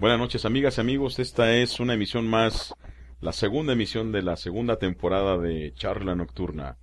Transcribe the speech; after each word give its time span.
Buenas 0.00 0.20
noches, 0.20 0.44
amigas 0.44 0.78
y 0.78 0.80
amigos. 0.80 1.18
Esta 1.18 1.52
es 1.54 1.80
una 1.80 1.94
emisión 1.94 2.28
más, 2.28 2.72
la 3.20 3.32
segunda 3.32 3.72
emisión 3.72 4.12
de 4.12 4.22
la 4.22 4.36
segunda 4.36 4.76
temporada 4.76 5.38
de 5.38 5.72
Charla 5.74 6.14
Nocturna. 6.14 6.76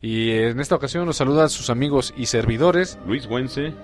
Y 0.00 0.30
en 0.30 0.60
esta 0.60 0.76
ocasión 0.76 1.06
nos 1.06 1.16
saludan 1.16 1.50
sus 1.50 1.70
amigos 1.70 2.14
y 2.16 2.26
servidores 2.26 3.00
Luis 3.04 3.26
Güense, 3.26 3.74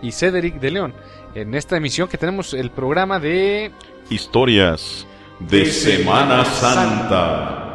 y 0.00 0.12
Cedric 0.12 0.60
de 0.60 0.70
León. 0.70 0.94
En 1.34 1.54
esta 1.54 1.76
emisión 1.76 2.08
que 2.08 2.16
tenemos 2.16 2.54
el 2.54 2.70
programa 2.70 3.20
de 3.20 3.70
Historias 4.08 5.06
de 5.38 5.66
Semana 5.66 6.46
Santa. 6.46 7.65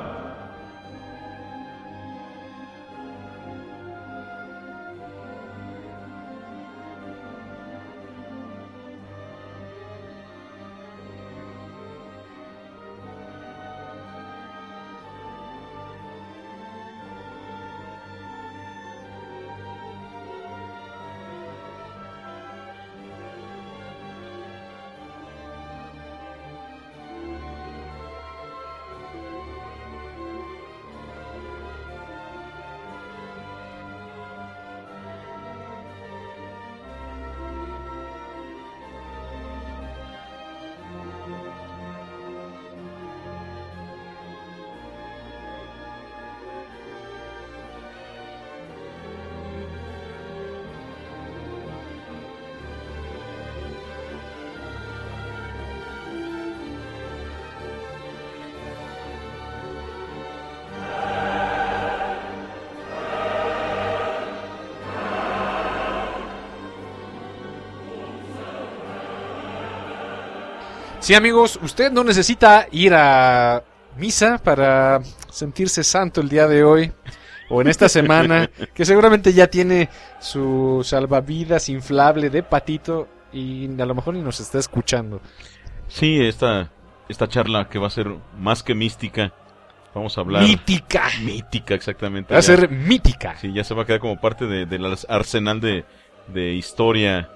Sí, 71.02 71.16
amigos, 71.16 71.60
usted 71.64 71.92
no 71.92 72.04
necesita 72.04 72.68
ir 72.72 72.94
a 72.94 73.64
misa 73.98 74.38
para 74.38 75.02
sentirse 75.32 75.84
santo 75.84 76.22
el 76.22 76.30
día 76.30 76.48
de 76.48 76.64
hoy 76.64 76.92
o 77.50 77.62
en 77.62 77.68
esta 77.68 77.90
semana, 77.90 78.50
que 78.74 78.86
seguramente 78.86 79.34
ya 79.34 79.48
tiene 79.48 79.90
su 80.20 80.82
salvavidas 80.86 81.70
inflable 81.70 82.30
de 82.30 82.44
patito 82.44 83.08
y 83.34 83.66
a 83.82 83.86
lo 83.86 83.96
mejor 83.96 84.14
ni 84.14 84.22
nos 84.22 84.40
está 84.40 84.60
escuchando. 84.60 85.22
Sí, 85.88 86.22
esta, 86.26 86.70
esta 87.10 87.28
charla 87.28 87.68
que 87.68 87.80
va 87.80 87.88
a 87.88 87.92
ser 87.92 88.08
más 88.38 88.62
que 88.64 88.76
mística. 88.76 89.34
Vamos 89.94 90.18
a 90.18 90.22
hablar. 90.22 90.44
Mítica. 90.44 91.04
Mítica, 91.22 91.74
exactamente. 91.74 92.34
Va 92.34 92.38
a 92.40 92.42
Ya- 92.42 92.46
ser 92.46 92.70
mítica. 92.70 93.36
Sí, 93.38 93.52
ya 93.54 93.64
se 93.66 93.74
va 93.74 93.84
a 93.84 93.86
quedar 93.86 94.00
como 94.00 94.22
parte 94.22 94.46
de- 94.46 94.66
del 94.66 94.86
arsenal 95.10 95.60
de, 95.60 95.84
de 96.28 96.54
historia 96.54 97.30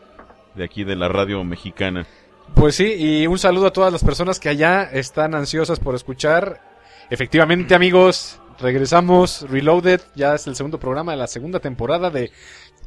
de 0.54 0.64
aquí 0.64 0.86
de 0.86 0.96
la 0.96 1.10
radio 1.10 1.44
mexicana. 1.44 2.06
Pues 2.54 2.76
sí, 2.76 2.94
y 2.98 3.28
un 3.28 3.38
saludo 3.38 3.68
a 3.68 3.74
todas 3.74 3.92
las 3.92 4.04
personas 4.04 4.40
que 4.40 4.50
allá 4.50 4.84
están 4.84 5.36
ansiosas 5.36 5.80
por 5.80 5.96
escuchar. 5.96 6.62
Efectivamente, 7.10 7.76
amigos, 7.76 8.40
regresamos. 8.60 9.46
Reloaded, 9.50 10.02
ya 10.16 10.36
es 10.36 10.48
el 10.48 10.56
segundo 10.56 10.80
programa 10.80 11.12
de 11.12 11.18
la 11.18 11.28
segunda 11.28 11.60
temporada 11.60 12.10
de 12.10 12.32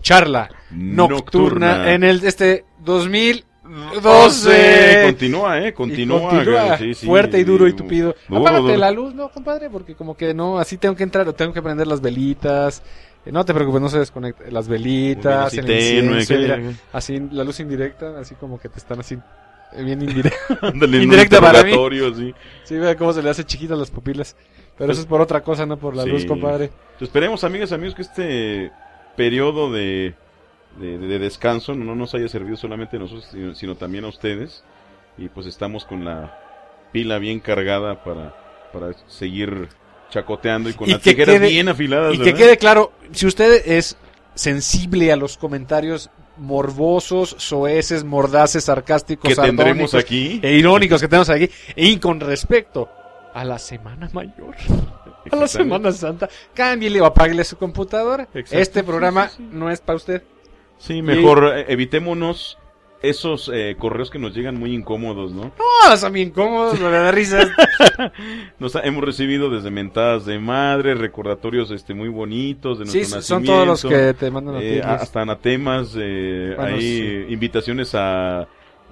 Charla 0.00 0.48
Nocturna, 0.70 1.68
Nocturna. 1.76 1.92
en 1.92 2.04
el 2.04 2.24
este 2.24 2.64
2012. 2.80 5.02
Continúa, 5.04 5.60
eh, 5.60 5.74
continúa. 5.74 6.30
continúa 6.30 6.78
sí, 6.78 6.94
sí, 6.94 7.06
fuerte 7.06 7.38
y 7.38 7.44
duro 7.44 7.68
y 7.68 7.74
tupido. 7.74 8.14
duro, 8.28 8.40
Apárate 8.40 8.62
duro. 8.62 8.76
la 8.76 8.90
luz, 8.90 9.14
no, 9.14 9.30
compadre, 9.30 9.68
porque 9.70 9.94
como 9.94 10.16
que 10.16 10.32
no, 10.34 10.58
así 10.58 10.78
tengo 10.78 10.96
que 10.96 11.02
entrar, 11.02 11.28
o 11.28 11.34
tengo 11.34 11.52
que 11.52 11.62
prender 11.62 11.86
las 11.86 12.00
velitas. 12.00 12.82
No 13.26 13.44
te 13.44 13.52
preocupes, 13.52 13.82
no 13.82 13.88
se 13.90 13.98
desconecten 13.98 14.54
las 14.54 14.68
velitas, 14.68 15.48
Así 15.48 15.58
el 15.58 15.66
tenue, 15.66 16.20
incienso, 16.20 16.56
mira, 16.56 16.72
así 16.92 17.20
la 17.30 17.44
luz 17.44 17.60
indirecta, 17.60 18.18
así 18.18 18.34
como 18.36 18.58
que 18.58 18.70
te 18.70 18.78
están 18.78 19.00
así 19.00 19.18
bien 19.84 20.02
indirecta. 20.02 20.38
Ándale, 20.62 21.02
Indirecta 21.02 21.40
para 21.40 21.62
mí. 21.64 21.72
sí. 22.16 22.34
Sí, 22.64 22.76
vea 22.76 22.96
cómo 22.96 23.12
se 23.12 23.22
le 23.22 23.30
hace 23.30 23.44
chiquitas 23.44 23.78
las 23.78 23.90
pupilas. 23.90 24.36
Pero 24.76 24.92
eso 24.92 25.00
es 25.00 25.06
por 25.06 25.20
otra 25.20 25.42
cosa, 25.42 25.66
no 25.66 25.76
por 25.76 25.96
la 25.96 26.04
Sí. 26.04 26.10
luz, 26.10 26.24
compadre. 26.24 26.70
Esperemos, 27.00 27.42
amigas 27.44 27.70
y 27.70 27.74
amigos, 27.74 27.94
que 27.96 28.02
este 28.02 28.70
periodo 29.16 29.72
de, 29.72 30.14
de, 30.78 30.98
de 30.98 31.18
descanso 31.18 31.74
no 31.74 31.94
nos 31.96 32.14
haya 32.14 32.28
servido 32.28 32.56
solamente 32.56 32.96
a 32.96 33.00
nosotros, 33.00 33.26
sino, 33.32 33.54
sino 33.56 33.74
también 33.74 34.04
a 34.04 34.08
ustedes. 34.08 34.62
Y 35.16 35.28
pues 35.28 35.46
estamos 35.46 35.84
con 35.84 36.04
la 36.04 36.38
pila 36.92 37.18
bien 37.18 37.40
cargada 37.40 38.04
para, 38.04 38.34
para 38.72 38.92
seguir 39.08 39.68
chacoteando 40.10 40.70
y 40.70 40.74
con 40.74 40.88
Y 40.88 40.92
las 40.92 41.02
que 41.02 41.10
tijeras 41.10 41.36
quede- 41.36 41.48
bien 41.48 41.68
afiladas. 41.68 42.14
Y 42.14 42.18
que 42.20 42.34
quede 42.34 42.56
claro, 42.56 42.92
si 43.10 43.26
usted 43.26 43.62
es 43.66 43.96
sensible 44.36 45.10
a 45.12 45.16
los 45.16 45.36
comentarios 45.36 46.08
morbosos, 46.38 47.34
soeces, 47.38 48.04
mordaces, 48.04 48.64
sarcásticos, 48.64 49.28
que 49.34 49.40
tendremos 49.40 49.94
aquí. 49.94 50.40
e 50.42 50.52
irónicos 50.54 51.00
que 51.00 51.08
tenemos 51.08 51.30
aquí, 51.30 51.50
y 51.76 51.96
con 51.98 52.20
respecto 52.20 52.88
a 53.34 53.44
la 53.44 53.58
Semana 53.58 54.08
Mayor, 54.12 54.56
a 55.30 55.36
la 55.36 55.48
Semana 55.48 55.92
Santa, 55.92 56.28
cámbiele 56.54 57.00
o 57.00 57.04
apáguele 57.06 57.44
su 57.44 57.56
computadora. 57.56 58.28
Este 58.50 58.82
programa 58.82 59.28
Sí, 59.28 59.36
sí, 59.36 59.42
sí. 59.50 59.56
no 59.56 59.70
es 59.70 59.80
para 59.80 59.96
usted. 59.96 60.22
Sí, 60.78 61.02
mejor 61.02 61.52
eh, 61.56 61.66
evitémonos 61.68 62.58
esos 63.02 63.50
eh, 63.54 63.76
correos 63.78 64.10
que 64.10 64.18
nos 64.18 64.34
llegan 64.34 64.58
muy 64.58 64.74
incómodos, 64.74 65.32
¿no? 65.32 65.52
No, 65.88 65.96
son 65.96 66.12
bien 66.12 66.30
cómodos, 66.30 66.80
me 66.80 66.90
da 66.90 67.10
risa. 67.12 67.38
Nos 68.58 68.74
ha- 68.76 68.80
hemos 68.82 69.04
recibido 69.04 69.48
desde 69.50 69.70
mentadas 69.70 70.26
de 70.26 70.38
madre, 70.38 70.94
recordatorios 70.94 71.70
este 71.70 71.94
muy 71.94 72.08
bonitos 72.08 72.78
de 72.80 72.86
Sí, 72.86 72.98
nuestro 72.98 73.22
son 73.22 73.42
nacimiento. 73.42 73.52
todos 73.52 73.66
los 73.66 73.92
que 73.92 74.14
te 74.14 74.30
mandan 74.30 74.56
a 74.56 74.58
ti, 74.60 74.64
eh, 74.66 74.82
hasta 74.84 75.22
anatemas, 75.22 75.94
eh, 75.96 76.54
Bueno, 76.56 76.74
hay 76.76 76.80
sí. 76.80 77.26
invitaciones 77.32 77.94
a, 77.94 78.40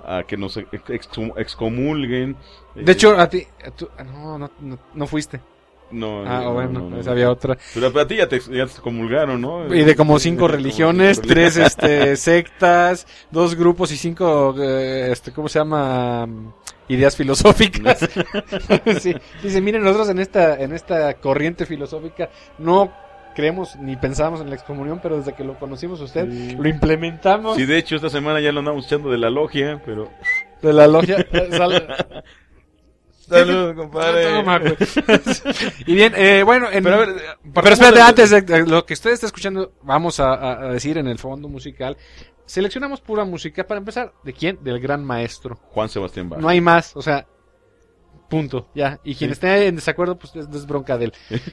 a 0.07 0.23
que 0.27 0.37
nos 0.37 0.57
excomulguen. 1.37 2.37
De 2.75 2.83
Eh, 2.83 2.95
hecho, 2.95 3.19
a 3.19 3.29
ti, 3.29 3.47
a 3.65 3.71
ah, 3.99 4.05
no, 4.05 4.39
no, 4.39 4.51
no, 4.61 4.79
no 4.95 5.07
fuiste. 5.07 5.41
No, 5.91 6.23
Ah, 6.27 6.41
no, 6.43 6.53
bueno, 6.55 6.81
no, 6.81 6.91
no, 6.91 7.01
esa 7.01 7.13
había 7.13 7.31
otra. 7.31 7.57
Pero 7.75 7.87
a 8.01 8.07
ti 8.07 8.17
ya 8.17 8.29
te, 8.29 8.39
ya 8.41 8.49
te 8.67 8.73
excomulgaron, 8.73 9.41
¿no? 9.41 9.73
Y 9.75 9.85
de 9.85 9.95
como 9.97 10.19
cinco 10.19 10.41
Como 10.43 10.55
religiones, 10.55 11.17
cinco 11.19 11.29
tres 11.29 11.57
este, 11.57 12.17
sectas, 12.17 13.07
dos 13.31 13.55
grupos 13.55 13.93
y 13.93 13.97
cinco, 13.97 14.55
eh, 14.59 15.11
este, 15.13 15.33
¿cómo 15.33 15.49
se 15.49 15.59
llama? 15.59 16.29
Ideas 16.89 17.17
filosóficas. 17.17 17.99
sí, 19.01 19.15
dice, 19.43 19.61
miren, 19.61 19.83
nosotros 19.83 20.09
en 20.11 20.19
esta, 20.21 20.55
en 20.61 20.73
esta 20.73 21.15
corriente 21.15 21.67
filosófica 21.67 22.29
no 22.59 22.93
creemos 23.35 23.77
ni 23.77 23.97
pensamos 23.97 24.41
en 24.41 24.49
la 24.49 24.55
excomunión, 24.57 24.99
pero 25.03 25.19
desde 25.19 25.35
que 25.35 25.45
lo 25.45 25.59
conocimos 25.59 26.01
usted, 26.01 26.31
Sí. 26.31 26.57
lo 26.59 26.69
implementamos 26.69 27.57
Sí, 27.57 27.67
de 27.67 27.77
hecho, 27.77 27.97
esta 27.97 28.09
semana 28.09 28.41
ya 28.41 28.51
lo 28.53 28.61
andamos 28.61 28.87
echando 28.87 29.11
de 29.11 29.19
la 29.19 29.29
logia, 29.31 29.83
pero... 29.85 30.09
de 30.63 30.73
la 30.73 30.87
logia. 30.87 31.19
eh, 31.33 31.49
sal- 31.51 32.25
Salud, 33.29 33.71
Ah, 33.71 33.75
compadre. 33.77 34.25
toma, 34.25 34.61
y 35.87 35.95
bien, 35.95 36.13
eh, 36.17 36.43
bueno, 36.45 36.71
en- 36.71 36.83
Pero 36.85 36.95
a 36.95 36.99
ver, 36.99 37.09
Pero 37.55 37.69
espérate, 37.71 37.97
de- 37.97 38.03
antes 38.03 38.31
de 38.31 38.43
de 38.43 38.67
lo 38.67 38.87
que 38.87 38.95
usted 38.95 39.11
está 39.11 39.27
escuchando, 39.27 39.73
vamos 39.83 40.21
a, 40.21 40.35
a- 40.35 40.61
a 40.67 40.73
decir 40.73 40.97
en 40.99 41.09
el 41.09 41.19
fondo 41.19 41.49
musical. 41.49 41.97
Seleccionamos 42.45 43.01
pura 43.01 43.25
música 43.25 43.67
para 43.67 43.79
empezar. 43.79 44.13
¿De 44.23 44.33
quién? 44.33 44.59
Del 44.63 44.79
gran 44.79 45.05
maestro. 45.05 45.57
Juan 45.71 45.89
Sebastián 45.89 46.29
Bach. 46.29 46.39
No 46.39 46.49
hay 46.49 46.61
más, 46.61 46.95
o 46.95 47.03
sea, 47.03 47.27
punto, 48.29 48.69
ya. 48.75 49.01
Y 49.03 49.15
quien 49.17 49.31
Sí. 49.31 49.33
esté 49.33 49.67
en 49.67 49.77
desacuerdo, 49.77 50.17
pues 50.17 50.35
es, 50.37 50.47
es 50.55 50.67
bronca 50.67 50.97
de 50.97 51.07
él. 51.07 51.13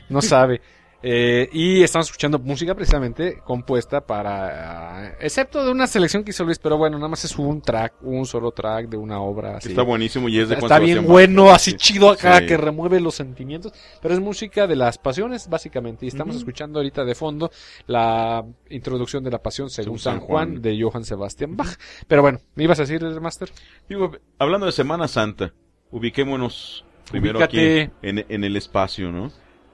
No 0.09 0.21
sabe. 0.21 0.62
Eh, 1.05 1.50
y 1.51 1.83
estamos 1.83 2.07
escuchando 2.07 2.39
música 2.39 2.73
precisamente 2.75 3.39
compuesta 3.44 4.00
para, 4.00 5.09
ah, 5.09 5.11
excepto 5.19 5.65
de 5.65 5.69
una 5.71 5.85
selección 5.85 6.23
que 6.23 6.31
hizo 6.31 6.45
Luis, 6.45 6.59
pero 6.59 6.77
bueno, 6.77 6.97
nada 6.97 7.09
más 7.09 7.25
es 7.25 7.38
un 7.38 7.61
track, 7.61 7.95
un 8.03 8.25
solo 8.25 8.51
track 8.51 8.88
de 8.88 8.95
una 8.95 9.19
obra. 9.19 9.57
Así. 9.57 9.67
Está 9.69 9.81
buenísimo 9.81 10.29
y 10.29 10.39
es 10.39 10.47
de 10.47 10.55
Está 10.55 10.79
bien 10.79 11.05
bueno, 11.05 11.51
así 11.51 11.71
Sí. 11.71 11.77
chido 11.77 12.09
acá, 12.09 12.39
Sí. 12.39 12.45
que 12.45 12.55
remueve 12.55 13.01
los 13.01 13.15
sentimientos. 13.15 13.73
Pero 14.01 14.13
es 14.13 14.21
música 14.21 14.65
de 14.65 14.77
las 14.77 14.97
pasiones, 14.97 15.50
básicamente. 15.50 16.05
Y 16.05 16.07
estamos 16.07 16.38
escuchando 16.38 16.79
ahorita 16.79 17.03
de 17.03 17.15
fondo 17.15 17.51
la 17.85 18.45
introducción 18.69 19.25
de 19.25 19.31
la 19.31 19.39
pasión 19.44 19.69
según 19.69 19.83
Según 19.83 20.00
San 20.00 20.13
San 20.19 20.27
Juan 20.27 20.50
Juan. 20.51 20.61
de 20.61 20.81
Johann 20.81 21.03
Sebastian 21.03 21.57
Bach. 21.57 21.77
Pero 22.07 22.21
bueno, 22.21 22.39
¿me 22.55 22.63
ibas 22.63 22.79
a 22.79 22.83
decir, 22.83 23.03
Master? 23.19 23.50
Digo, 23.89 24.11
hablando 24.39 24.65
de 24.67 24.71
Semana 24.71 25.09
Santa, 25.09 25.51
ubiquémonos 25.91 26.85
primero 27.11 27.39
Ubícate. 27.39 27.81
aquí 27.83 27.91
en, 28.01 28.25
en 28.29 28.44
el 28.45 28.55
espacio, 28.55 29.11
¿no? 29.11 29.31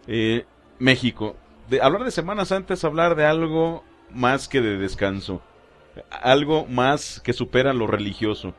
Eh, 0.07 0.45
México. 0.79 1.35
De, 1.69 1.81
hablar 1.81 2.03
de 2.03 2.11
Semana 2.11 2.45
Santa 2.45 2.73
es 2.73 2.83
hablar 2.83 3.15
de 3.15 3.25
algo 3.25 3.83
más 4.11 4.47
que 4.47 4.61
de 4.61 4.77
descanso. 4.77 5.41
Algo 6.09 6.65
más 6.65 7.19
que 7.19 7.33
supera 7.33 7.73
lo 7.73 7.85
religioso. 7.85 8.53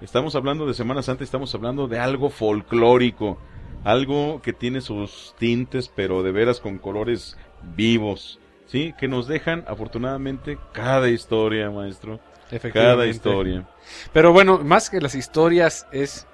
Estamos 0.00 0.34
hablando 0.34 0.66
de 0.66 0.74
Semana 0.74 1.02
Santa, 1.02 1.22
estamos 1.22 1.54
hablando 1.54 1.86
de 1.86 2.00
algo 2.00 2.28
folclórico, 2.28 3.38
algo 3.84 4.42
que 4.42 4.52
tiene 4.52 4.80
sus 4.80 5.34
tintes, 5.38 5.88
pero 5.88 6.24
de 6.24 6.32
veras 6.32 6.58
con 6.58 6.78
colores 6.78 7.36
vivos, 7.76 8.40
¿sí? 8.66 8.94
Que 8.98 9.06
nos 9.06 9.28
dejan, 9.28 9.64
afortunadamente, 9.68 10.58
cada 10.72 11.08
historia, 11.08 11.70
maestro. 11.70 12.18
Cada 12.72 13.06
historia. 13.06 13.66
Pero 14.12 14.32
bueno, 14.32 14.58
más 14.58 14.90
que 14.90 15.00
las 15.00 15.14
historias 15.14 15.86
es 15.92 16.26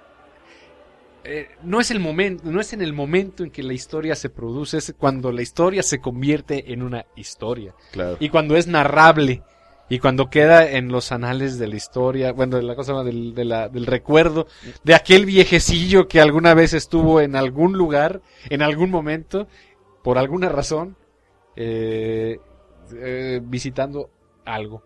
eh, 1.25 1.49
no 1.63 1.81
es 1.81 1.91
el 1.91 2.01
momento, 2.01 2.45
no 2.51 2.61
es 2.61 2.73
en 2.73 2.81
el 2.83 2.93
momento 2.93 3.45
en 3.45 3.51
que 3.51 3.63
la 3.63 3.73
historia 3.75 4.15
se 4.15 4.31
produce, 4.31 4.79
es 4.79 4.95
cuando 4.99 5.31
la 5.33 5.43
historia 5.43 5.83
se 5.83 6.01
convierte 6.01 6.73
en 6.73 6.83
una 6.83 7.07
historia 7.17 7.75
Claro. 7.93 8.17
y 8.21 8.29
cuando 8.29 8.57
es 8.57 8.67
narrable 8.67 9.43
y 9.91 9.99
cuando 10.01 10.29
queda 10.31 10.71
en 10.71 10.89
los 10.89 11.13
anales 11.13 11.59
de 11.59 11.67
la 11.67 11.77
historia, 11.77 12.33
bueno, 12.33 12.57
de 12.57 12.63
la 12.63 12.75
cosa 12.75 13.03
del, 13.03 13.35
de 13.35 13.45
la- 13.45 13.69
del 13.69 13.87
recuerdo 13.87 14.47
de 14.85 14.95
aquel 14.95 15.25
viejecillo 15.27 16.09
que 16.09 16.21
alguna 16.21 16.55
vez 16.55 16.73
estuvo 16.75 17.21
en 17.21 17.37
algún 17.37 17.73
lugar, 17.73 18.21
en 18.51 18.63
algún 18.63 18.91
momento, 18.91 19.49
por 20.03 20.19
alguna 20.19 20.49
razón, 20.51 20.97
eh, 21.57 22.39
eh, 22.95 23.41
visitando 23.43 24.11
algo, 24.45 24.83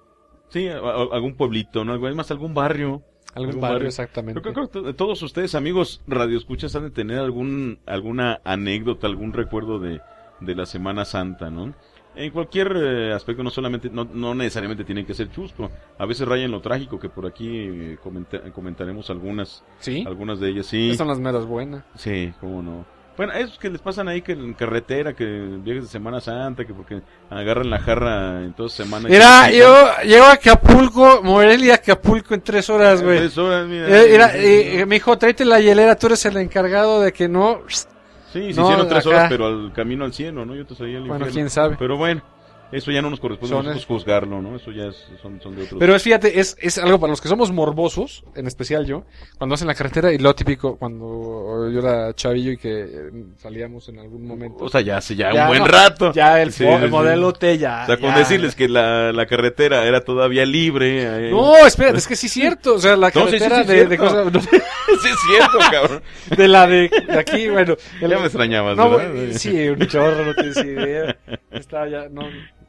Sí, 0.49 0.69
a- 0.69 0.76
a- 0.78 1.08
algún 1.12 1.35
pueblito, 1.35 1.85
¿no? 1.85 1.93
Algo- 1.94 2.08
Es 2.08 2.14
más, 2.14 2.31
algún 2.31 2.52
barrio. 2.55 3.02
Algún 3.34 3.61
barrio 3.61 3.75
barrio. 3.75 3.88
exactamente. 3.88 4.40
Yo 4.40 4.52
creo 4.52 4.67
que 4.69 4.73
to- 4.73 4.94
todos 4.94 5.23
ustedes, 5.23 5.55
amigos 5.55 6.00
radioescuchas, 6.06 6.75
han 6.76 6.84
de 6.84 6.90
tener 6.90 7.19
algún, 7.19 7.79
alguna 7.87 8.40
anécdota, 8.44 9.06
algún 9.06 9.32
recuerdo 9.32 9.79
de, 9.79 10.00
de 10.40 10.55
la 10.55 10.67
Semana 10.67 11.05
Santa, 11.05 11.50
¿no? 11.50 11.75
En 12.14 12.31
cualquier 12.31 12.75
eh, 12.76 13.12
aspecto, 13.14 13.43
no 13.43 13.49
solamente, 13.49 13.88
no, 13.88 14.05
no 14.05 14.34
necesariamente 14.34 14.84
tiene 14.84 15.06
que 15.06 15.14
ser 15.14 15.31
chusco. 15.31 15.70
A 15.96 16.05
veces 16.05 16.29
raya 16.29 16.44
en 16.44 16.50
lo 16.50 16.61
trágico, 16.61 16.99
que 17.00 17.08
por 17.08 17.25
aquí 17.26 17.49
eh, 17.49 17.99
comenta- 18.02 18.40
comentaremos 18.52 19.08
algunas, 19.08 19.64
Sí, 19.78 20.05
algunas 20.06 20.38
de 20.38 20.50
ellas. 20.50 20.67
Sí, 20.67 20.88
esas 20.88 20.99
son 20.99 21.08
las 21.08 21.19
meras 21.19 21.46
buenas. 21.46 21.85
sí, 21.94 22.32
cómo 22.38 22.61
no. 22.62 22.85
Bueno, 23.17 23.32
esos 23.35 23.59
que 23.59 23.69
les 23.69 23.81
pasan 23.81 24.09
ahí 24.09 24.23
que 24.23 24.32
en 24.32 24.55
carretera, 24.55 25.12
que 25.12 25.25
viajes 25.25 25.85
de 25.85 25.88
Semana 25.91 26.20
Santa, 26.20 26.64
que 26.64 26.73
porque 26.73 27.03
agarran 27.29 27.69
la 27.69 27.79
jarra 27.79 28.43
en 28.43 28.55
toda 28.55 28.69
semana. 28.70 29.06
y 29.09 29.12
Mira, 29.12 29.50
yo 29.50 29.75
llego 30.05 30.25
a 30.25 30.32
Acapulco, 30.32 31.20
Morelia, 31.23 31.75
Acapulco 31.75 32.32
en 32.35 32.41
tres 32.41 32.70
horas, 32.70 33.03
güey. 33.03 33.19
Tres 33.19 33.37
horas, 33.37 33.67
mira. 33.67 33.87
Mira, 33.87 34.37
eh, 34.37 34.81
eh, 34.81 34.87
me 34.87 34.94
dijo, 34.97 35.17
tráete 35.19 35.44
la 35.44 35.61
hielera, 35.61 35.94
tú 35.97 36.06
eres 36.06 36.25
el 36.25 36.38
encargado 36.38 37.03
de 37.03 37.12
que 37.12 37.29
no. 37.29 37.61
Sí, 37.69 38.53
se 38.55 38.61
No, 38.61 38.67
hicieron 38.67 38.88
tres 38.88 39.06
acá. 39.06 39.09
horas, 39.17 39.26
pero 39.29 39.47
al 39.47 39.73
camino 39.75 40.06
al 40.06 40.14
cielo, 40.14 40.47
¿no? 40.47 40.55
Yo 40.55 40.64
te 40.64 40.75
salía 40.75 40.97
al 40.97 41.03
Bueno, 41.03 41.26
infierno. 41.26 41.32
quién 41.35 41.50
sabe. 41.50 41.76
Pero 41.79 41.99
bueno, 41.99 42.23
eso 42.72 42.90
ya 42.90 43.02
no 43.02 43.10
nos 43.10 43.20
corresponde 43.20 43.54
Son 43.54 43.64
nosotros 43.66 43.86
juzgarlo, 43.86 44.42
¿no? 44.42 44.56
Eso 44.56 44.70
ya 44.72 44.86
es- 44.86 45.06
son, 45.20 45.40
son 45.40 45.54
de 45.56 45.64
otros. 45.64 45.78
Pero 45.78 45.94
es, 45.94 46.02
fíjate, 46.02 46.40
es, 46.40 46.56
es 46.60 46.78
algo 46.78 46.98
para 46.98 47.10
los 47.10 47.20
que 47.20 47.28
somos 47.28 47.52
morbosos, 47.52 48.24
en 48.34 48.46
especial 48.46 48.86
yo, 48.86 49.04
cuando 49.38 49.54
hacen 49.54 49.69
la 49.69 49.74
carretera 49.74 50.12
y 50.12 50.19
lo 50.19 50.34
típico, 50.34 50.76
cuando 50.76 51.70
yo 51.70 51.78
era 51.80 52.14
chavillo 52.14 52.52
y 52.52 52.56
que 52.56 52.80
eh, 52.82 53.10
salíamos 53.36 53.88
en 53.88 53.98
algún 53.98 54.26
momento. 54.26 54.64
o 54.64 54.69
sea, 54.69 54.80
ya 54.80 54.96
hace 54.96 55.14
ya, 55.14 55.32
Ya, 55.32 55.42
un 55.42 55.48
buen 55.48 55.60
no, 55.60 55.69
rato. 55.69 56.12
ya 56.12 56.40
el, 56.40 56.52
Sí, 56.52 56.64
modelo 56.90 57.30
sí. 57.32 57.36
T 57.40 57.58
ya. 57.58 57.82
O 57.82 57.86
sea, 57.86 57.96
con 57.98 58.10
ya. 58.10 58.19
decirles 58.19 58.54
que 58.54 58.69
la, 58.69 59.12
la 59.12 59.26
carretera 59.26 59.84
era 59.84 60.02
todavía 60.02 60.44
libre. 60.46 61.28
eh. 61.28 61.30
No, 61.30 61.56
espérate, 61.66 61.98
es 61.98 62.06
que 62.08 62.16
sí 62.16 62.26
es 62.26 62.32
cierto. 62.32 62.75
O 62.75 62.78
sea, 62.78 62.96
la 62.96 63.10
No, 63.14 63.26
sí, 63.28 63.32
sí, 63.32 63.38
carretera 63.38 63.62
de, 63.64 63.86
de 63.86 63.98
cosas. 63.98 64.26
sí, 64.42 64.48
es 64.56 65.18
cierto, 65.28 65.58
cabrón. 65.70 66.02
De 66.36 66.48
la 66.48 66.66
de, 66.66 66.88
de 66.88 67.18
aquí, 67.18 67.48
bueno. 67.48 67.76
el- 68.00 68.10
Ya 68.10 68.18
me 68.18 68.25
extrañabas, 68.25 68.76
No, 68.76 68.90
¿verdad? 68.90 69.32
sí, 69.36 69.68
un 69.68 69.86
chorro, 69.86 70.25
no 70.25 70.34
tienes 70.34 70.56
idea. 70.58 71.16
Estaba 71.50 71.88
ya, 71.88 72.08
no. 72.10 72.22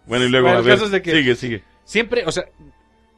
Bueno, 0.05 0.25
y 0.25 0.29
luego, 0.29 0.47
Bueno, 0.47 0.59
a 0.59 0.61
ver, 0.61 0.73
caso 0.73 0.85
es 0.85 0.91
de 0.91 1.01
que- 1.01 1.11
sigue, 1.11 1.35
sigue. 1.35 1.63
Siempre, 1.85 2.23
o 2.25 2.31
sea, 2.31 2.45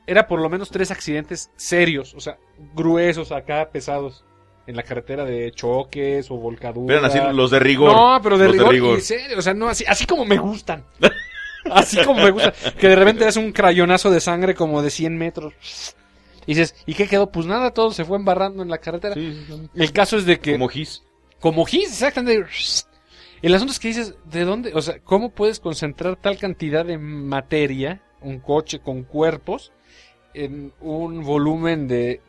era 0.07 0.27
por 0.27 0.39
lo 0.41 0.49
menos 0.49 0.69
tres 0.69 0.91
accidentes 0.91 1.49
serios, 1.55 2.13
o 2.15 2.19
sea, 2.19 2.37
gruesos 2.75 3.31
acá, 3.31 3.69
pesados. 3.71 4.23
En 4.67 4.75
la 4.75 4.81
carretera 4.81 5.25
de 5.25 5.51
choques 5.51 6.31
o 6.31 6.37
volcaduras. 6.37 6.97
Eran 6.97 7.05
así 7.05 7.19
los 7.35 7.51
de 7.51 7.59
rigor. 7.59 7.91
No, 7.93 8.19
pero 8.23 8.35
de 8.39 8.51
Los 8.51 8.67
rigor, 8.67 8.97
y 8.97 9.01
serio, 9.01 9.37
o 9.37 9.41
sea, 9.43 9.53
no 9.53 9.67
así, 9.67 9.85
así 9.87 10.07
como 10.07 10.25
me 10.25 10.39
gustan. 10.39 10.83
así 11.71 12.03
como 12.03 12.23
me 12.23 12.31
gustan. 12.31 12.51
Que 12.79 12.87
de 12.89 12.95
repente 12.95 13.27
es 13.27 13.37
un 13.37 13.51
crayonazo 13.51 14.09
de 14.09 14.19
sangre 14.19 14.55
como 14.55 14.81
de 14.81 14.89
100 14.89 15.15
metros. 15.19 15.53
Y 16.47 16.55
dices, 16.55 16.75
¿y 16.87 16.95
qué 16.95 17.07
quedó? 17.07 17.31
Pues 17.31 17.45
nada, 17.45 17.75
todo 17.75 17.91
se 17.91 18.05
fue 18.05 18.17
embarrando 18.17 18.63
en 18.63 18.69
la 18.69 18.79
carretera. 18.79 19.13
Sí, 19.13 19.33
sí, 19.47 19.53
sí. 19.55 19.69
El 19.75 19.91
caso 19.91 20.17
es 20.17 20.25
de 20.25 20.39
que 20.39 20.53
Como 20.53 20.67
gis. 20.67 21.03
como 21.39 21.63
Gis, 21.65 21.89
exactamente. 21.91 22.47
El 23.45 23.53
asunto 23.53 23.73
es 23.73 23.79
que 23.79 23.89
dices, 23.89 24.15
¿de 24.25 24.43
dónde? 24.43 24.71
O 24.73 24.81
sea, 24.81 24.99
¿cómo 25.03 25.29
puedes 25.29 25.59
concentrar 25.59 26.15
tal 26.15 26.37
cantidad 26.39 26.83
de 26.83 26.97
materia, 26.97 28.01
un 28.21 28.39
coche 28.39 28.79
con 28.79 29.03
cuerpos, 29.03 29.71
en 30.33 30.73
un 30.81 31.23
volumen 31.23 31.87
de 31.87 32.21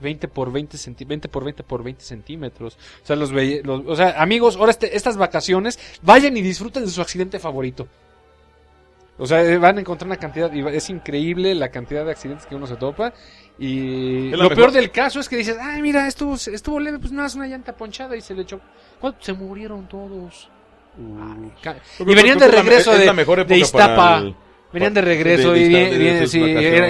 20 0.00 0.28
por 0.28 0.50
20, 0.50 0.78
centi 0.78 1.04
20 1.04 1.28
por 1.28 1.44
20 1.44 1.62
por 1.62 1.82
20 1.82 2.02
centímetros? 2.02 2.78
O 3.02 3.06
sea, 3.06 3.16
los, 3.16 3.30
los- 3.32 3.82
o 3.86 3.94
sea 3.96 4.22
amigos, 4.22 4.56
ahora 4.56 4.70
este- 4.70 4.96
estas 4.96 5.18
vacaciones, 5.18 5.78
vayan 6.00 6.34
y 6.38 6.40
disfruten 6.40 6.84
de 6.86 6.90
su 6.90 7.02
accidente 7.02 7.38
favorito. 7.38 7.86
O 9.18 9.26
sea, 9.26 9.44
eh, 9.44 9.58
van 9.58 9.76
a 9.76 9.80
encontrar 9.80 10.06
una 10.08 10.16
cantidad, 10.16 10.50
y 10.54 10.60
es 10.74 10.88
increíble 10.88 11.54
la 11.54 11.68
cantidad 11.70 12.02
de 12.04 12.12
accidentes 12.12 12.46
que 12.46 12.54
uno 12.54 12.66
se 12.66 12.76
topa. 12.76 13.12
Y 13.58 14.30
lo 14.30 14.48
peor 14.48 14.72
del 14.72 14.90
caso 14.90 15.20
es 15.20 15.28
que 15.28 15.36
dices, 15.36 15.58
ay, 15.60 15.82
mira, 15.82 16.08
estuvo, 16.08 16.34
estuvo 16.34 16.80
leve, 16.80 16.98
pues 16.98 17.12
nada, 17.12 17.26
es 17.28 17.34
una 17.34 17.46
llanta 17.46 17.76
ponchada 17.76 18.16
y 18.16 18.22
se 18.22 18.34
le 18.34 18.42
echó. 18.42 18.58
¿Cuánto? 18.98 19.18
Se 19.22 19.34
murieron 19.34 19.86
todos. 19.86 20.48
Y 20.96 22.14
venían 22.14 22.38
de 22.38 22.48
regreso 22.48 22.92
es 22.92 23.16
de, 23.16 23.44
de 23.44 23.58
Iztapa. 23.58 24.24
Venían 24.72 24.94
de 24.94 25.02
regreso 25.02 25.52
de 25.52 25.60
y 25.60 25.68
bien, 25.68 25.98
bien, 25.98 26.28
sí, 26.28 26.42
era- 26.42 26.88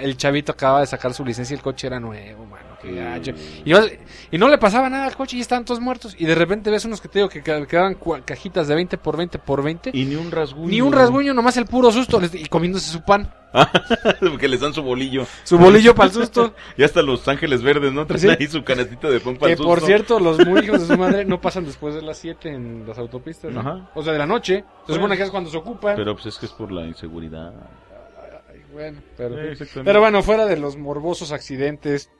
el, 0.00 0.16
chavito 0.16 0.52
acaba 0.52 0.80
de 0.80 0.86
sacar 0.86 1.12
su 1.12 1.24
licencia 1.24 1.54
y 1.54 1.58
el 1.58 1.62
coche 1.62 1.86
era 1.86 2.00
nuevo, 2.00 2.46
mano. 2.46 2.71
Qué 2.82 2.88
Sí. 2.88 2.94
gacho. 2.94 3.32
Y, 4.30 4.38
no 4.38 4.48
le 4.48 4.58
pasaba 4.58 4.90
nada 4.90 5.06
al 5.06 5.16
coche 5.16 5.36
y 5.36 5.40
estaban 5.40 5.64
todos 5.64 5.80
muertos. 5.80 6.14
Y 6.18 6.26
de 6.26 6.34
repente 6.34 6.70
ves 6.70 6.84
unos 6.84 7.00
que 7.00 7.08
te 7.08 7.20
digo 7.20 7.28
que 7.28 7.42
quedaban 7.42 7.96
cajitas 8.24 8.68
de 8.68 8.74
20 8.74 8.98
por 8.98 9.16
20 9.16 9.38
por 9.38 9.62
20. 9.62 9.90
Y 9.94 10.04
ni 10.04 10.16
un 10.16 10.30
rasguño. 10.30 10.68
Ni 10.68 10.80
un 10.80 10.92
rasguño, 10.92 11.32
nomás 11.34 11.56
el 11.56 11.66
puro 11.66 11.90
susto. 11.92 12.20
Y 12.34 12.46
comiéndose 12.46 12.90
su 12.90 13.02
pan. 13.02 13.32
Porque 14.20 14.48
les 14.48 14.60
dan 14.60 14.72
su 14.72 14.82
bolillo. 14.82 15.26
Su 15.44 15.58
bolillo 15.58 15.94
para 15.94 16.08
el 16.08 16.14
susto. 16.14 16.54
Y 16.76 16.82
hasta 16.84 17.02
los 17.02 17.26
ángeles 17.28 17.62
verdes, 17.62 17.92
¿no? 17.92 18.06
Traen 18.06 18.20
Sí. 18.20 18.28
ahí 18.30 18.46
su 18.46 18.64
canastita 18.64 19.10
de 19.10 19.20
pan 19.20 19.36
para 19.36 19.54
Que 19.54 19.60
el 19.60 19.66
por 19.66 19.78
susto. 19.80 19.86
cierto, 19.86 20.20
los 20.20 20.44
muy 20.46 20.60
hijos 20.60 20.80
de 20.88 20.94
su 20.94 20.98
madre 20.98 21.24
no 21.26 21.40
pasan 21.40 21.64
después 21.66 21.94
de 21.94 22.02
las 22.02 22.16
7 22.18 22.48
en 22.48 22.84
las 22.86 22.98
autopistas. 22.98 23.52
¿no? 23.52 23.60
Ajá. 23.60 23.90
O 23.94 24.02
sea, 24.02 24.12
de 24.14 24.18
la 24.18 24.26
noche. 24.26 24.64
Se 24.86 24.94
supone 24.94 25.16
que 25.16 25.22
es 25.24 25.30
cuando 25.30 25.50
se 25.50 25.56
ocupan. 25.58 25.96
Pero 25.96 26.14
pues 26.14 26.26
es 26.26 26.38
que 26.38 26.46
es 26.46 26.52
por 26.52 26.72
la 26.72 26.86
inseguridad. 26.86 27.52
Ay, 28.50 28.62
bueno, 28.72 29.00
pero, 29.16 29.36
pero 29.84 30.00
bueno, 30.00 30.22
fuera 30.22 30.46
de 30.46 30.56
los 30.56 30.76
morbosos 30.78 31.30
accidentes 31.32 32.10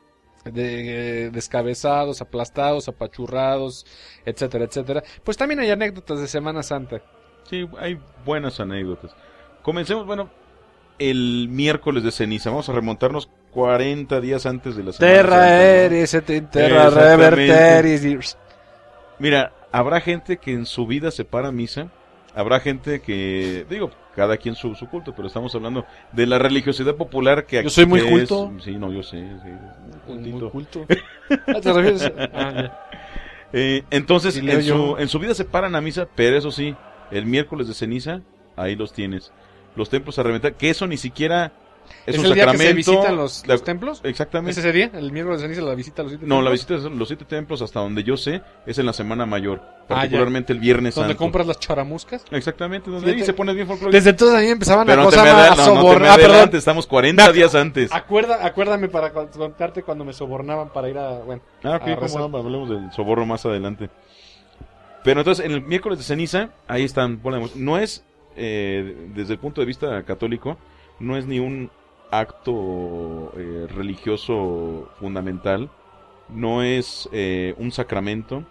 de 0.45 1.31
descabezados, 1.31 2.21
aplastados, 2.21 2.89
apachurrados, 2.89 3.87
etcétera, 4.25 4.65
etcétera, 4.65 5.03
pues 5.25 5.37
también 5.37 5.61
hay 5.61 5.71
anécdotas 5.71 6.21
de 6.21 6.27
Semana 6.27 6.63
Santa. 6.63 7.03
Sí, 7.49 7.69
hay 7.79 7.99
buenas 8.25 8.61
anécdotas. 8.61 9.15
Comencemos, 9.63 10.07
bueno, 10.07 10.31
el 10.99 11.49
miércoles 11.49 12.03
de 12.03 12.13
ceniza. 12.13 12.51
Vamos 12.51 12.69
a 12.69 12.73
remontarnos 12.73 13.29
40 13.53 14.21
días 14.21 14.47
antes 14.47 14.77
de 14.77 14.85
la 14.85 14.93
Semana 14.93 15.15
Terra 15.15 16.07
Santa, 16.07 16.51
terra 16.51 16.91
reverteris. 16.91 18.37
Mira, 19.19 19.53
habrá 19.71 20.01
gente 20.01 20.39
que 20.39 20.53
en 20.53 20.67
su 20.67 20.87
vida 20.87 21.11
se 21.11 21.25
para 21.25 21.49
a 21.49 21.53
misa. 21.53 21.91
Habrá 22.35 22.61
gente 22.61 23.01
que, 23.03 23.67
digo, 23.69 23.91
cada 24.17 24.37
quien 24.39 24.55
su, 24.55 24.75
su 24.75 24.89
culto, 24.89 25.15
pero 25.15 25.29
estamos 25.29 25.55
hablando 25.55 25.87
de 26.13 26.27
la 26.27 26.39
religiosidad 26.39 26.95
popular 26.97 27.45
que 27.47 27.63
Yo 27.63 27.69
soy 27.71 27.87
muy 27.87 28.01
es- 28.01 28.07
culto. 28.07 28.53
sí, 28.63 28.73
no, 28.79 28.91
yo 28.93 29.03
sé, 29.03 29.19
sí, 29.43 29.49
muy 30.07 30.51
culto. 30.51 30.87
Ah, 31.47 31.61
¿te 31.61 31.73
refieres? 31.73 32.13
Ah, 32.35 32.53
ya. 32.55 32.81
Eh, 33.55 33.85
entonces, 33.91 34.35
Sí, 34.35 34.41
en, 34.51 34.63
su, 34.63 34.97
en 34.99 35.09
su 35.09 35.19
vida 35.19 35.35
se 35.35 35.45
paran 35.45 35.75
a 35.75 35.81
misa, 35.81 36.09
pero 36.15 36.37
eso 36.39 36.51
sí, 36.51 36.75
el 37.11 37.27
miércoles 37.27 37.69
de 37.69 37.75
ceniza, 37.75 38.21
ahí 38.57 38.77
los 38.77 38.93
tienes. 38.93 39.33
Los 39.77 39.89
templos 39.91 40.19
a 40.19 40.23
reventar, 40.23 40.55
que 40.55 40.71
eso 40.71 40.87
ni 40.87 40.97
siquiera 40.97 41.53
es, 42.07 42.15
¿Es, 42.15 42.21
un 42.21 42.27
el 42.27 42.35
día 42.35 42.47
que 42.47 42.59
se 42.59 42.73
visitan 42.73 43.17
los, 43.17 43.43
templos? 43.65 44.01
Exactamente. 44.05 44.51
¿Ese 44.53 44.61
ese 44.61 44.73
día? 44.73 44.91
¿El 44.95 45.13
miércoles 45.13 45.41
de 45.41 45.49
ceniza 45.49 45.63
la 45.63 45.75
visita 45.75 46.03
a 46.03 46.05
los 46.05 46.13
siete 46.13 46.27
No, 46.27 46.43
la 46.43 46.51
templos? 46.51 46.69
visita 46.69 46.89
de 46.91 46.97
los 46.97 47.09
siete 47.09 47.25
templos, 47.25 47.63
hasta 47.63 47.81
donde 47.81 48.03
yo 48.03 48.17
sé, 48.17 48.43
es 48.67 48.79
en 48.79 48.87
la 48.87 48.93
Semana 48.93 49.27
Mayor. 49.27 49.61
Ah, 49.63 49.85
Particularmente 49.89 50.53
el 50.53 50.59
Viernes 50.59 50.95
¿Donde 50.95 51.11
Santo. 51.11 51.19
compras 51.19 51.47
las 51.47 51.59
charamuscas? 51.61 52.25
Exactamente, 52.31 52.91
donde 52.91 53.07
Fíjate. 53.07 53.21
ahí 53.23 53.27
se 53.27 53.33
pone 53.33 53.53
bien 53.55 53.67
folclórico. 53.67 53.95
Desde 53.97 54.11
entonces 54.11 54.37
a 54.37 54.41
mí 54.41 54.49
empezaban 54.49 54.87
Pero 54.87 55.03
a 55.03 55.05
no 55.05 55.11
te 55.11 55.17
cosas 55.17 55.29
a 55.35 55.43
no, 55.43 55.51
no 55.51 55.57
te 55.57 55.63
sobornar. 55.63 56.11
Ah, 56.11 56.15
perdón. 56.17 56.31
adelantes, 56.33 56.59
estamos 56.59 56.87
40 56.87 57.33
días 57.33 57.55
antes. 57.55 57.93
Acuerda, 57.93 58.45
acuérdame 58.47 58.89
para 58.89 59.13
contarte 59.13 59.83
cuando 59.83 60.05
me 60.05 60.13
sobornaban 60.13 60.71
para 60.71 60.89
ir 60.89 60.99
a... 60.99 61.19
Bueno, 61.21 61.43
Ah, 61.63 61.77
ok, 61.77 61.83
a 61.89 62.19
no, 62.29 62.37
hablemos 62.39 62.69
del 62.71 62.93
soborno 62.93 63.27
más 63.27 63.45
adelante. 63.47 63.91
Pero 65.05 65.21
entonces, 65.21 65.45
en 65.45 65.53
el 65.53 65.63
miércoles 65.63 65.99
de 65.99 66.05
ceniza, 66.05 66.51
ahí 66.69 66.85
están, 66.85 67.19
ponemos, 67.19 67.57
no 67.57 67.79
es, 67.79 68.05
eh, 68.37 69.09
desde 69.15 69.35
el 69.35 69.39
punto 69.39 69.61
de 69.61 69.67
vista 69.67 70.03
católico, 70.05 70.57
no 71.01 71.17
es 71.17 71.27
ni 71.27 71.41
un 71.41 71.71
acto 72.13 73.33
eh, 73.37 73.67
religioso 73.75 74.89
fundamental, 75.01 75.69
no 76.29 76.63
es 76.63 77.09
eh, 77.13 77.55
un 77.59 77.73
sacramento, 77.73 78.45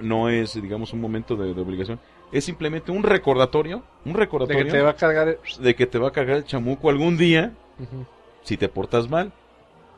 no 0.00 0.28
es, 0.28 0.60
digamos, 0.60 0.92
un 0.92 1.00
momento 1.00 1.36
de, 1.36 1.54
de 1.54 1.60
obligación, 1.60 2.00
es 2.32 2.44
simplemente 2.44 2.90
un 2.90 3.02
recordatorio, 3.02 3.82
un 4.04 4.14
de 4.14 4.18
recordatorio 4.18 4.64
que 4.64 4.70
te 4.72 4.80
va 4.82 4.90
a 4.90 4.94
cargar... 4.96 5.28
el- 5.28 5.38
de 5.62 5.74
que 5.74 5.86
te 5.86 5.98
va 5.98 6.08
a 6.08 6.12
cagar 6.12 6.38
el 6.38 6.44
chamuco 6.44 6.88
algún 6.90 7.16
día 7.16 7.52
si 8.42 8.56
te 8.56 8.68
portas 8.68 9.08
mal. 9.08 9.32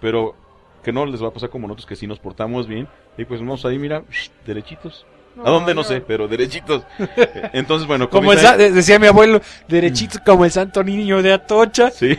Pero 0.01 0.35
que 0.83 0.93
no 0.93 1.07
les 1.07 1.23
va 1.23 1.29
a 1.29 1.33
pasar 1.33 1.49
como 1.49 1.67
nosotros 1.67 1.87
que 1.87 1.97
sí 1.97 2.07
nos 2.07 2.19
portamos 2.19 2.67
bien. 2.67 2.89
Y 3.17 3.25
pues 3.25 3.41
vamos 3.41 3.65
ahí, 3.65 3.79
mira, 3.79 4.03
derechitos. 4.47 5.07
No, 5.37 5.47
¿A 5.47 5.51
dónde? 5.51 5.75
No, 5.75 5.83
no. 5.83 5.89
sé, 5.89 6.01
pero 6.01 6.29
derechitos. 6.29 6.85
Entonces, 7.53 7.87
bueno, 7.89 8.09
Como 8.09 8.33
el, 8.33 8.39
sa- 8.39 8.57
decía 8.57 8.99
mi 8.99 9.07
abuelo, 9.09 9.41
derechito 9.69 10.19
como 10.25 10.45
el 10.45 10.51
santo 10.51 10.83
niño 10.85 11.23
de 11.23 11.33
Atocha. 11.33 11.91
Sí. 11.91 12.17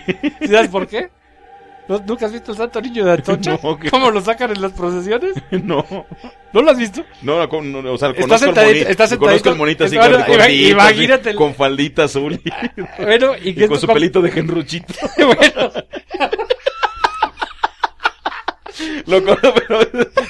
¿Sabes 0.49 0.67
por 0.69 0.87
qué? 0.87 1.09
¿No- 1.87 1.99
¿Nunca 2.05 2.25
has 2.25 2.33
visto 2.33 2.51
el 2.51 2.57
santo 2.57 2.81
niño 2.81 3.05
de 3.05 3.11
Atocha? 3.11 3.57
No, 3.63 3.77
¿qué? 3.79 3.89
¿Cómo 3.89 4.09
lo 4.11 4.19
sacan 4.21 4.51
en 4.51 4.61
las 4.61 4.71
procesiones? 4.73 5.35
no. 5.51 5.85
¿No 6.51 6.61
lo 6.61 6.71
has 6.71 6.77
visto? 6.77 7.03
No, 7.21 7.45
no, 7.45 7.81
no, 7.81 7.93
o 7.93 7.97
sea, 7.97 8.13
conozco 8.13 8.33
el 8.33 8.39
sentadito- 8.55 8.65
monito, 8.85 8.89
está 9.03 9.17
conozco 9.17 9.49
el 9.49 9.55
monito 9.55 9.83
así, 9.85 9.97
Bueno, 9.97 10.17
con, 10.25 10.51
imagínate 10.51 11.21
así, 11.21 11.29
el- 11.29 11.35
con 11.35 11.53
faldita 11.53 12.03
azul 12.05 12.33
y, 12.43 13.03
Bueno, 13.03 13.31
y, 13.43 13.49
y 13.63 13.67
con 13.67 13.79
su 13.79 13.87
pelito 13.87 14.21
de 14.21 14.31
genruchito. 14.31 14.93
bueno, 15.17 15.71
Lo 19.05 19.23
conozco, 19.23 19.53
pero 19.67 19.79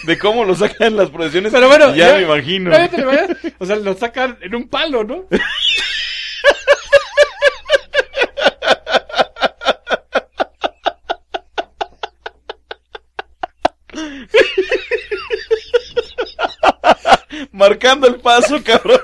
de 0.03 0.17
cómo 0.19 0.45
lo 0.45 0.55
sacan 0.55 0.95
las 0.95 1.09
procesiones, 1.09 1.51
Pero 1.51 1.67
bueno, 1.67 1.95
ya, 1.95 2.09
ya- 2.09 2.15
me 2.17 2.21
imagino. 2.23 2.71
te 2.89 3.01
imaginas. 3.01 3.37
O 3.59 3.65
sea, 3.65 3.75
lo 3.77 3.95
sacan 3.95 4.37
en 4.41 4.55
un 4.55 4.67
palo, 4.67 5.03
¿no? 5.03 5.25
Marcando 17.51 18.07
el 18.07 18.15
paso, 18.15 18.61
cabrón. 18.63 18.99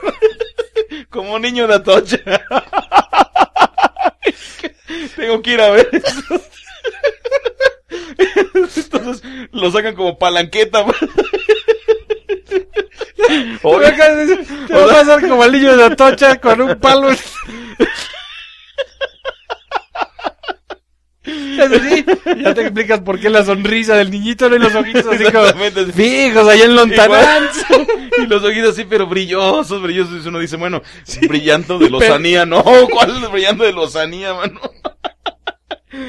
Como 1.10 1.40
niño 1.40 1.68
de 1.68 1.76
Atocha. 1.76 2.20
Tengo 5.16 5.42
que 5.42 5.54
ir 5.54 5.62
a 5.62 5.70
ver 5.72 5.90
eso. 5.92 6.42
Entonces 8.76 9.24
lo 9.62 9.72
sacan 9.72 9.96
como 9.96 10.18
palanqueta. 10.18 10.86
Te 14.68 14.74
va 14.74 14.84
a 14.84 14.88
pasar 14.88 15.22
como 15.28 15.44
el 15.46 15.52
niño 15.54 15.78
de 15.78 15.86
Atocha 15.86 16.40
con 16.42 16.62
un 16.62 16.80
palo. 16.80 17.10
Así, 21.24 22.06
ya 22.42 22.54
te 22.56 22.62
explicas 22.62 23.02
por 23.02 23.20
qué 23.20 23.30
la 23.30 23.46
sonrisa 23.46 23.96
del 23.96 24.10
niñito 24.10 24.50
no 24.50 24.56
y 24.56 24.60
los 24.60 24.74
ojitos 24.74 25.06
así 25.06 25.24
como 25.26 25.46
fijos 25.94 26.48
allá 26.48 26.66
en 26.66 26.76
Lontanán. 26.76 27.50
y 28.18 28.26
los 28.26 28.44
ojitos 28.44 28.72
así, 28.72 28.86
pero 28.90 29.06
brillosos, 29.06 29.82
brillosos. 29.84 30.26
Y 30.26 30.28
uno 30.28 30.40
dice, 30.40 30.58
bueno, 30.58 30.82
brillando 31.30 31.78
de 31.78 31.92
lozanía. 31.92 32.48
No, 32.48 32.64
¿cuál 32.64 33.24
es 33.24 33.32
brillando 33.32 33.64
de 33.64 33.72
lozanía, 33.72 34.34
mano? 34.34 34.60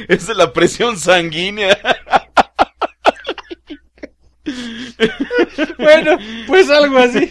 Esa 0.09 0.33
es 0.33 0.39
la 0.39 0.53
presión 0.53 0.99
sanguínea. 0.99 1.79
Bueno, 5.79 6.17
pues 6.47 6.71
algo 6.71 6.99
así. 6.99 7.29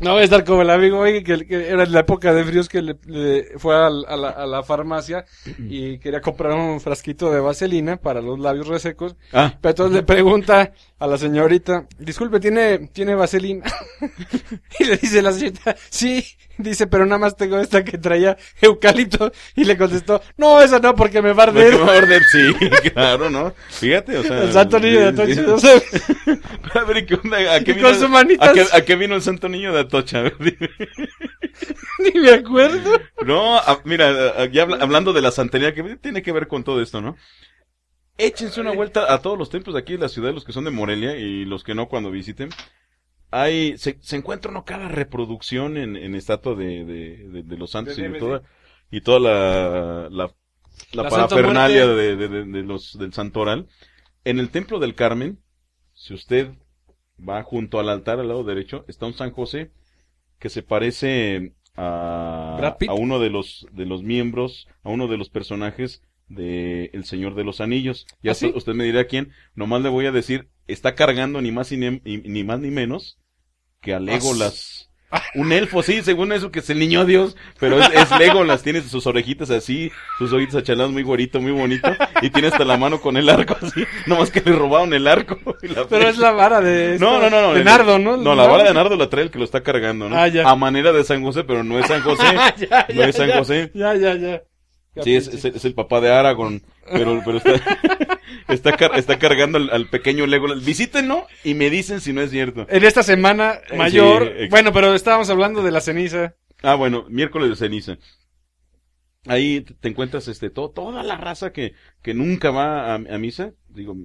No 0.00 0.12
voy 0.12 0.22
a 0.22 0.24
estar 0.24 0.44
como 0.44 0.62
el 0.62 0.70
amigo, 0.70 0.98
oye, 0.98 1.22
que, 1.22 1.46
que 1.46 1.68
era 1.68 1.84
en 1.84 1.92
la 1.92 2.00
época 2.00 2.32
de 2.34 2.44
fríos 2.44 2.68
que 2.68 2.82
le, 2.82 2.96
le 3.06 3.58
fue 3.58 3.74
a, 3.76 3.88
la, 3.90 4.30
a 4.30 4.46
la 4.46 4.62
farmacia 4.62 5.24
y 5.58 5.98
quería 5.98 6.20
comprar 6.20 6.52
un 6.52 6.80
frasquito 6.80 7.30
de 7.30 7.40
vaselina 7.40 7.96
para 7.96 8.20
los 8.20 8.38
labios 8.38 8.66
resecos. 8.66 9.16
Ah, 9.32 9.54
Pero 9.60 9.70
entonces 9.70 9.96
le 9.96 10.02
pregunta 10.02 10.72
a 11.04 11.06
la 11.06 11.18
señorita, 11.18 11.86
disculpe, 11.98 12.40
¿tiene, 12.40 12.88
¿tiene 12.92 13.14
vaselina? 13.14 13.64
y 14.80 14.84
le 14.84 14.96
dice 14.96 15.20
la 15.20 15.32
señorita, 15.32 15.76
sí. 15.90 16.24
Dice, 16.56 16.86
pero 16.86 17.04
nada 17.04 17.18
más 17.18 17.36
tengo 17.36 17.58
esta 17.58 17.84
que 17.84 17.98
traía 17.98 18.36
eucalipto. 18.62 19.32
Y 19.56 19.64
le 19.64 19.76
contestó, 19.76 20.22
no, 20.36 20.62
esa 20.62 20.78
no, 20.78 20.94
porque 20.94 21.20
me 21.20 21.32
va 21.32 21.42
a 21.42 21.46
arder. 21.48 21.72
me 21.72 21.78
va 21.80 21.92
a 21.94 21.98
arder, 21.98 22.22
sí, 22.30 22.54
claro, 22.92 23.28
¿no? 23.28 23.52
Fíjate, 23.70 24.16
o 24.18 24.22
sea. 24.22 24.44
El 24.44 24.52
santo 24.52 24.78
niño 24.78 25.00
de 25.12 25.26
sí, 25.26 25.32
Atocha, 25.32 25.34
sí. 25.34 25.42
no 25.46 25.58
sé. 25.58 25.82
A 26.78 26.84
ver, 26.84 26.96
¿y 26.98 27.06
qué 27.06 27.14
onda? 27.16 27.54
¿A 27.56 27.60
qué 27.60 27.72
vino, 27.72 27.88
con 27.88 27.98
sus 27.98 28.08
manitas. 28.08 28.48
¿a 28.48 28.52
qué, 28.52 28.64
a 28.72 28.84
qué 28.84 28.94
vino 28.96 29.16
el 29.16 29.22
santo 29.22 29.48
niño 29.48 29.72
de 29.72 29.80
Atocha? 29.80 30.18
A 30.20 30.22
ver, 30.22 30.36
dime. 30.38 30.70
Ni 31.98 32.20
me 32.20 32.30
acuerdo. 32.30 33.00
No, 33.26 33.58
a- 33.58 33.80
mira, 33.84 34.46
ya 34.48 34.62
habla- 34.62 34.78
hablando 34.80 35.12
de 35.12 35.22
la 35.22 35.32
santería, 35.32 35.74
que 35.74 35.82
tiene 35.96 36.22
que 36.22 36.32
ver 36.32 36.46
con 36.46 36.62
todo 36.62 36.80
esto, 36.80 37.00
¿no? 37.00 37.16
Échense 38.16 38.60
una 38.60 38.72
vuelta 38.72 39.12
a 39.12 39.20
todos 39.22 39.36
los 39.38 39.50
templos 39.50 39.74
de 39.74 39.80
aquí 39.80 39.94
de 39.94 39.98
la 39.98 40.08
ciudad, 40.08 40.32
los 40.32 40.44
que 40.44 40.52
son 40.52 40.64
de 40.64 40.70
Morelia 40.70 41.16
y 41.16 41.44
los 41.44 41.64
que 41.64 41.74
no 41.74 41.88
cuando 41.88 42.10
visiten. 42.10 42.50
Hay, 43.30 43.76
se, 43.78 43.98
se 44.00 44.16
encuentra 44.16 44.50
uno 44.52 44.64
cada 44.64 44.88
reproducción 44.88 45.76
en, 45.76 45.96
en 45.96 46.14
estatua 46.14 46.54
de, 46.54 46.84
de, 46.84 47.28
de- 47.28 47.42
de 47.42 47.56
los 47.56 47.70
santos 47.72 47.96
De 47.96 48.02
y 48.02 48.08
de 48.08 48.18
toda, 48.20 48.42
y 48.90 49.00
toda 49.00 49.18
la, 49.18 50.08
la, 50.10 50.34
la 50.92 51.02
La 51.02 51.10
Santa 51.10 51.28
parafernalia 51.28 51.86
de, 51.88 52.16
de- 52.16 52.28
de- 52.28 52.44
de 52.44 52.62
los, 52.62 52.96
del 52.98 53.12
santoral. 53.12 53.66
En 54.24 54.38
el 54.38 54.50
templo 54.50 54.78
del 54.78 54.94
Carmen, 54.94 55.40
si 55.94 56.14
usted 56.14 56.52
va 57.18 57.42
junto 57.42 57.80
al 57.80 57.88
altar 57.88 58.20
al 58.20 58.28
lado 58.28 58.44
derecho, 58.44 58.84
está 58.88 59.06
un 59.06 59.14
San 59.14 59.32
José 59.32 59.72
que 60.38 60.48
se 60.48 60.62
parece 60.62 61.54
a, 61.76 62.56
a 62.88 62.94
uno 62.94 63.18
de 63.18 63.30
los, 63.30 63.66
de 63.72 63.86
los 63.86 64.02
miembros, 64.04 64.68
a 64.84 64.90
uno 64.90 65.08
de 65.08 65.16
los 65.16 65.28
personajes 65.30 66.02
de 66.28 66.90
El 66.94 67.04
Señor 67.04 67.34
de 67.34 67.44
los 67.44 67.60
Anillos. 67.60 68.06
Ya 68.22 68.32
¿Ah, 68.32 68.34
sí? 68.34 68.52
usted- 68.54 68.74
me 68.74 68.84
dirá 68.84 69.04
quién, 69.04 69.32
nomás 69.54 69.82
le 69.82 69.88
voy 69.88 70.06
a 70.06 70.12
decir, 70.12 70.48
está 70.66 70.94
cargando 70.94 71.40
ni 71.40 71.52
más, 71.52 71.70
ni, 71.72 72.00
ni- 72.04 72.44
más 72.44 72.60
ni 72.60 72.70
menos 72.70 73.18
que 73.80 73.94
a 73.94 74.00
Legolas. 74.00 74.90
Un 75.36 75.52
elfo, 75.52 75.80
sí, 75.84 76.02
según 76.02 76.32
eso 76.32 76.50
que 76.50 76.58
es 76.58 76.68
el 76.70 76.80
niño 76.80 77.04
Dios, 77.04 77.36
pero 77.60 77.78
es, 77.80 77.88
es 77.94 78.18
Legolas, 78.18 78.64
tiene 78.64 78.80
sus 78.80 79.06
orejitas 79.06 79.48
así, 79.50 79.92
sus 80.18 80.32
ojitos 80.32 80.56
achalados 80.56 80.90
muy 80.92 81.04
güerito, 81.04 81.40
muy 81.40 81.52
bonito, 81.52 81.88
y 82.20 82.30
tiene 82.30 82.48
hasta 82.48 82.64
la 82.64 82.76
mano 82.78 83.00
con 83.00 83.16
el 83.16 83.28
arco 83.28 83.56
así, 83.62 83.84
nomás 84.06 84.32
que 84.32 84.40
le 84.40 84.50
robaron 84.56 84.92
el 84.92 85.06
arco. 85.06 85.38
y 85.62 85.68
la 85.68 85.86
Pero 85.86 86.08
es 86.08 86.18
la 86.18 86.32
vara 86.32 86.60
de... 86.60 86.98
no, 86.98 87.20
no, 87.20 87.30
no, 87.30 87.42
no. 87.42 87.52
De 87.52 87.60
el- 87.60 87.64
Nardo, 87.64 88.00
¿no? 88.00 88.16
No, 88.16 88.34
la 88.34 88.48
vara 88.48 88.64
de 88.64 88.74
Nardo 88.74 88.96
la 88.96 89.08
trae 89.08 89.22
el 89.22 89.30
que 89.30 89.38
lo 89.38 89.44
está 89.44 89.62
cargando, 89.62 90.08
¿no? 90.08 90.16
Ah, 90.16 90.26
ya. 90.26 90.48
A 90.50 90.56
manera 90.56 90.90
de 90.92 91.04
San 91.04 91.22
José, 91.22 91.44
pero 91.44 91.62
no 91.62 91.78
es 91.78 91.86
San 91.86 92.02
José. 92.02 92.24
ya, 92.68 92.86
no 92.92 93.02
es 93.04 93.14
San 93.14 93.28
ya, 93.28 93.38
José. 93.38 93.70
Ya, 93.72 93.94
ya, 93.94 94.16
ya. 94.16 94.42
Sí, 95.02 95.16
es, 95.16 95.26
es, 95.28 95.44
el- 95.44 95.56
es 95.56 95.64
el 95.64 95.74
papá 95.74 96.00
de 96.00 96.12
Aragorn, 96.12 96.62
pero, 96.92 97.20
pero 97.24 97.38
está, 97.38 97.54
está, 98.48 98.76
car- 98.76 98.92
está 98.96 99.18
cargando 99.18 99.58
al, 99.58 99.70
al 99.70 99.88
pequeño 99.88 100.26
Legolas. 100.26 100.64
Visítenlo 100.64 101.26
y 101.42 101.54
me 101.54 101.68
dicen 101.70 102.00
si 102.00 102.12
no 102.12 102.20
es 102.20 102.30
cierto. 102.30 102.66
En 102.68 102.84
esta 102.84 103.02
semana 103.02 103.60
mayor... 103.76 104.22
ex- 104.36 104.50
bueno, 104.50 104.72
pero 104.72 104.94
estábamos 104.94 105.30
hablando 105.30 105.62
de 105.62 105.70
la 105.72 105.80
ceniza. 105.80 106.36
Ah, 106.62 106.76
bueno, 106.76 107.06
miércoles 107.08 107.50
de 107.50 107.56
ceniza. 107.56 107.98
Ahí 109.26 109.62
te 109.62 109.74
te 109.74 109.88
encuentras 109.88 110.28
este 110.28 110.50
todo, 110.50 110.70
toda 110.70 111.02
la 111.02 111.16
raza 111.16 111.52
que, 111.52 111.72
que 112.02 112.12
nunca 112.14 112.50
va 112.50 112.92
a, 112.92 112.94
a 112.96 113.18
misa, 113.18 113.52
digo, 113.68 113.96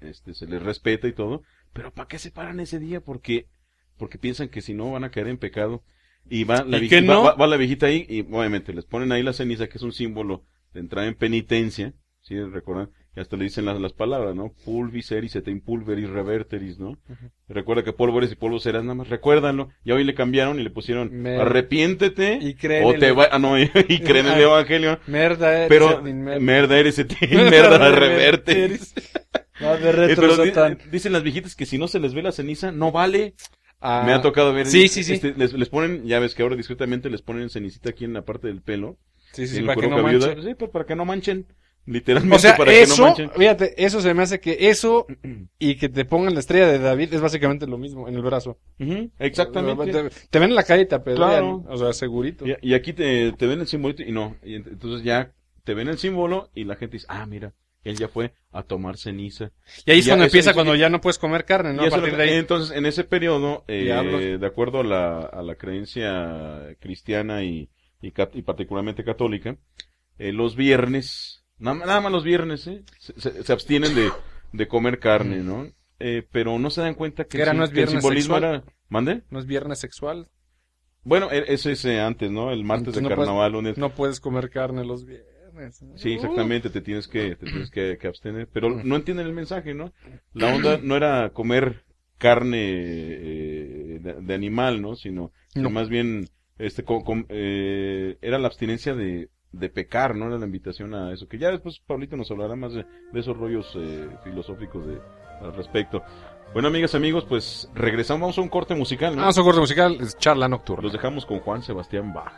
este 0.00 0.34
se 0.34 0.46
les 0.46 0.62
respeta 0.62 1.08
y 1.08 1.14
todo, 1.14 1.42
pero 1.72 1.92
¿para 1.92 2.06
qué 2.08 2.18
se 2.18 2.30
paran 2.30 2.60
ese 2.60 2.78
día? 2.78 3.00
Porque 3.00 3.46
porque 3.96 4.18
piensan 4.18 4.48
que 4.48 4.60
si 4.60 4.74
no 4.74 4.90
van 4.92 5.04
a 5.04 5.10
caer 5.10 5.28
en 5.28 5.38
pecado. 5.38 5.82
Y 6.30 6.44
va 6.44 6.64
la, 6.64 6.78
¿Y 6.78 6.80
viejita, 6.80 7.00
no? 7.02 7.36
va, 7.36 7.46
la 7.46 7.56
viejita 7.56 7.86
ahí 7.86 8.06
y 8.08 8.20
obviamente 8.22 8.72
les 8.72 8.84
ponen 8.86 9.12
ahí 9.12 9.22
la 9.22 9.32
ceniza, 9.32 9.66
que 9.68 9.76
es 9.78 9.82
un 9.82 9.92
símbolo 9.92 10.44
de 10.72 10.80
entrar 10.80 11.06
en 11.06 11.14
penitencia, 11.14 11.92
¿sí? 12.22 12.40
Recuerdan, 12.40 12.90
y 13.14 13.20
hasta 13.20 13.36
le 13.36 13.44
dicen 13.44 13.66
las, 13.66 13.78
las 13.78 13.92
palabras, 13.92 14.34
¿no? 14.34 14.54
Pulvis 14.64 15.12
eris 15.12 15.36
et 15.36 15.46
impulveris 15.48 16.08
reverteris, 16.08 16.78
¿no? 16.78 16.96
Recuerda 17.48 17.84
que 17.84 17.92
polvo 17.92 18.18
eres 18.18 18.32
y 18.32 18.36
polvo 18.36 18.58
serás, 18.58 18.82
nada 18.84 18.94
más 18.94 19.08
recuérdalo. 19.10 19.68
Y 19.84 19.90
hoy 19.92 20.02
le 20.04 20.14
cambiaron 20.14 20.58
y 20.58 20.62
le 20.62 20.70
pusieron, 20.70 21.10
Me- 21.20 21.36
arrepiéntete, 21.36 22.38
Y 22.40 22.54
creen 22.54 22.84
o 22.86 22.94
te 22.94 23.12
va, 23.12 23.28
ah, 23.30 23.38
no, 23.38 23.58
y, 23.60 23.68
creen 23.68 24.26
en 24.28 24.32
el 24.34 24.40
evangelio. 24.42 24.98
Merda 25.06 25.54
eres, 25.54 25.68
Pero, 25.68 26.00
merda 26.02 26.78
eres 26.78 26.98
et 26.98 27.12
merda 27.30 27.90
reverte. 27.90 28.64
eres. 28.64 28.94
Va 29.62 29.76
de 29.76 29.90
Eh, 29.90 29.92
retro, 29.92 30.28
pero 30.36 30.76
dicen 30.90 31.12
las 31.12 31.22
viejitas 31.22 31.54
que 31.54 31.66
si 31.66 31.76
no 31.76 31.86
se 31.88 32.00
les 32.00 32.14
ve 32.14 32.22
la 32.22 32.32
ceniza, 32.32 32.72
no 32.72 32.90
vale. 32.92 33.34
Ah, 33.82 34.04
Me 34.06 34.12
ha 34.12 34.22
tocado 34.22 34.52
ver. 34.54 34.66
Sí, 34.66 34.86
sí, 34.88 35.02
sí. 35.04 35.14
este, 35.14 35.34
les, 35.36 35.52
les 35.52 35.68
ponen, 35.68 36.04
ya 36.06 36.18
ves 36.20 36.34
que 36.34 36.42
ahora 36.42 36.56
discretamente 36.56 37.10
les 37.10 37.20
ponen 37.22 37.50
cenicita 37.50 37.90
aquí 37.90 38.04
en 38.04 38.12
la 38.12 38.24
parte 38.24 38.46
del 38.46 38.62
pelo. 38.62 38.96
Sí, 39.32 39.46
sí, 39.48 39.56
sí, 39.56 39.62
para 39.62 39.80
que 39.80 39.88
no 39.88 39.96
cabelludo. 39.96 40.26
manche. 40.28 40.42
Sí, 40.42 40.54
pues 40.54 40.70
para 40.70 40.86
que 40.86 40.94
no 40.96 41.04
manchen. 41.04 41.46
Literalmente 41.84 42.36
O 42.36 42.38
sea, 42.38 42.56
para 42.56 42.70
que 42.70 42.76
no 42.78 42.82
eso, 42.84 43.02
manchen. 43.02 43.30
fíjate, 43.30 43.84
eso 43.84 44.00
se 44.00 44.14
me 44.14 44.22
hace 44.22 44.38
que 44.38 44.68
eso 44.68 45.04
y 45.58 45.74
que 45.74 45.88
te 45.88 46.04
pongan 46.04 46.32
la 46.34 46.38
estrella 46.38 46.68
de 46.68 46.78
David 46.78 47.12
es 47.12 47.20
básicamente 47.20 47.66
lo 47.66 47.76
mismo 47.76 48.06
en 48.08 48.14
el 48.14 48.22
brazo. 48.22 48.56
Exactamente. 49.18 49.90
Te, 49.92 50.10
te 50.30 50.38
ven 50.38 50.50
en 50.50 50.54
la 50.54 50.62
calle 50.64 50.82
y 50.82 50.86
te 50.86 50.94
apedrean, 50.94 51.28
Claro. 51.30 51.64
o 51.68 51.76
sea, 51.76 51.92
segurito. 51.92 52.46
Y, 52.46 52.54
y 52.62 52.74
aquí 52.74 52.92
te, 52.92 53.32
te 53.32 53.46
ven 53.46 53.60
el 53.60 53.66
simbolito 53.66 54.02
y 54.02 54.12
no. 54.12 54.36
Y 54.44 54.54
ent- 54.56 54.68
entonces 54.70 55.02
ya 55.04 55.32
te 55.64 55.74
ven 55.74 55.88
el 55.88 55.98
símbolo 55.98 56.50
y 56.54 56.64
la 56.64 56.76
gente 56.76 56.96
dice, 56.96 57.06
ah, 57.08 57.26
mira, 57.26 57.52
él 57.84 57.96
ya 57.96 58.08
fue 58.08 58.32
a 58.52 58.62
tomar 58.62 58.96
ceniza. 58.96 59.50
Y 59.86 59.90
ahí 59.92 59.98
es 60.00 60.04
Ya, 60.06 60.12
cuando 60.12 60.24
empieza 60.26 60.50
eso- 60.50 60.56
cuando 60.56 60.74
ya 60.76 60.88
no 60.88 61.00
puedes 61.00 61.18
comer 61.18 61.44
carne, 61.44 61.72
¿no? 61.74 61.84
Y 61.84 61.88
A 61.88 61.90
partir 61.90 62.16
de 62.16 62.22
ahí. 62.22 62.30
Entonces, 62.34 62.76
en 62.76 62.86
ese 62.86 63.04
periodo, 63.04 63.64
eh, 63.68 64.36
de 64.38 64.46
acuerdo 64.46 64.80
a 64.80 64.84
la, 64.84 65.18
a 65.20 65.42
la 65.42 65.54
creencia 65.56 66.76
cristiana 66.80 67.42
y, 67.44 67.68
y, 68.00 68.08
y 68.34 68.42
particularmente 68.42 69.04
católica, 69.04 69.56
eh, 70.18 70.32
los 70.32 70.56
viernes, 70.56 71.44
nada, 71.58 71.74
más- 71.76 71.86
nada 71.86 72.00
más 72.00 72.12
los 72.12 72.24
viernes, 72.24 72.66
¿eh? 72.66 72.82
se, 72.98 73.18
se- 73.20 73.42
se 73.42 73.52
abstienen 73.52 73.94
de, 73.94 74.10
de 74.52 74.68
comer 74.68 74.98
carne, 74.98 75.38
¿no? 75.38 75.68
Eh, 75.98 76.26
pero 76.32 76.58
no 76.58 76.68
se 76.70 76.80
dan 76.80 76.94
cuenta 76.94 77.24
que, 77.24 77.40
era, 77.40 77.52
el, 77.52 77.58
no 77.58 77.64
es 77.64 77.70
que 77.70 77.74
el 77.80 77.86
viernes 77.86 78.02
simbolismo 78.02 78.34
sexual. 78.36 78.54
era... 78.54 78.64
¿Mande? 78.88 79.22
No 79.30 79.38
es 79.38 79.46
viernes 79.46 79.78
sexual. 79.78 80.28
Bueno, 81.04 81.30
e- 81.32 81.44
eso 81.52 81.70
es 81.70 81.84
antes, 81.86 82.30
¿no? 82.30 82.50
El 82.52 82.64
martes 82.64 82.88
Entonces 82.88 83.02
de 83.04 83.08
no 83.08 83.14
puedes- 83.14 83.26
carnaval, 83.28 83.52
lunes. 83.52 83.78
No 83.78 83.90
puedes 83.90 84.20
comer 84.20 84.50
carne 84.50 84.84
los 84.84 85.04
viernes. 85.06 85.31
Sí, 85.96 86.10
Uh. 86.10 86.14
exactamente, 86.14 86.70
te 86.70 86.80
tienes 86.80 87.08
que, 87.08 87.36
te 87.36 87.46
tienes 87.46 87.70
que, 87.70 87.98
que 87.98 88.06
abstener. 88.08 88.48
Pero 88.52 88.70
no 88.70 88.96
entienden 88.96 89.26
el 89.26 89.32
mensaje, 89.32 89.74
¿no? 89.74 89.92
La 90.34 90.54
onda 90.54 90.78
no 90.82 90.96
era 90.96 91.30
comer 91.30 91.84
carne 92.18 92.58
eh, 92.60 93.98
de, 94.00 94.14
de 94.20 94.34
animal, 94.34 94.80
¿no? 94.82 94.94
Sino, 94.94 95.32
No. 95.54 95.70
más 95.70 95.88
bien, 95.88 96.28
este, 96.58 96.84
co- 96.84 97.04
com- 97.04 97.26
eh, 97.28 98.16
era 98.22 98.38
la 98.38 98.46
abstinencia 98.46 98.94
de, 98.94 99.28
de 99.52 99.68
pecar, 99.68 100.14
¿no? 100.14 100.28
Era 100.28 100.38
la 100.38 100.46
invitación 100.46 100.94
a 100.94 101.12
eso. 101.12 101.28
Que 101.28 101.38
ya 101.38 101.50
después 101.50 101.80
Pablito 101.80 102.16
nos 102.16 102.30
hablará 102.30 102.54
más 102.56 102.72
de, 102.74 102.84
de 103.12 103.20
esos 103.20 103.36
rollos 103.36 103.72
eh, 103.76 104.08
filosóficos 104.24 104.86
de, 104.86 104.98
al 105.40 105.54
respecto. 105.54 106.02
Bueno, 106.52 106.68
amigas, 106.68 106.94
amigos, 106.94 107.24
pues 107.28 107.68
regresamos, 107.74 108.20
vamos 108.20 108.38
a 108.38 108.42
un 108.42 108.48
corte 108.48 108.74
musical, 108.74 109.14
¿no? 109.16 109.22
Vamos 109.22 109.38
a 109.38 109.40
un 109.40 109.46
corte 109.46 109.60
musical, 109.60 109.96
es 110.00 110.16
charla 110.18 110.48
nocturna. 110.48 110.82
Los 110.82 110.92
dejamos 110.92 111.24
con 111.26 111.40
Juan 111.40 111.62
Sebastián 111.62 112.12
Bach. 112.12 112.32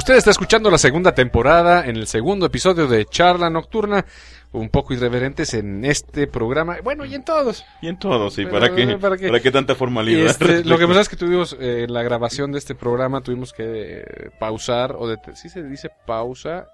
Usted 0.00 0.14
está 0.14 0.30
escuchando 0.30 0.70
la 0.70 0.78
segunda 0.78 1.14
temporada 1.14 1.84
en 1.84 1.94
el 1.96 2.06
segundo 2.06 2.46
episodio 2.46 2.88
de 2.88 3.04
Charla 3.04 3.50
Nocturna, 3.50 4.06
un 4.50 4.70
poco 4.70 4.94
irreverentes 4.94 5.52
en 5.52 5.84
este 5.84 6.26
programa, 6.26 6.78
bueno, 6.82 7.04
y 7.04 7.14
en 7.14 7.22
todos. 7.22 7.66
Y 7.82 7.88
en 7.88 7.98
todo, 7.98 8.30
sí, 8.30 8.46
¿para 8.46 8.74
qué, 8.74 8.86
¿para 8.96 9.18
¿para 9.18 9.40
qué? 9.40 9.50
tanta 9.50 9.74
formalidad? 9.74 10.24
Este, 10.24 10.64
lo 10.64 10.78
que 10.78 10.86
pasa 10.88 11.02
es 11.02 11.10
que 11.10 11.16
tuvimos 11.16 11.54
eh, 11.60 11.84
la 11.86 12.02
grabación 12.02 12.50
de 12.50 12.58
este 12.60 12.74
programa, 12.74 13.20
tuvimos 13.20 13.52
que 13.52 13.98
eh, 13.98 14.30
pausar, 14.38 14.96
o 14.98 15.06
de, 15.06 15.18
¿sí 15.34 15.50
se 15.50 15.62
dice 15.64 15.90
pausa 16.06 16.68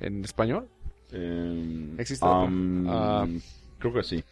en 0.00 0.24
español? 0.24 0.68
Eh, 1.12 1.94
¿Existe 1.98 2.26
otro? 2.26 2.50
Ah. 2.88 3.24
creo 3.78 3.94
que 3.94 4.02
sí. 4.02 4.24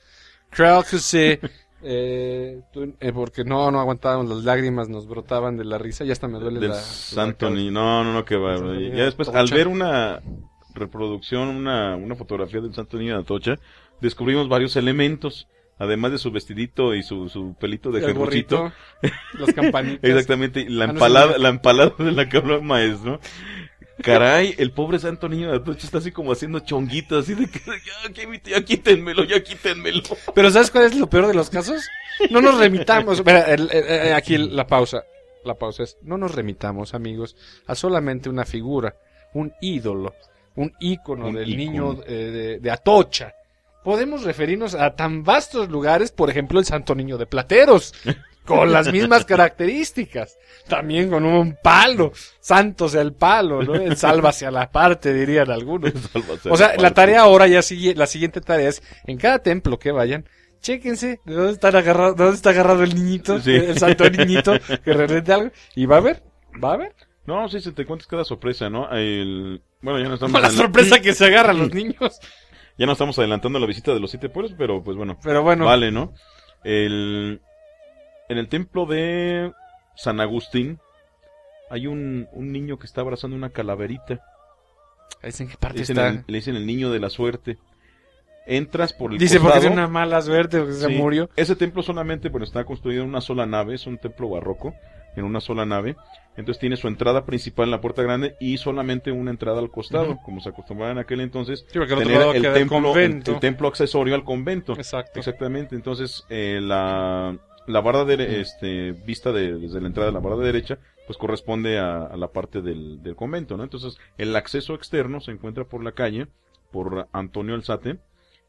Creo 0.51 0.83
que 0.83 0.99
sí. 0.99 1.39
Eh, 1.83 2.61
tú- 2.73 2.95
eh, 3.01 3.13
porque 3.13 3.45
no, 3.45 3.71
no 3.71 3.81
aguantábamos 3.81 4.29
las 4.29 4.45
lágrimas, 4.45 4.89
nos 4.89 5.07
brotaban 5.07 5.57
de 5.57 5.65
la 5.65 5.79
risa, 5.79 6.05
ya 6.05 6.13
hasta 6.13 6.29
me 6.29 6.39
duele 6.39 6.61
Del 6.61 6.71
la... 6.71 6.75
Santo 6.77 7.49
la 7.49 7.57
Niño. 7.57 7.71
No, 7.73 8.05
no, 8.05 8.13
no, 8.13 8.25
que 8.25 8.37
va. 8.37 8.57
Ya 8.57 9.05
después, 9.05 9.31
de 9.33 9.39
al 9.39 9.47
ver 9.49 9.67
una 9.69 10.21
reproducción, 10.75 11.49
una, 11.49 11.97
una 11.97 12.15
fotografía 12.15 12.61
del 12.61 12.75
Santo 12.75 12.97
Niño 12.99 13.15
de 13.17 13.23
Atocha, 13.23 13.55
descubrimos 14.01 14.49
varios 14.49 14.77
elementos. 14.77 15.49
Además 15.83 16.13
de 16.13 16.19
su 16.19 16.31
vestidito 16.31 16.95
y 16.95 17.03
su, 17.03 17.31
su 17.31 17.57
pelito 17.59 17.91
de 17.91 18.13
gorrito, 18.13 18.71
las 19.39 19.55
campanitas. 19.55 20.01
Exactamente, 20.11 20.69
la 20.69 20.85
Ah, 20.85 20.87
no, 20.89 20.93
empalada, 20.93 21.39
la 21.39 21.49
empalada 21.49 21.95
de 21.99 22.13
la 22.13 22.29
que 22.29 22.37
habló 22.37 22.57
el 22.57 22.63
maestro. 22.63 23.19
Caray, 24.03 24.55
el 24.59 24.73
pobre 24.73 24.99
Santo 24.99 25.29
Niño 25.29 25.51
de 25.51 25.57
Atocha 25.57 25.87
está 25.87 25.99
así 25.99 26.11
como 26.13 26.33
haciendo 26.33 26.61
chonguitos, 26.61 27.25
así 27.25 27.35
de 27.35 27.47
que 27.49 27.61
ya, 27.61 28.41
ya 28.51 28.65
quítenmelo, 28.65 29.25
ya 29.25 29.43
quítenmelo. 29.43 30.03
Pero 30.35 30.51
¿sabes 30.51 30.71
cuál 30.71 30.85
es 30.85 30.95
lo 30.97 31.09
peor 31.09 31.27
de 31.27 31.35
los 31.35 31.51
casos? 31.51 31.83
No 32.31 32.41
nos 32.41 32.59
remitamos. 32.59 33.23
El- 33.25 33.71
el- 33.71 33.71
el- 33.73 34.13
aquí 34.15 34.37
la 34.39 34.67
pausa. 34.67 35.03
La 35.45 35.55
pausa 35.55 35.85
es, 35.85 35.97
no 36.03 36.19
nos 36.19 36.35
remitamos, 36.35 36.93
amigos, 36.95 37.35
a 37.67 37.75
solamente 37.75 38.29
una 38.29 38.45
figura, 38.45 38.95
un 39.33 39.53
ídolo, 39.63 40.15
un 40.57 40.73
ícono 40.81 41.29
Un 41.29 41.35
del 41.37 41.49
ícono. 41.49 41.71
niño 41.95 42.03
eh, 42.07 42.13
de, 42.13 42.59
de 42.61 42.71
Atocha. 42.71 43.33
Podemos 43.83 44.25
referirnos 44.25 44.75
a 44.75 44.95
tan 44.95 45.25
vastos 45.25 45.71
lugares, 45.71 46.13
por 46.13 46.29
ejemplo, 46.29 46.59
el 46.59 46.67
Santo 46.67 46.95
Niño 46.95 47.17
de 47.17 47.25
Plateros, 47.25 47.95
con 48.45 48.73
las 48.73 48.93
mismas 48.93 49.25
características. 49.27 50.37
También 50.69 51.11
con 51.11 51.25
un 51.25 51.57
palo, 51.63 52.13
santo 52.41 52.89
sea 52.89 53.01
el 53.03 53.13
palo, 53.13 53.63
¿no? 53.63 53.75
El 53.75 53.97
sálvase 53.97 54.47
a 54.47 54.51
la 54.51 54.71
parte, 54.71 55.13
dirían 55.13 55.51
algunos. 55.51 55.93
O 56.49 56.57
sea, 56.57 56.77
la 56.77 56.93
tarea 56.93 57.23
ahora 57.23 57.47
ya 57.49 57.63
sigue, 57.63 57.95
la 57.95 58.07
siguiente 58.07 58.41
tarea 58.41 58.69
es, 58.69 58.83
en 59.07 59.19
cada 59.19 59.41
templo 59.41 59.79
que 59.79 59.91
vayan, 59.91 60.27
chéquense 60.61 61.21
de 61.25 61.35
dónde, 61.35 61.53
están 61.53 61.75
agarrado, 61.75 62.15
de 62.15 62.23
dónde 62.23 62.37
está 62.37 62.51
agarrado 62.51 62.83
el 62.85 62.95
niñito, 62.95 63.41
Sí. 63.41 63.55
el 63.55 63.79
santo 63.79 64.09
niñito, 64.11 64.53
que 64.85 64.93
regrete 64.93 65.33
algo, 65.33 65.51
y 65.75 65.87
va 65.87 65.97
a 65.97 66.01
ver, 66.01 66.23
va 66.63 66.75
a 66.75 66.77
ver. 66.77 66.95
No, 67.27 67.49
sí, 67.49 67.61
se 67.61 67.73
te 67.73 67.85
cuentas 67.85 68.07
cada 68.07 68.25
sorpresa, 68.25 68.69
¿no? 68.71 68.91
El... 68.93 69.63
Bueno, 69.83 69.99
ya 70.01 70.09
no 70.09 70.15
estamos... 70.15 70.41
La 70.41 70.51
sorpresa 70.51 71.01
que 71.03 71.15
se 71.15 71.27
agarran 71.27 71.59
los 71.59 71.73
niños. 71.73 72.19
Ya 72.79 72.87
no 72.87 72.93
estamos 72.93 73.19
adelantando 73.19 73.59
la 73.59 73.67
visita 73.67 73.93
de 73.93 74.01
los 74.01 74.11
siete 74.11 74.29
pueblos, 74.29 74.55
pero 74.57 74.83
pues 74.83 74.97
bueno, 74.97 75.19
Pero 75.23 75.43
bueno, 75.43 75.67
vale, 75.67 75.91
¿no? 75.91 76.13
El... 76.65 77.41
En 78.31 78.39
el 78.39 78.47
templo 78.49 78.87
de 78.87 79.53
San 79.97 80.21
Agustín 80.21 80.79
hay 81.69 81.89
un, 81.89 82.29
un 82.33 82.53
niño 82.53 82.79
que 82.79 82.87
está 82.87 83.01
abrazando 83.01 83.37
una 83.37 83.51
calaverita. 83.51 84.21
¿en 85.21 85.49
qué 85.49 85.57
parte 85.59 85.81
dicen, 85.81 85.97
está? 85.99 86.09
el, 86.11 86.25
le 86.29 86.39
dicen 86.39 86.55
el 86.55 86.65
niño 86.65 86.93
de 86.93 87.01
la 87.01 87.11
suerte. 87.11 87.59
Entras 88.47 88.93
por 88.93 89.13
el 89.13 89.19
Dice 89.19 89.41
porque 89.41 89.55
costado. 89.55 89.63
tiene 89.63 89.77
una 89.77 89.89
mala 89.89 90.23
suerte, 90.23 90.61
porque 90.61 90.75
se 90.75 90.89
murió. 90.91 91.29
Ese 91.35 91.57
templo 91.57 91.83
solamente, 91.83 92.29
bueno, 92.29 92.45
está 92.45 92.65
construido 92.65 93.03
en 93.03 93.09
una 93.09 93.21
sola 93.21 93.47
nave, 93.47 93.75
es 93.75 93.89
un 93.89 93.99
templo 93.99 94.29
barroco, 94.29 94.75
en 95.17 95.25
una 95.25 95.41
sola 95.41 95.67
nave. 95.67 95.97
Entonces 96.37 96.61
tiene 96.61 96.77
su 96.77 96.87
entrada 96.87 97.27
principal 97.27 97.65
en 97.65 97.73
la 97.73 97.81
puerta 97.81 98.03
grande 98.03 98.37
y 98.39 98.59
solamente 98.59 99.11
una 99.11 99.33
entrada 99.33 99.59
al 99.59 99.73
costado, 99.73 100.19
como 100.25 100.41
se 100.41 100.51
acostumbraba 100.51 100.93
en 100.93 100.99
aquel 100.99 101.21
entonces. 101.21 101.67
Sí, 101.69 101.81
porque 101.81 101.97
tener 101.97 102.23
el 102.37 102.45
el 102.47 102.55
templo, 102.55 102.97
el, 102.97 103.23
el 103.27 103.41
templo 103.41 103.67
accesorio 103.67 104.15
al 104.15 104.23
convento. 104.23 104.75
Exacto. 104.75 105.19
Exactamente, 105.19 105.75
entonces 105.75 106.25
eh, 106.31 106.61
la, 106.63 107.37
la 107.67 107.81
barra 107.81 108.05
de, 108.05 108.41
este, 108.41 108.93
vista 108.93 109.33
de- 109.33 109.59
desde 109.59 109.81
la 109.81 109.87
entrada 109.89 110.09
de 110.11 110.15
la 110.15 110.21
barra 110.21 110.37
de 110.37 110.47
derecha, 110.47 110.79
pues 111.07 111.19
corresponde 111.19 111.79
a, 111.79 112.05
a 112.05 112.17
la 112.17 112.29
parte 112.29 112.63
del, 112.63 113.03
del 113.03 113.17
convento, 113.17 113.57
¿no? 113.57 113.65
Entonces 113.65 113.99
el 114.19 114.35
acceso 114.37 114.75
externo 114.75 115.21
se 115.21 115.33
encuentra 115.33 115.65
por 115.65 115.83
la 115.85 115.93
calle, 115.93 116.27
por 116.71 117.09
Antonio 117.13 117.55
Alzate, 117.55 117.99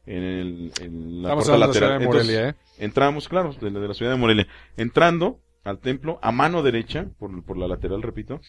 en, 0.06 0.22
el, 0.22 0.72
en 0.80 1.22
la 1.22 1.34
puerta 1.34 1.52
de 1.52 1.58
lateral. 1.58 1.98
de 1.98 2.04
Entonces, 2.04 2.26
Morelia, 2.26 2.48
¿eh? 2.50 2.54
Entramos, 2.78 3.28
claro, 3.28 3.52
de 3.60 3.70
la, 3.70 3.80
de 3.80 3.88
la 3.88 3.94
ciudad 3.94 4.12
de 4.12 4.18
Morelia. 4.18 4.46
Entrando 4.76 5.40
al 5.64 5.78
templo, 5.78 6.18
a 6.22 6.32
mano 6.32 6.62
derecha, 6.62 7.06
por, 7.18 7.44
por 7.44 7.56
la 7.56 7.68
lateral, 7.68 8.02
repito, 8.02 8.40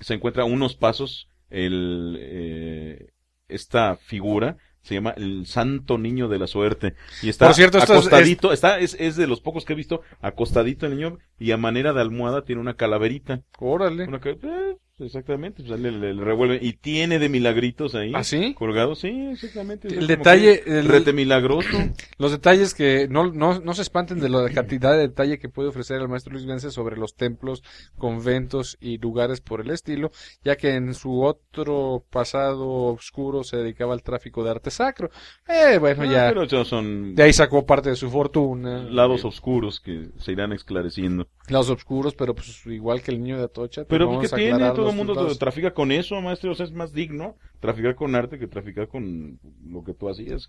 se 0.00 0.14
encuentra 0.14 0.42
a 0.42 0.46
unos 0.46 0.74
pasos 0.76 1.28
el, 1.50 2.16
eh, 2.20 3.12
esta 3.48 3.96
figura, 3.96 4.56
se 4.84 4.94
llama 4.94 5.14
el 5.16 5.46
Santo 5.46 5.96
Niño 5.98 6.28
de 6.28 6.38
la 6.38 6.46
Suerte. 6.46 6.94
Y 7.22 7.30
está 7.30 7.46
Por 7.46 7.54
cierto, 7.54 7.78
esto 7.78 7.94
es- 7.94 7.98
acostadito, 8.00 8.52
está, 8.52 8.78
es, 8.78 8.96
es 9.00 9.16
de 9.16 9.26
los 9.26 9.40
pocos 9.40 9.64
que 9.64 9.72
he 9.72 9.76
visto, 9.76 10.02
acostadito 10.20 10.86
el 10.86 10.94
niño, 10.96 11.18
y 11.38 11.50
a 11.52 11.56
manera 11.56 11.92
de 11.94 12.02
almohada 12.02 12.44
tiene 12.44 12.60
una 12.60 12.74
calaverita. 12.74 13.40
Órale. 13.58 14.04
Una 14.06 14.20
eh, 14.22 14.76
exactamente, 14.98 15.62
pues 15.62 15.78
le, 15.80 15.90
le- 15.90 16.14
le 16.14 16.24
revuelve, 16.24 16.58
y 16.62 16.74
tiene 16.74 17.18
de 17.18 17.28
milagritos 17.28 17.94
ahí. 17.94 18.12
¿Ah, 18.14 18.22
sí? 18.24 18.54
Colgados, 18.54 19.00
sí, 19.00 19.08
exactamente. 19.32 19.88
El 19.88 20.06
detalle, 20.06 20.60
que 20.62 20.78
el- 20.78 20.86
Rete 20.88 21.12
milagroso. 21.12 21.68
Los 22.18 22.30
detalles 22.32 22.74
que 22.74 23.08
no, 23.08 23.32
no, 23.32 23.60
no 23.60 23.74
se 23.74 23.82
espanten 23.82 24.20
de 24.20 24.28
la 24.28 24.48
cantidad 24.50 24.92
de 24.92 24.98
detalle 24.98 25.38
que 25.38 25.48
puede 25.48 25.68
ofrecer 25.70 26.00
el 26.00 26.08
maestro 26.08 26.32
Luis 26.32 26.46
Vence 26.46 26.70
sobre 26.70 26.96
los 26.96 27.14
templos, 27.16 27.62
conventos 27.98 28.76
y 28.80 28.98
lugares 28.98 29.40
por 29.40 29.60
el 29.60 29.70
estilo, 29.70 30.10
ya 30.44 30.56
que 30.56 30.74
en 30.74 30.94
su 30.94 31.22
otro 31.22 32.04
pasado 32.10 32.68
oscuro 32.92 33.42
se 33.44 33.56
dedicaba 33.56 33.94
al 33.94 34.02
tráfico 34.02 34.44
de 34.44 34.50
arte 34.50 34.70
sacro. 34.70 35.10
Eh, 35.48 35.78
bueno, 35.78 36.02
Ah, 36.04 36.06
ya 36.12 36.28
Pero 36.28 36.42
esos 36.44 36.68
son 36.68 37.14
de 37.14 37.22
ahí 37.22 37.32
sacó 37.32 37.64
parte 37.66 37.90
de 37.90 37.96
su 37.96 38.10
fortuna. 38.10 38.84
lados 38.84 39.24
oscuros 39.24 39.80
que 39.80 40.10
se 40.18 40.32
irán 40.32 40.52
esclareciendo. 40.52 41.26
Lados 41.48 41.70
oscuros, 41.70 42.14
pero 42.14 42.34
pues 42.34 42.64
igual 42.66 43.02
que 43.02 43.10
el 43.10 43.22
niño 43.22 43.38
de 43.38 43.44
Atocha. 43.44 43.82
pues, 43.84 43.88
Pero 43.88 44.20
¿qué 44.20 44.26
a 44.26 44.36
tiene? 44.36 44.52
aclarar 44.52 44.74
Todo 44.92 45.00
el 45.00 45.06
mundo 45.06 45.36
trafica 45.36 45.72
con 45.72 45.92
eso, 45.92 46.20
maestro. 46.20 46.52
O 46.52 46.54
sea, 46.54 46.66
es 46.66 46.72
más 46.72 46.92
digno 46.92 47.36
traficar 47.60 47.94
con 47.94 48.14
arte 48.14 48.38
que 48.38 48.46
traficar 48.46 48.88
con 48.88 49.38
lo 49.68 49.82
que 49.84 49.94
tú 49.94 50.08
hacías. 50.08 50.48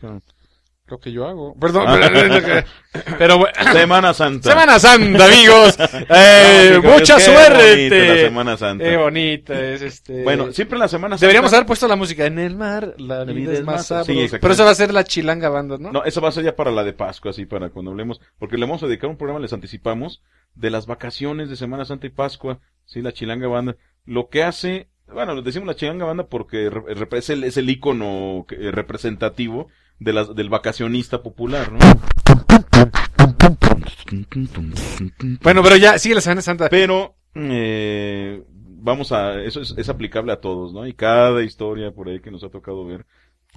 lo 0.87 0.99
que 0.99 1.11
yo 1.11 1.25
hago. 1.25 1.55
Perdón, 1.59 1.85
Ah. 1.87 2.63
pero, 3.17 3.39
bueno. 3.39 3.53
Semana 3.73 4.13
Santa. 4.13 4.49
Semana 4.51 4.77
Santa, 4.79 5.25
amigos. 5.25 5.77
Eh, 6.09 6.69
No, 6.73 6.77
chicos, 6.81 6.93
mucha 6.99 7.19
suerte. 7.19 7.89
la 8.07 8.15
Semana 8.17 8.57
Santa. 8.57 8.83
Qué 8.83 8.97
bonita 8.97 9.59
es 9.59 9.81
este. 9.81 10.23
Bueno, 10.23 10.51
siempre 10.51 10.75
en 10.75 10.81
la 10.81 10.87
Semana 10.87 11.15
Santa. 11.15 11.25
Deberíamos 11.25 11.53
haber 11.53 11.65
puesto 11.65 11.87
la 11.87 11.95
música 11.95 12.25
en 12.27 12.37
el 12.37 12.55
mar, 12.55 12.93
la 12.99 13.23
vida 13.23 13.53
es 13.53 13.63
más 13.63 13.87
sabrosa. 13.87 14.13
Sí. 14.27 14.37
Pero 14.39 14.53
eso 14.53 14.63
va 14.63 14.71
a 14.71 14.75
ser 14.75 14.93
la 14.93 15.03
chilanga 15.03 15.49
banda, 15.49 15.77
¿no? 15.79 15.91
No, 15.91 16.03
eso 16.03 16.21
va 16.21 16.29
a 16.29 16.31
ser 16.31 16.43
ya 16.43 16.55
para 16.55 16.69
la 16.71 16.83
de 16.83 16.93
Pascua, 16.93 17.31
así 17.31 17.45
para 17.45 17.69
cuando 17.69 17.89
hablemos, 17.91 18.21
porque 18.37 18.57
le 18.57 18.65
vamos 18.67 18.83
a 18.83 18.87
dedicar 18.87 19.09
un 19.09 19.17
programa, 19.17 19.39
les 19.39 19.53
anticipamos, 19.53 20.21
de 20.53 20.69
las 20.69 20.85
vacaciones 20.85 21.49
de 21.49 21.55
Semana 21.55 21.85
Santa 21.85 22.05
y 22.07 22.11
Pascua, 22.11 22.59
sí, 22.85 23.01
la 23.01 23.11
Chilanga 23.11 23.47
Banda, 23.47 23.75
lo 24.05 24.29
que 24.29 24.43
hace, 24.43 24.87
bueno, 25.11 25.41
decimos 25.41 25.67
la 25.67 25.75
Chilanga 25.75 26.05
Banda 26.05 26.27
porque 26.27 26.69
es 27.11 27.29
el, 27.29 27.43
es 27.43 27.57
el 27.57 27.69
ícono 27.69 28.45
que- 28.47 28.55
eh, 28.55 28.71
representativo 28.71 29.67
de 29.99 30.13
las, 30.13 30.35
del 30.35 30.49
vacacionista 30.49 31.23
popular, 31.23 31.71
¿no? 31.71 31.79
Bueno, 35.41 35.63
pero 35.63 35.77
ya, 35.77 35.97
sigue 35.97 36.15
la 36.15 36.21
Semana 36.21 36.41
Santa. 36.41 36.69
Pero, 36.69 37.15
eh, 37.35 38.43
vamos 38.57 39.11
a, 39.11 39.41
eso 39.41 39.61
es, 39.61 39.73
es 39.77 39.89
aplicable 39.89 40.31
a 40.31 40.41
todos, 40.41 40.73
¿no? 40.73 40.85
Y 40.87 40.93
cada 40.93 41.41
historia 41.43 41.91
por 41.91 42.09
ahí 42.09 42.19
que 42.19 42.31
nos 42.31 42.43
ha 42.43 42.49
tocado 42.49 42.85
ver. 42.85 43.05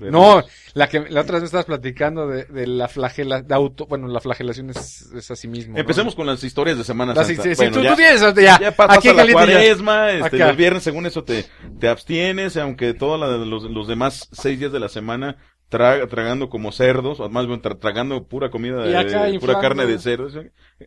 No, 0.00 0.42
la 0.74 0.88
que 0.88 1.00
la 1.11 1.22
otra 1.22 1.34
vez 1.34 1.42
me 1.42 1.46
estabas 1.46 1.66
platicando 1.66 2.28
de, 2.28 2.44
de 2.44 2.66
la 2.66 2.88
flagela, 2.88 3.42
de 3.42 3.54
auto, 3.54 3.87
bueno, 3.87 4.06
la 4.08 4.20
flagelación 4.20 4.70
es, 4.70 5.11
es 5.12 5.30
así 5.30 5.48
mismo. 5.48 5.74
¿no? 5.74 5.80
Empecemos 5.80 6.14
con 6.14 6.26
las 6.26 6.42
historias 6.44 6.78
de 6.78 6.84
Semana 6.84 7.14
Santa. 7.14 7.28
sí, 7.28 7.34
sí, 7.37 7.54
sí, 7.54 7.56
Bueno, 7.56 7.72
tú, 7.76 7.82
ya- 7.82 7.90
tú 7.90 7.96
tienes, 7.96 8.20
ya, 8.37 8.61
ya 8.61 8.72
pasa 8.76 8.94
aquí 8.94 9.08
la 9.12 9.26
cuaresma, 9.32 10.12
este, 10.12 10.38
los 10.38 10.56
viernes 10.56 10.82
según 10.82 11.06
eso 11.06 11.24
te, 11.24 11.46
te 11.80 11.88
abstienes, 11.88 12.56
aunque 12.56 12.94
todos 12.94 13.18
los, 13.46 13.64
los 13.64 13.88
demás 13.88 14.28
seis 14.32 14.58
días 14.61 14.72
de 14.72 14.80
la 14.80 14.88
semana 14.88 15.37
tra- 15.70 16.08
tragando 16.08 16.48
como 16.48 16.70
cerdos, 16.72 17.20
o 17.20 17.28
más 17.28 17.46
bien 17.46 17.61
tra- 17.61 17.78
tragando 17.78 18.26
pura 18.28 18.50
comida, 18.50 18.82
de, 18.84 18.96
acá 18.96 19.26
pura 19.40 19.61
carne 19.61 19.87
de 19.87 19.98
cerdo. 19.98 20.30
¿sí? 20.30 20.38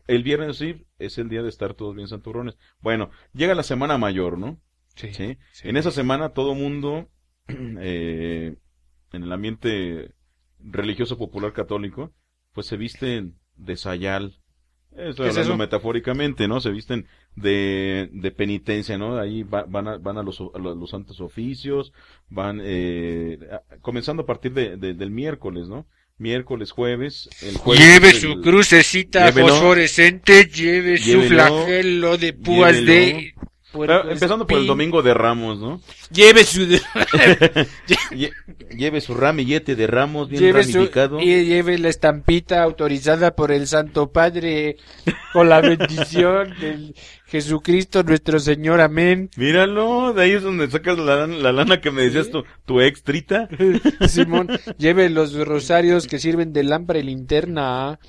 El 0.07 0.23
viernes 0.23 0.57
sí 0.57 0.85
es 0.99 1.17
el 1.17 1.27
día 1.29 1.43
de 1.43 1.49
estar 1.49 1.73
todos 1.73 1.95
bien 1.95 2.07
santurrones. 2.07 2.55
Bueno, 2.79 3.09
llega 3.33 3.55
la 3.55 3.63
semana 3.63 3.97
mayor, 3.97 4.37
¿no? 4.37 4.59
Sí, 4.95 5.13
¿Sí? 5.13 5.37
sí. 5.53 5.69
En 5.69 5.77
esa 5.77 5.91
semana 5.91 6.29
todo 6.29 6.53
mundo, 6.55 7.09
eh, 7.79 8.55
en 9.11 9.23
el 9.23 9.31
ambiente 9.31 10.11
religioso 10.59 11.17
popular 11.17 11.53
católico, 11.53 12.11
pues 12.53 12.67
se 12.67 12.77
visten 12.77 13.35
de 13.55 13.77
sayal. 13.77 14.37
Estoy 14.91 15.25
¿Qué 15.25 15.29
es 15.29 15.37
hablando 15.37 15.53
eso? 15.53 15.57
metafóricamente, 15.57 16.47
¿no? 16.49 16.59
Se 16.59 16.69
visten 16.69 17.07
de, 17.35 18.09
de 18.11 18.31
penitencia, 18.31 18.97
¿no? 18.97 19.17
Ahí 19.17 19.43
va- 19.43 19.63
van 19.63 19.87
a, 19.87 19.97
van 19.97 20.17
a 20.17 20.23
los, 20.23 20.41
a 20.41 20.57
los, 20.59 20.89
santos 20.89 21.21
oficios, 21.21 21.93
van, 22.29 22.59
eh, 22.61 23.39
comenzando 23.81 24.23
a 24.23 24.25
partir 24.25 24.51
de, 24.53 24.75
de- 24.75 24.93
del 24.93 25.11
miércoles, 25.11 25.67
¿no? 25.69 25.87
Miércoles, 26.17 26.71
jueves, 26.71 27.29
el 27.41 27.55
jueves. 27.57 27.83
Lleve 27.83 28.09
es 28.09 28.19
su 28.21 28.41
crucecita 28.41 29.27
Llévelo. 29.27 29.47
fosforescente, 29.47 30.45
lleve 30.45 30.97
su 30.97 31.21
flagelo 31.23 32.17
de 32.17 32.33
púas 32.33 32.73
Llévelo. 32.81 32.91
de... 33.17 33.33
Claro, 33.73 34.11
empezando 34.11 34.45
por 34.45 34.57
el 34.59 34.67
domingo 34.67 35.01
de 35.01 35.13
Ramos, 35.13 35.59
¿no? 35.59 35.81
Lleve 36.11 36.43
su... 36.43 36.61
Lle- 38.11 38.31
Lleve 38.77 39.01
su 39.01 39.13
ramillete 39.13 39.75
de 39.75 39.85
Ramos 39.87 40.29
bien 40.29 40.41
Lleve, 40.43 40.63
su, 40.63 40.73
ramificado. 40.77 41.19
y 41.19 41.45
lleve 41.45 41.77
la 41.77 41.89
estampita 41.89 42.63
autorizada 42.63 43.35
por 43.35 43.51
el 43.51 43.67
Santo 43.67 44.11
Padre 44.11 44.77
con 45.33 45.49
la 45.49 45.59
bendición 45.61 46.53
del 46.61 46.95
Jesucristo 47.25 48.03
nuestro 48.03 48.39
Señor. 48.39 48.79
Amén. 48.81 49.29
Míralo, 49.35 50.13
de 50.13 50.23
ahí 50.23 50.31
es 50.31 50.43
donde 50.43 50.69
sacas 50.69 50.97
la, 50.97 51.27
la 51.27 51.51
lana 51.51 51.81
que 51.81 51.91
me 51.91 52.03
decías 52.03 52.29
tu, 52.29 52.43
tu 52.65 52.79
ex 52.81 53.03
trita. 53.03 53.49
Simón, 54.07 54.47
lleve 54.77 55.09
los 55.09 55.33
rosarios 55.45 56.07
que 56.07 56.19
sirven 56.19 56.53
de 56.53 56.63
lámpara 56.63 56.99
y 56.99 57.03
linterna. 57.03 57.99
Eh, 58.03 58.07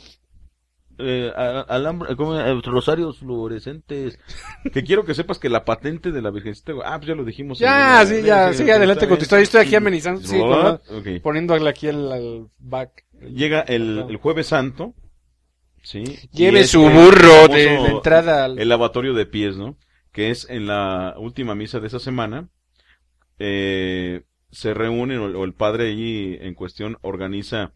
alambre- 1.69 2.17
¿cómo? 2.17 2.39
Eh, 2.39 2.61
rosarios 2.65 3.19
fluorescentes. 3.19 4.19
que 4.73 4.83
quiero 4.85 5.05
que 5.05 5.15
sepas 5.15 5.39
que 5.39 5.49
la 5.49 5.65
patente 5.65 6.13
de 6.13 6.23
la 6.23 6.31
Virgencita, 6.31 6.73
ah, 6.85 6.99
pues 6.99 7.09
ya 7.09 7.15
lo 7.15 7.25
dijimos. 7.25 7.59
Ya, 7.59 8.05
sí, 8.07 8.23
ya, 8.23 8.53
sigue 8.53 8.73
adelante 8.73 9.09
con 9.09 9.19
tu 9.19 9.23
historia. 9.25 9.41
Yo 9.43 9.45
estoy 9.45 9.61
aquí 9.63 9.75
amenizando, 9.75 10.21
sí, 10.23 10.39
con- 10.39 10.81
Ok. 10.99 11.23
poniéndole 11.23 11.69
aquí 11.69 11.89
el, 11.89 12.11
al 12.13 12.49
back. 12.59 13.05
Llega 13.21 13.61
el, 13.61 14.05
el 14.09 14.17
jueves 14.17 14.49
santo, 14.49 14.95
sí. 15.83 16.03
Lleve 16.33 16.65
su 16.65 16.83
burro 16.83 17.49
de 17.49 17.79
la 17.81 17.89
entrada 17.91 18.45
al... 18.47 18.59
el 18.59 18.69
lavatorio 18.69 19.15
de 19.15 19.27
pies, 19.27 19.57
¿no? 19.57 19.77
Que 20.13 20.31
es 20.31 20.49
en 20.51 20.67
la 20.67 21.15
última 21.19 21.55
misa 21.55 21.81
de 21.81 21.87
esa 21.87 21.99
semana. 22.01 22.49
Eh, 23.39 24.23
se 24.51 24.75
reúnen, 24.75 25.19
o, 25.19 25.25
o 25.39 25.45
el 25.45 25.55
padre 25.55 25.89
allí 25.91 26.37
en 26.41 26.55
cuestión 26.55 26.99
organiza 27.03 27.73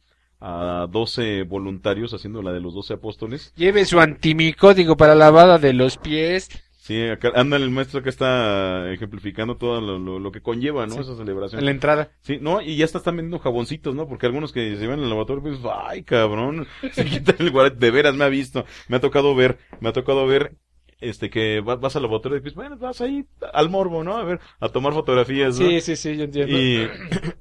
a 0.49 0.87
12 0.89 1.43
voluntarios 1.43 2.15
haciendo 2.15 2.41
la 2.43 2.53
de 2.53 2.61
los 2.61 2.73
12 2.75 2.95
apóstoles. 2.95 3.53
Lleve 3.57 3.85
su 3.85 3.99
antimicótico 4.01 4.97
para 4.97 5.15
lavada 5.17 5.59
de 5.59 5.73
los 5.73 5.97
pies. 5.99 6.49
Sí, 6.79 7.03
acá 7.03 7.33
anda 7.35 7.57
el 7.57 7.69
maestro 7.71 8.01
que 8.01 8.11
está 8.11 8.93
ejemplificando 8.93 9.57
todo 9.57 9.81
lo, 9.81 9.99
lo- 9.99 10.21
lo 10.21 10.31
que 10.31 10.41
conlleva, 10.41 10.87
¿no? 10.87 10.95
Sí. 10.95 11.01
Esa 11.01 11.17
celebración. 11.17 11.59
En 11.59 11.65
la 11.65 11.73
entrada. 11.73 12.11
Sí, 12.21 12.39
no, 12.41 12.61
y 12.63 12.77
ya 12.77 12.85
está 12.85 12.99
están 12.99 13.17
vendiendo 13.17 13.41
jaboncitos, 13.41 13.93
¿no? 13.97 14.07
Porque 14.07 14.27
algunos 14.27 14.53
que 14.53 14.77
se 14.77 14.87
van 14.87 15.01
al 15.01 15.09
lavatorio, 15.11 15.43
pues, 15.43 15.59
ay, 15.85 16.05
cabrón, 16.05 16.69
se 16.93 17.05
quitan 17.05 17.35
el 17.41 17.51
guarete, 17.51 17.79
de 17.85 17.91
veras 17.91 18.15
me 18.15 18.23
ha 18.25 18.29
visto, 18.29 18.65
me 18.87 18.99
ha 18.99 19.01
tocado 19.01 19.35
ver, 19.35 19.59
me 19.81 19.89
ha 19.89 19.93
tocado 19.93 20.29
ver, 20.29 20.55
este, 21.01 21.29
que 21.29 21.61
vas, 21.61 21.81
vas 21.81 21.97
al 21.97 22.03
lavatorio 22.03 22.39
y 22.39 22.41
pues, 22.41 22.55
bueno, 22.55 22.77
vas 22.79 23.01
ahí 23.01 23.27
al 23.53 23.69
morbo, 23.69 24.05
¿no? 24.05 24.17
A 24.17 24.23
ver, 24.23 24.39
a 24.61 24.69
tomar 24.69 24.93
fotografías, 24.93 25.59
¿no? 25.59 25.67
Sí, 25.69 25.81
sí, 25.81 25.97
sí, 25.97 26.17
yo 26.17 26.23
entiendo. 26.23 26.57
Y, 26.57 26.89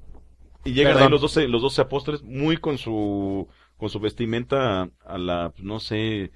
y 0.66 0.74
llegan 0.74 0.94
Perdón. 0.94 1.04
ahí 1.08 1.12
los 1.12 1.22
doce, 1.22 1.48
los 1.48 1.62
doce 1.62 1.82
apóstoles 1.82 2.22
muy 2.24 2.58
con 2.58 2.78
su, 2.78 3.48
con 3.78 3.90
su 3.90 4.00
vestimenta 4.00 4.90
a 5.06 5.18
la, 5.18 5.54
no 5.60 5.80
sé, 5.80 6.32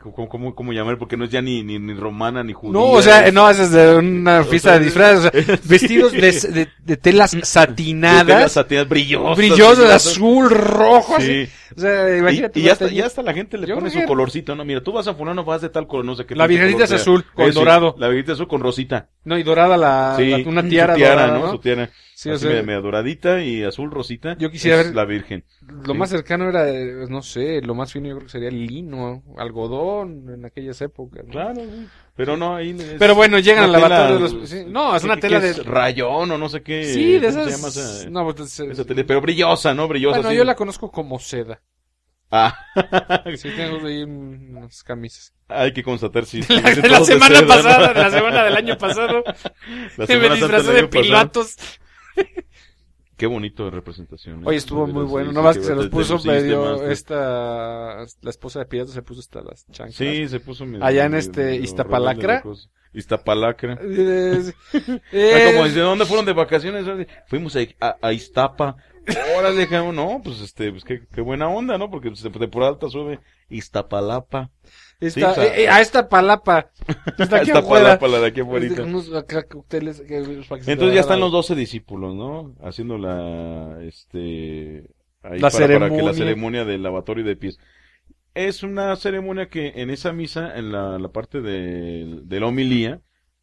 ¿cómo, 0.00 0.28
cómo, 0.28 0.54
cómo 0.54 0.72
llamar? 0.72 0.98
Porque 0.98 1.16
no 1.16 1.24
es 1.24 1.30
ya 1.30 1.42
ni, 1.42 1.62
ni, 1.64 1.78
ni 1.78 1.94
romana 1.94 2.44
ni 2.44 2.52
judía. 2.52 2.72
No, 2.74 2.84
o 2.90 3.02
sea, 3.02 3.26
es- 3.26 3.32
no, 3.32 3.48
es 3.50 3.70
de 3.72 3.96
una 3.96 4.44
fiesta 4.44 4.78
de 4.78 4.84
disfraz, 4.84 5.18
o 5.18 5.22
sea, 5.22 5.32
vestidos 5.64 6.12
de, 6.12 6.20
de, 6.20 6.68
de 6.84 6.96
telas 6.96 7.30
de 7.32 7.38
telas 7.40 7.48
satinadas, 7.48 8.54
brillosas. 8.88 9.36
brillosas. 9.36 9.90
azul, 10.06 10.50
rojo, 10.50 11.16
así. 11.16 11.46
Sí. 11.46 11.52
O 11.76 11.80
sea, 11.80 12.16
imagínate. 12.16 12.58
Y, 12.60 12.64
y 12.64 12.68
hasta, 12.68 12.88
ya 12.88 13.06
hasta 13.06 13.22
la 13.22 13.32
gente 13.32 13.56
le 13.56 13.66
Yo 13.66 13.76
pone 13.76 13.90
su 13.90 14.00
que- 14.00 14.04
colorcito, 14.06 14.54
¿no? 14.56 14.64
Mira, 14.64 14.82
tú 14.82 14.92
vas 14.92 15.06
a 15.06 15.14
fulano, 15.14 15.44
vas 15.44 15.62
de 15.62 15.68
tal 15.70 15.86
color, 15.86 16.04
no 16.04 16.14
sé 16.16 16.26
qué. 16.26 16.34
La 16.34 16.46
color 16.48 16.82
es 16.82 16.92
azul, 16.92 17.24
con 17.32 17.48
Eh, 17.48 17.52
dorado. 17.52 17.94
La 17.98 18.08
virgencita 18.08 18.32
azul 18.34 18.48
con 18.48 18.60
rosita. 18.60 19.08
No, 19.24 19.38
y 19.38 19.42
dorada 19.44 19.76
la, 19.76 20.14
sí, 20.18 20.28
la- 20.30 20.48
una 20.48 20.68
tiara, 20.68 20.94
su 20.94 20.98
tiara, 20.98 21.14
dorada, 21.22 21.38
¿no? 21.38 21.46
¿no? 21.46 21.52
Su 21.52 21.58
tiara. 21.58 21.90
Sí, 22.20 22.28
o 22.28 22.34
Así 22.34 22.42
sea, 22.42 22.50
media, 22.50 22.62
media 22.64 22.80
doradita 22.82 23.40
y 23.42 23.62
azul 23.62 23.90
rosita. 23.90 24.36
Yo 24.36 24.50
quisiera 24.50 24.78
es 24.80 24.88
ver- 24.88 24.94
la 24.94 25.06
virgen. 25.06 25.42
Lo 25.86 25.94
Sí. 25.94 25.98
más 25.98 26.10
cercano 26.10 26.50
era, 26.50 26.66
no 27.08 27.22
sé, 27.22 27.62
lo 27.62 27.74
más 27.74 27.94
fino 27.94 28.08
yo 28.08 28.16
creo 28.16 28.26
que 28.26 28.32
sería 28.32 28.50
el 28.50 28.66
lino, 28.66 29.22
algodón 29.38 30.28
en 30.28 30.44
aquellas 30.44 30.78
épocas. 30.82 31.24
¿no? 31.24 31.30
Claro. 31.30 31.62
Pero 32.14 32.36
no, 32.36 32.56
ahí 32.56 32.76
es 32.78 32.96
Pero 32.98 33.14
bueno, 33.14 33.38
llegan 33.38 33.64
al 33.64 33.72
lavatorio 33.72 34.16
tela, 34.18 34.28
de 34.28 34.34
los... 34.40 34.50
sí, 34.50 34.64
no, 34.68 34.94
es 34.94 35.00
¿qué- 35.00 35.06
una 35.08 35.16
tela 35.18 35.40
de... 35.40 35.52
Rayón 35.62 36.30
o 36.30 36.36
no 36.36 36.48
sé 36.50 36.62
qué. 36.62 36.84
Sí, 36.84 37.18
de 37.18 37.28
¿cómo 37.30 37.32
se 37.32 37.40
esas... 37.40 37.56
llama 37.56 37.68
esa- 37.68 38.10
No, 38.10 38.34
pues, 38.34 38.60
esa 38.60 38.84
tela? 38.84 39.04
Pero 39.06 39.20
brillosa, 39.22 39.72
¿no? 39.72 39.88
Brillosa. 39.88 40.18
bueno, 40.20 40.32
yo 40.34 40.44
la 40.44 40.54
conozco 40.56 40.90
como 40.90 41.18
seda. 41.18 41.62
Ah, 42.30 42.54
Sí, 43.36 43.48
tengo 43.56 43.86
ahí 43.86 44.02
un- 44.02 44.56
unas 44.56 44.84
camisas. 44.84 45.32
hay 45.48 45.72
que 45.72 45.82
constatar 45.82 46.26
si. 46.26 46.42
La, 46.48 46.60
la 46.88 47.00
semana 47.04 47.46
pasada, 47.46 47.92
la 47.94 48.10
semana 48.10 48.44
del 48.44 48.56
año 48.56 48.76
pasado, 48.78 49.24
La 49.96 50.06
me 50.06 50.30
disfrazé 50.36 50.72
de 50.72 50.86
pasado. 50.86 51.42
Qué 53.16 53.26
bonito 53.26 53.66
de 53.66 53.70
representación. 53.72 54.40
¿eh? 54.40 54.44
Oye, 54.46 54.56
estuvo 54.56 54.86
muy 54.86 55.04
bueno. 55.04 55.30
No 55.30 55.42
más 55.42 55.56
que 55.56 55.60
que 55.60 55.66
se 55.66 55.74
los 55.74 55.88
puso 55.88 56.18
medio 56.24 56.90
esta... 56.90 57.98
La 58.22 58.30
esposa 58.30 58.60
de 58.60 58.64
Pilatos 58.64 58.94
se 58.94 59.02
puso 59.02 59.20
hasta 59.20 59.42
las 59.42 59.66
chanclas. 59.70 59.94
Sí, 59.96 60.26
se 60.26 60.40
puso 60.40 60.64
medio- 60.64 60.82
Allá 60.84 61.04
en 61.04 61.12
medio- 61.12 61.20
este 61.20 61.42
medio 61.44 61.62
Iztapalacra. 61.62 62.42
Iztapalacra. 62.94 63.78
Ah, 64.72 64.98
eh, 65.12 65.52
como 65.52 65.66
dice, 65.66 65.80
¿dónde 65.80 66.06
fueron 66.06 66.24
de 66.24 66.32
vacaciones? 66.32 66.86
Fuimos 67.26 67.54
a, 67.56 67.60
a, 67.80 67.96
a 68.00 68.12
Iztapa. 68.14 68.76
Órale, 69.38 69.66
no, 69.92 70.20
pues 70.24 70.40
este, 70.40 70.70
pues 70.70 70.84
qué, 70.84 71.06
qué 71.14 71.20
buena 71.20 71.48
onda, 71.48 71.76
¿no? 71.76 71.90
Porque 71.90 72.08
pues, 72.08 72.22
de 72.22 72.30
temporada 72.30 72.72
alta 72.72 72.88
sube 72.88 73.20
Iztapalapa. 73.50 74.50
Esta- 75.00 75.34
sí, 75.34 75.40
o 75.40 75.42
sea- 75.44 75.56
eh, 75.56 75.64
eh, 75.64 75.68
a 75.68 75.80
esta 75.80 76.08
palapa. 76.08 76.70
Está 77.18 77.36
aquí 77.40 77.50
afuera. 77.50 77.94
Iztapalapa, 77.94 78.08
la 78.08 78.20
de 78.20 78.26
aquí 78.26 78.40
afuera. 78.40 78.66
Para 80.48 80.58
que 80.58 80.64
se 80.64 80.72
Entonces 80.72 80.94
ya 80.94 81.00
están 81.00 81.20
los 81.20 81.32
doce 81.32 81.54
discípulos, 81.54 82.14
¿no? 82.14 82.54
Haciendo 82.62 82.98
la, 82.98 83.78
este, 83.82 84.88
ahí 85.22 85.38
La 85.40 85.50
para, 85.50 85.50
para 85.50 85.50
que 85.50 85.58
ceremonia. 85.96 86.02
la 86.04 86.14
ceremonia 86.14 86.64
del 86.64 86.82
lavatorio 86.82 87.24
de 87.24 87.36
pies. 87.36 87.58
Es 88.34 88.62
una 88.62 88.94
ceremonia 88.96 89.48
que 89.48 89.72
en 89.76 89.90
esa 89.90 90.12
misa, 90.12 90.56
en 90.56 90.70
la, 90.72 90.98
la 90.98 91.08
parte 91.10 91.40
de, 91.40 92.20
de 92.22 92.40
la 92.40 92.46
homilía, 92.46 93.00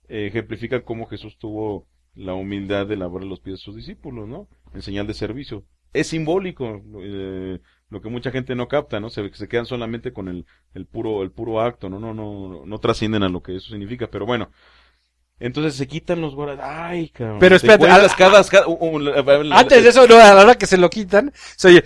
eh, 0.08 0.28
ejemplifica 0.28 0.84
cómo 0.84 1.06
Jesús 1.08 1.38
tuvo 1.38 1.88
la 2.16 2.34
humildad 2.34 2.88
de 2.88 2.96
lavar 2.98 3.24
los 3.24 3.42
pies 3.42 3.56
de 3.60 3.64
sus 3.64 3.76
discípulos, 3.76 4.28
¿no? 4.28 4.48
En 4.74 4.82
señal 4.82 5.06
de 5.08 5.14
servicio. 5.14 5.66
Es 5.94 6.08
simbólico, 6.08 6.82
eh, 7.02 7.60
lo 7.90 8.02
que 8.02 8.10
mucha 8.10 8.32
gente 8.32 8.56
no 8.56 8.68
capta, 8.68 9.00
¿no? 9.00 9.10
Se, 9.10 9.34
se 9.34 9.48
quedan 9.48 9.66
solamente 9.66 10.12
con 10.14 10.28
el, 10.28 10.46
el 10.74 10.86
puro, 10.86 11.24
el 11.24 11.32
puro 11.32 11.62
acto, 11.62 11.90
¿no? 11.90 12.00
No, 12.00 12.14
no, 12.14 12.50
no, 12.50 12.66
no 12.66 12.80
trascienden 12.80 13.24
a 13.24 13.30
lo 13.30 13.42
que 13.42 13.56
eso 13.56 13.70
significa, 13.70 14.08
pero 14.08 14.26
bueno. 14.26 14.52
Entonces 15.40 15.76
se 15.76 15.88
quitan 15.88 16.20
los 16.20 16.34
guaraches. 16.36 16.64
Ay, 16.66 17.10
cabrón. 17.10 17.38
Pero 17.40 17.60
Te 17.60 17.68
espérate, 17.68 17.86
cuentas 17.88 18.14
a- 18.14 18.16
cada, 18.16 18.44
cada- 18.44 19.60
Antes 19.60 19.84
de 19.84 19.90
eso, 19.90 20.08
no, 20.08 20.16
a 20.16 20.34
la 20.34 20.42
hora 20.42 20.56
que 20.56 20.66
se 20.66 20.78
lo 20.78 20.90
quitan, 20.90 21.32
se 21.56 21.68
oye. 21.68 21.84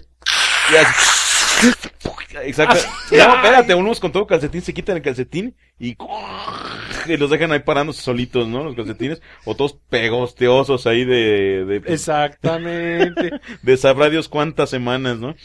Exacto. 2.44 2.78
No, 3.12 3.36
espérate, 3.36 3.76
unos 3.76 4.00
con 4.00 4.12
todo 4.12 4.26
calcetín 4.26 4.62
se 4.62 4.74
quitan 4.74 4.96
el 4.98 5.04
calcetín 5.04 5.56
y, 5.78 5.98
y 7.08 7.18
los 7.18 7.30
dejan 7.30 7.52
ahí 7.52 7.60
parándose 7.60 8.02
solitos, 8.02 8.48
¿no? 8.48 8.64
Los 8.64 8.76
calcetines. 8.76 9.22
O 9.44 9.56
todos 9.56 9.74
pegosteosos 9.90 10.88
ahí 10.88 11.04
de, 11.04 11.66
de, 11.66 11.94
Exactamente. 11.94 13.32
de 13.62 13.78
sabrá 13.78 14.10
Dios 14.10 14.30
cuántas 14.30 14.70
semanas, 14.70 15.18
¿no? 15.20 15.36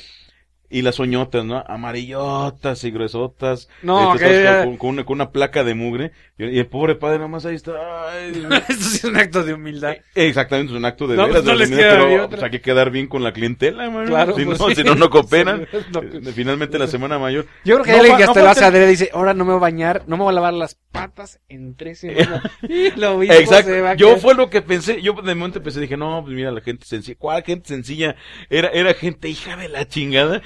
Y 0.68 0.82
las 0.82 0.98
uñotas, 0.98 1.44
¿no? 1.44 1.62
Amarillotas 1.66 2.82
y 2.84 2.90
gruesotas. 2.90 3.68
No, 3.82 4.14
Este, 4.14 4.26
que- 4.26 4.60
con, 4.64 4.76
con 4.76 4.88
una, 4.90 5.04
con 5.04 5.14
una 5.14 5.30
placa 5.30 5.62
de 5.64 5.74
mugre. 5.74 6.12
Y, 6.38 6.58
el 6.58 6.66
pobre 6.66 6.96
padre 6.96 7.16
nada 7.18 7.28
más 7.28 7.46
ahí 7.46 7.54
está. 7.54 7.72
ay. 8.10 8.46
Eso 8.68 8.80
sí 8.88 8.96
es 8.98 9.04
un 9.04 9.16
acto 9.16 9.42
de 9.44 9.54
humildad. 9.54 9.96
Exactamente, 10.14 10.72
es 10.72 10.78
un 10.78 10.84
acto 10.84 11.06
de 11.06 11.16
No, 11.16 11.22
veras, 11.26 11.42
pues 11.42 11.44
no 11.44 11.54
les 11.54 11.68
humildad, 11.68 11.88
queda 11.90 12.06
pero 12.08 12.28
pues, 12.28 12.42
hay 12.42 12.50
que 12.50 12.60
quedar 12.60 12.90
bien 12.90 13.06
con 13.06 13.22
la 13.22 13.32
clientela. 13.32 13.90
Claro, 14.06 14.36
si, 14.36 14.44
pues 14.44 14.58
no, 14.58 14.68
sí. 14.68 14.74
si 14.74 14.84
no, 14.84 14.94
no 14.94 15.08
cooperan. 15.10 15.66
No. 15.92 16.02
Eh, 16.02 16.32
Finalmente 16.34 16.78
la 16.78 16.86
semana 16.86 17.18
mayor. 17.18 17.46
Yo 17.64 17.74
creo 17.76 17.84
que 17.84 17.92
alguien 17.92 18.16
que 18.16 18.24
hasta 18.24 18.42
lo 18.42 18.50
hace 18.50 18.64
adrede 18.64 18.88
dice, 18.88 19.10
ahora 19.12 19.34
no 19.34 19.44
me 19.44 19.52
voy 19.52 19.58
a 19.58 19.62
bañar, 19.62 20.02
no 20.06 20.16
me 20.16 20.24
voy 20.24 20.32
a 20.32 20.34
lavar 20.34 20.54
las 20.54 20.74
patas 20.92 21.40
en 21.48 21.76
tres 21.76 22.00
semanas. 22.00 22.42
y 22.68 22.90
lo 22.98 23.18
mismo 23.18 23.34
se 23.34 23.40
va 23.40 23.58
Exacto. 23.60 23.86
a 23.86 23.94
Yo 23.94 24.16
fue 24.18 24.34
lo 24.34 24.50
que 24.50 24.62
pensé. 24.62 25.00
Yo 25.00 25.12
de 25.14 25.34
momento 25.34 25.62
pensé, 25.62 25.80
dije, 25.80 25.96
no, 25.96 26.22
pues 26.22 26.34
mira, 26.34 26.50
la 26.50 26.60
gente 26.60 26.84
sencilla. 26.86 27.16
¿Cuál 27.18 27.42
gente 27.44 27.68
sencilla? 27.68 28.16
Era, 28.50 28.68
era 28.68 28.94
gente 28.94 29.28
hija 29.28 29.56
de 29.56 29.68
la 29.68 29.86
chingada. 29.86 30.42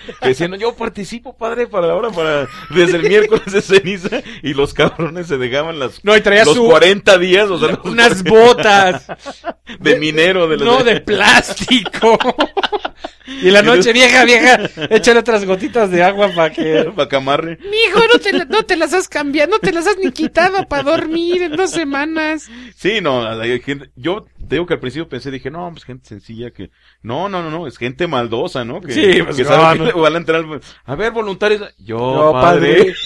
No, 0.49 0.57
yo 0.57 0.75
participo, 0.75 1.37
padre, 1.37 1.67
para 1.67 1.91
ahora, 1.93 2.11
para, 2.11 2.49
desde 2.71 2.97
el 2.99 3.09
miércoles 3.09 3.53
de 3.53 3.63
ceniza. 3.63 4.23
Y 4.43 4.55
los 4.55 4.75
cabrones 4.75 5.27
se 5.29 5.39
dejaban 5.39 5.79
las, 5.79 6.05
No, 6.05 6.17
y 6.17 6.21
traía 6.21 6.45
los 6.45 6.55
su- 6.57 6.67
40 6.67 7.19
días, 7.19 7.49
o 7.51 7.59
sea, 7.59 7.79
unas 7.85 8.23
botas 8.25 9.07
de 9.81 9.97
minero, 9.97 10.49
de 10.49 10.57
no 10.59 10.83
de 10.85 11.01
plástico. 11.01 12.19
y 13.27 13.51
la 13.51 13.63
noche 13.63 13.93
vieja, 13.93 14.25
vieja, 14.25 14.61
échale 14.91 15.21
otras 15.21 15.45
gotitas 15.45 15.91
de 15.91 16.03
agua 16.03 16.31
para 16.35 16.51
que... 16.53 16.91
para 16.97 17.09
camarre. 17.09 17.59
Mijo, 17.71 18.01
no 18.13 18.19
te, 18.19 18.33
la- 18.33 18.45
no 18.45 18.63
te 18.65 18.77
las 18.77 18.93
has 18.93 19.09
cambiado, 19.09 19.51
no 19.53 19.59
te 19.59 19.73
las 19.73 19.87
has 19.87 19.97
ni 19.99 20.11
quitado 20.13 20.67
para 20.69 20.83
dormir 20.83 21.43
en 21.43 21.53
dos 21.57 21.71
semanas. 21.71 22.49
Sí, 22.77 23.01
no, 23.01 23.27
hay 23.29 23.61
gente, 23.61 23.91
yo 23.97 24.27
te 24.51 24.57
digo 24.57 24.67
que 24.67 24.75
al 24.75 24.81
principio 24.81 25.09
pensé, 25.09 25.31
dije, 25.31 25.51
no, 25.51 25.71
pues 25.71 25.85
gente 25.85 26.07
sencilla 26.09 26.51
que, 26.51 26.71
no, 27.03 27.29
no, 27.29 27.41
no, 27.43 27.51
no, 27.51 27.67
es 27.67 27.79
gente 27.79 28.07
maldosa, 28.07 28.65
¿no? 28.65 28.81
Que, 28.81 28.93
Sí, 28.93 29.23
pues, 29.23 29.37
que 29.37 29.45
no, 29.45 29.49
sabe 29.49 29.79
no. 29.79 29.85
que 29.87 29.93
le 29.93 30.01
van 30.03 30.15
a 30.15 30.19
entrar, 30.19 30.45
al- 30.45 30.61
a 30.85 30.95
ver, 30.97 31.13
voluntarios, 31.13 31.63
yo, 31.79 31.97
No, 31.99 32.33
padre. 32.33 32.93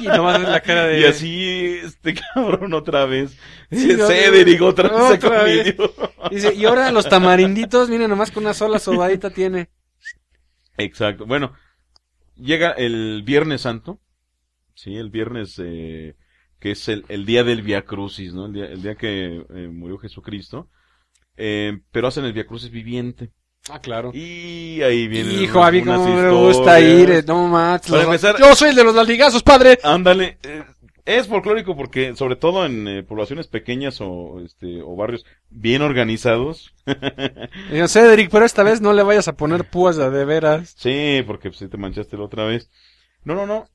Y 0.00 0.06
nomás 0.06 0.40
la 0.40 0.60
cara 0.62 0.86
de... 0.86 1.00
Y 1.00 1.04
así, 1.04 1.78
este 1.84 2.14
cabrón 2.34 2.72
otra 2.72 3.04
vez, 3.04 3.36
Sí, 3.70 3.94
no, 3.96 4.06
Cedric 4.06 4.62
otra 4.62 4.88
vez 4.88 5.06
se 5.20 5.26
otra 5.26 5.42
vez. 5.42 5.76
Dice, 6.30 6.54
y 6.54 6.64
ahora 6.64 6.90
los 6.90 7.06
tamarinditos, 7.08 7.90
miren, 7.90 8.08
nomás 8.08 8.30
con 8.30 8.44
una 8.44 8.54
sola 8.54 8.78
sobadita 8.78 9.28
tiene. 9.30 9.68
Exacto, 10.78 11.26
bueno, 11.26 11.52
llega 12.36 12.70
el 12.70 13.22
Viernes 13.24 13.60
Santo, 13.60 14.00
sí, 14.74 14.96
el 14.96 15.10
viernes, 15.10 15.60
eh, 15.62 16.16
que 16.64 16.70
es 16.70 16.88
el, 16.88 17.04
el 17.08 17.26
día 17.26 17.44
del 17.44 17.60
Via 17.60 17.82
Crucis, 17.82 18.32
¿no? 18.32 18.46
El 18.46 18.54
día, 18.54 18.64
el 18.64 18.80
día 18.80 18.94
que 18.94 19.44
eh, 19.54 19.68
murió 19.70 19.98
Jesucristo, 19.98 20.70
eh, 21.36 21.78
pero 21.92 22.08
hacen 22.08 22.24
el 22.24 22.32
Via 22.32 22.46
Crucis 22.46 22.70
viviente. 22.70 23.32
Ah, 23.68 23.80
claro. 23.80 24.12
Y 24.14 24.80
ahí 24.80 25.06
vienen 25.06 25.42
Hijo, 25.42 25.62
a 25.62 25.70
mí 25.70 25.82
como 25.82 26.06
me 26.06 26.30
gusta 26.30 26.80
ir, 26.80 27.10
eh, 27.10 27.22
no 27.26 27.48
los- 27.50 28.04
empezar- 28.04 28.38
Yo 28.38 28.54
soy 28.54 28.70
el 28.70 28.76
de 28.76 28.84
los 28.84 28.94
latigazos, 28.94 29.42
padre. 29.42 29.78
Ándale, 29.82 30.38
eh, 30.42 30.64
es 31.04 31.28
folclórico 31.28 31.76
porque 31.76 32.16
sobre 32.16 32.36
todo 32.36 32.64
en 32.64 32.88
eh, 32.88 33.02
poblaciones 33.02 33.46
pequeñas 33.46 34.00
o 34.00 34.40
este 34.42 34.80
o 34.80 34.96
barrios 34.96 35.26
bien 35.50 35.82
organizados. 35.82 36.74
Digo, 37.70 37.88
Cedric, 37.88 38.30
pero 38.30 38.46
esta 38.46 38.62
vez 38.62 38.80
no 38.80 38.94
le 38.94 39.02
vayas 39.02 39.28
a 39.28 39.36
poner 39.36 39.68
púas 39.68 39.96
de, 39.98 40.24
veras. 40.24 40.74
sí, 40.78 41.22
porque 41.26 41.50
pues, 41.50 41.70
te 41.70 41.76
manchaste 41.76 42.16
la 42.16 42.24
otra 42.24 42.46
vez. 42.46 42.70
No, 43.22 43.34
no, 43.34 43.44
no. 43.44 43.68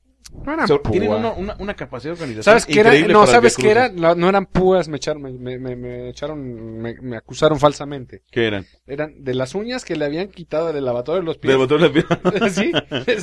No 0.44 0.52
eran 0.54 0.68
So- 0.68 0.80
púas. 0.80 0.92
tienen 0.92 1.10
una, 1.10 1.32
una, 1.32 1.56
una 1.58 1.74
capacidad 1.74 2.14
de 2.14 2.20
organización 2.22 2.44
¿Sabes 2.60 2.66
qué 2.66 2.80
era? 2.80 3.08
No, 3.08 3.26
¿sabes 3.26 3.56
qué 3.56 3.70
era? 3.70 3.88
No, 3.88 4.14
no 4.14 4.28
eran 4.28 4.46
púas, 4.46 4.88
me 4.88 4.96
echaron, 4.98 5.22
me, 5.22 5.58
me, 5.58 5.74
me- 5.76 6.08
echaron, 6.10 6.78
me, 6.80 6.94
me 7.00 7.16
acusaron 7.16 7.58
falsamente. 7.58 8.22
¿Qué 8.30 8.46
eran? 8.46 8.64
Eran 8.86 9.22
de 9.24 9.34
las 9.34 9.54
uñas 9.56 9.84
que 9.84 9.96
le 9.96 10.04
habían 10.04 10.28
quitado 10.28 10.72
del 10.72 10.84
lavatorio 10.84 11.20
de 11.20 11.26
los 11.26 11.38
pies. 11.38 11.50
Del 11.50 11.58
botón 11.58 11.80
de 11.82 11.88
la 11.88 11.92
piedra. 11.92 12.48
sí, 12.50 12.72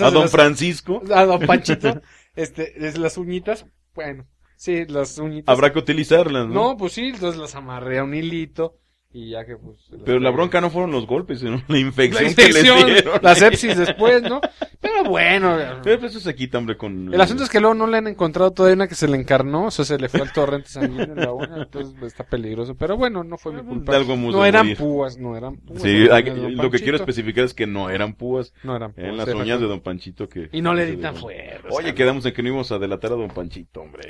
A 0.03 0.11
don 0.11 0.23
las- 0.23 0.31
Francisco. 0.31 1.01
A 1.13 1.25
don 1.25 1.39
Panchito. 1.47 2.01
este, 2.35 2.73
desde 2.77 2.99
las 2.99 3.17
uñitas, 3.17 3.65
bueno, 3.95 4.27
sí, 4.57 4.85
las 4.85 5.17
uñitas. 5.17 5.53
Habrá 5.53 5.71
que 5.71 5.79
utilizarlas, 5.79 6.47
¿no? 6.47 6.53
No, 6.53 6.77
pues 6.77 6.91
sí, 6.93 7.07
entonces 7.13 7.39
las 7.39 7.55
amarré 7.55 7.99
a 7.99 8.03
un 8.03 8.13
hilito 8.13 8.75
y 9.17 9.29
ya 9.31 9.43
que 9.45 9.57
pues... 9.57 9.77
Pero 10.05 10.19
la 10.19 10.29
bronca 10.29 10.61
no 10.61 10.69
fueron 10.69 10.91
los 10.91 11.07
golpes, 11.07 11.39
sino 11.39 11.55
la 11.55 11.63
La 11.67 11.79
infección, 11.79 12.35
que 12.35 12.61
dieron. 12.61 13.19
la 13.19 13.33
sepsis 13.33 13.75
después, 13.75 14.21
¿no? 14.21 14.39
Pero 14.79 15.05
bueno, 15.05 15.57
Pero 15.83 15.99
pues, 15.99 16.11
eso 16.11 16.19
se 16.19 16.35
quita, 16.35 16.59
hombre, 16.59 16.77
con... 16.77 17.11
el 17.11 17.19
asunto 17.19 17.43
es 17.43 17.49
que 17.49 17.59
luego 17.59 17.73
no 17.73 17.87
le 17.87 17.97
han 17.97 18.07
encontrado 18.07 18.51
todavía 18.51 18.75
una 18.75 18.87
que 18.87 18.93
se 18.93 19.07
le 19.07 19.17
encarnó, 19.17 19.65
o 19.65 19.71
sea, 19.71 19.85
se 19.85 19.97
le 19.97 20.07
fue 20.07 20.21
el 20.21 20.31
torrente 20.31 20.69
sanguíneo 20.69 21.13
en 21.13 21.15
la 21.15 21.33
uña, 21.33 21.63
entonces 21.63 21.95
está 22.03 22.25
peligroso. 22.25 22.75
Pero 22.75 22.95
bueno, 22.95 23.23
no 23.23 23.39
fue 23.39 23.53
mi 23.53 23.61
De 23.61 23.67
culpa. 23.67 23.95
algo 23.95 24.15
No 24.15 24.43
de 24.43 24.49
eran 24.49 24.75
púas, 24.75 25.17
no 25.17 25.35
eran 25.35 25.57
púas. 25.57 25.81
Sí, 25.81 26.07
hay 26.11 26.23
lo 26.51 26.69
que 26.69 26.77
quiero 26.79 26.97
especificar 26.97 27.45
es 27.45 27.55
que 27.55 27.65
no 27.65 27.89
eran 27.89 28.13
púas. 28.13 28.53
No 28.63 28.75
eran 28.75 28.93
púas. 28.93 29.07
En 29.07 29.17
las 29.17 29.27
uñas 29.29 29.59
de 29.59 29.65
Don 29.65 29.79
Panchito 29.79 30.29
que... 30.29 30.49
Y 30.51 30.61
no 30.61 30.75
le 30.75 30.85
di 30.85 30.97
tan 30.97 31.15
fuerte. 31.15 31.67
Oye, 31.71 31.95
quedamos 31.95 32.23
en 32.27 32.33
que 32.33 32.43
no 32.43 32.49
íbamos 32.49 32.71
a 32.71 32.77
delatar 32.77 33.13
a 33.13 33.15
Don 33.15 33.29
Panchito, 33.29 33.81
hombre. 33.81 34.03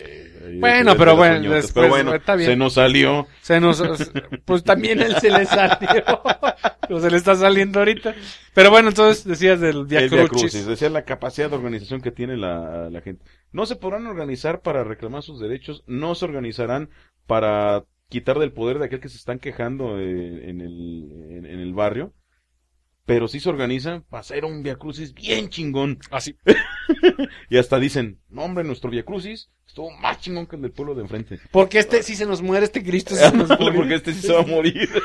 Ahí 0.45 0.59
Bueno, 0.59 0.95
pero 0.97 1.15
bueno, 1.15 1.39
uñotas. 1.39 1.63
después, 1.63 1.73
pero 1.73 1.89
bueno, 1.89 2.13
está 2.13 2.35
bien. 2.35 2.49
se 2.51 2.55
nos 2.57 2.73
salió. 2.73 3.25
Se 3.41 3.61
nos, 3.61 3.81
pues 4.45 4.63
también 4.63 4.96
él 5.01 5.15
se 5.19 5.29
le 5.29 5.45
salió. 5.45 6.21
o 6.89 6.99
se 6.99 7.11
le 7.11 7.17
está 7.17 7.35
saliendo 7.35 7.79
ahorita. 7.79 8.15
Pero 8.53 8.69
bueno, 8.71 8.89
entonces 8.89 9.25
decías 9.25 9.59
del 9.59 9.85
Via 9.85 9.99
el 9.99 10.09
Via 10.09 10.27
Crucis. 10.27 10.51
Crucis, 10.51 10.65
decía 10.65 10.89
la 10.89 11.05
capacidad 11.05 11.49
de 11.49 11.55
organización 11.55 12.01
que 12.01 12.11
tiene 12.11 12.37
la, 12.37 12.89
la 12.89 13.01
gente. 13.01 13.25
No 13.51 13.65
se 13.65 13.75
podrán 13.75 14.07
organizar 14.07 14.61
para 14.61 14.83
reclamar 14.83 15.23
sus 15.23 15.39
derechos, 15.39 15.83
no 15.87 16.15
se 16.15 16.25
organizarán 16.25 16.89
para 17.25 17.85
quitar 18.09 18.39
del 18.39 18.53
poder 18.53 18.79
de 18.79 18.85
aquel 18.85 18.99
que 18.99 19.09
se 19.09 19.17
están 19.17 19.39
quejando 19.39 19.99
eh, 19.99 20.49
en, 20.49 20.61
el, 20.61 21.11
en, 21.29 21.45
en 21.45 21.59
el 21.59 21.73
barrio, 21.73 22.13
pero 23.05 23.27
sí 23.27 23.39
se 23.39 23.49
organizan 23.49 24.03
para 24.03 24.21
hacer 24.21 24.45
un 24.45 24.63
Via 24.63 24.75
Crucis 24.75 25.13
bien 25.13 25.49
chingón. 25.49 25.99
Así. 26.11 26.35
Y 27.49 27.57
hasta 27.57 27.79
dicen, 27.79 28.19
no 28.29 28.43
hombre, 28.43 28.63
nuestro 28.63 28.89
Via 28.89 29.03
Crucis 29.03 29.49
estuvo 29.65 29.91
más 29.91 30.19
chingón 30.19 30.47
que 30.47 30.55
el 30.55 30.61
del 30.61 30.71
pueblo 30.71 30.95
de 30.95 31.01
enfrente. 31.01 31.39
Porque 31.51 31.79
este 31.79 32.03
sí 32.03 32.15
se 32.15 32.25
nos 32.25 32.41
muere, 32.41 32.65
este 32.65 32.83
Cristo 32.83 33.15
se 33.15 33.31
nos 33.37 33.49
muere. 33.59 33.75
Porque 33.75 33.95
este 33.95 34.13
sí 34.13 34.21
se 34.21 34.33
va 34.33 34.41
a 34.41 34.45
morir. 34.45 34.89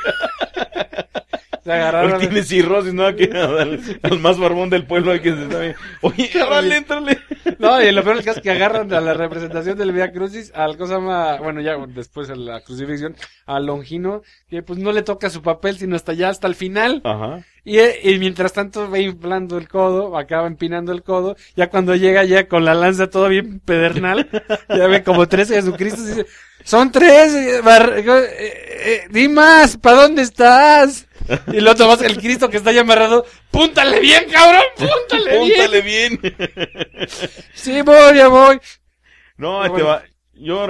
Se 1.72 1.80
agarraron. 1.80 2.10
Porque 2.10 2.26
tiene 2.26 2.42
cirrosis, 2.44 2.92
¿no? 2.94 3.06
Aquí, 3.06 3.28
al, 3.32 3.80
al 4.02 4.18
más 4.20 4.38
barbón 4.38 4.70
del 4.70 4.86
pueblo, 4.86 5.12
al 5.12 5.22
que 5.22 5.34
se 5.34 5.50
sabe. 5.50 5.74
Oye, 6.02 6.30
órale, 6.42 6.76
entrale. 6.76 7.18
No, 7.58 7.80
y 7.82 7.90
lo 7.92 8.02
peor 8.02 8.16
del 8.16 8.24
caso 8.24 8.38
es 8.38 8.42
que 8.42 8.50
agarran 8.50 8.92
a 8.92 9.00
la 9.00 9.14
representación 9.14 9.78
del 9.78 9.92
Via 9.92 10.12
Crucis 10.12 10.52
al 10.54 10.76
cosa 10.76 10.98
más, 10.98 11.38
bueno, 11.40 11.60
ya 11.60 11.76
después 11.88 12.28
de 12.28 12.36
la 12.36 12.60
crucifixión, 12.60 13.16
a 13.46 13.60
Longino, 13.60 14.22
que 14.48 14.62
pues 14.62 14.78
no 14.78 14.92
le 14.92 15.02
toca 15.02 15.30
su 15.30 15.42
papel, 15.42 15.78
sino 15.78 15.96
hasta 15.96 16.12
allá, 16.12 16.28
hasta 16.28 16.46
el 16.46 16.54
final. 16.54 17.00
Ajá. 17.04 17.42
Y, 17.64 17.78
y 17.78 18.18
mientras 18.18 18.52
tanto 18.52 18.90
va 18.90 18.98
inflando 18.98 19.56
el 19.56 19.68
codo, 19.68 20.18
acaba 20.18 20.48
empinando 20.48 20.90
el 20.92 21.02
codo, 21.04 21.36
ya 21.54 21.70
cuando 21.70 21.94
llega 21.94 22.24
ya 22.24 22.48
con 22.48 22.64
la 22.64 22.74
lanza 22.74 23.08
todo 23.08 23.28
bien 23.28 23.60
pedernal, 23.60 24.28
ya 24.68 24.86
ve 24.88 25.04
como 25.04 25.28
tres 25.28 25.48
Jesucristos 25.48 26.04
y 26.04 26.08
dice, 26.08 26.26
son 26.64 26.90
tres, 26.90 27.32
eh, 27.34 27.60
eh, 27.64 28.02
eh, 28.38 29.00
di 29.10 29.28
más, 29.28 29.76
¿para 29.76 30.02
dónde 30.02 30.22
estás? 30.22 31.06
Y 31.52 31.56
el 31.58 31.68
otro 31.68 31.86
más 31.86 32.02
el 32.02 32.16
Cristo 32.18 32.48
que 32.50 32.56
está 32.58 32.72
ya 32.72 32.80
amarrado, 32.82 33.24
púntale 33.50 34.00
bien, 34.00 34.24
cabrón, 34.30 34.62
púntale 34.76 35.38
bien. 35.40 35.56
Póntale 35.56 35.82
bien. 35.82 36.20
Sí, 37.54 37.82
voy, 37.82 38.16
ya 38.16 38.28
voy. 38.28 38.58
No, 39.36 39.60
Ah, 39.60 39.64
ahí 39.64 39.68
te 39.70 39.82
bueno. 39.82 39.86
va. 39.88 40.02
Yo, 40.34 40.66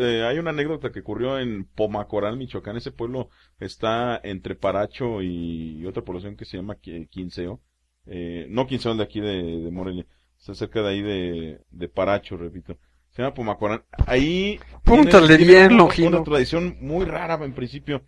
eh, 0.00 0.24
hay 0.24 0.38
una 0.38 0.50
anécdota 0.50 0.90
que 0.90 1.00
ocurrió 1.00 1.38
en 1.38 1.64
Pomacoral, 1.64 2.36
Michoacán. 2.36 2.76
Ese 2.76 2.90
pueblo 2.90 3.28
está 3.60 4.20
entre 4.24 4.54
Paracho 4.54 5.22
y 5.22 5.84
otra 5.86 6.02
población 6.02 6.36
que 6.36 6.44
se 6.44 6.56
llama 6.56 6.76
Qui- 6.76 7.08
Quinceo. 7.08 7.60
Eh, 8.06 8.46
no 8.48 8.66
Quinceo, 8.66 8.94
de 8.96 9.04
aquí 9.04 9.20
de, 9.20 9.42
de 9.60 9.70
Morelia. 9.70 10.06
Está 10.40 10.54
cerca 10.54 10.82
de 10.82 10.88
ahí 10.88 11.02
de, 11.02 11.60
de 11.70 11.88
Paracho, 11.88 12.36
repito. 12.36 12.78
Se 13.10 13.22
llama 13.22 13.34
Pomacoral. 13.34 13.84
Ahí. 14.06 14.58
Púntale 14.82 15.36
tiene- 15.36 15.68
bien, 15.68 15.88
tiene. 15.94 16.16
Una 16.16 16.24
tradición 16.24 16.78
muy 16.80 17.04
rara 17.04 17.34
en 17.44 17.52
principio. 17.54 18.02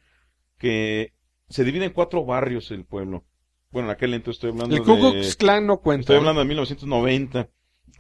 Que 0.59 1.13
se 1.55 1.63
divide 1.63 1.85
en 1.85 1.93
cuatro 1.93 2.25
barrios 2.25 2.73
el 2.73 2.85
pueblo. 2.85 3.23
Bueno, 3.71 3.89
en 3.89 3.95
aquel 3.95 4.13
entonces 4.13 4.39
estoy 4.39 4.51
hablando 4.51 4.75
El 4.75 4.83
Ku 4.83 4.97
de... 4.97 5.13
Klux 5.13 5.37
Klan 5.37 5.65
no 5.69 5.79
cuenta. 5.79 6.01
Estoy 6.01 6.17
hablando 6.17 6.41
de 6.41 6.49
1990. 6.49 7.49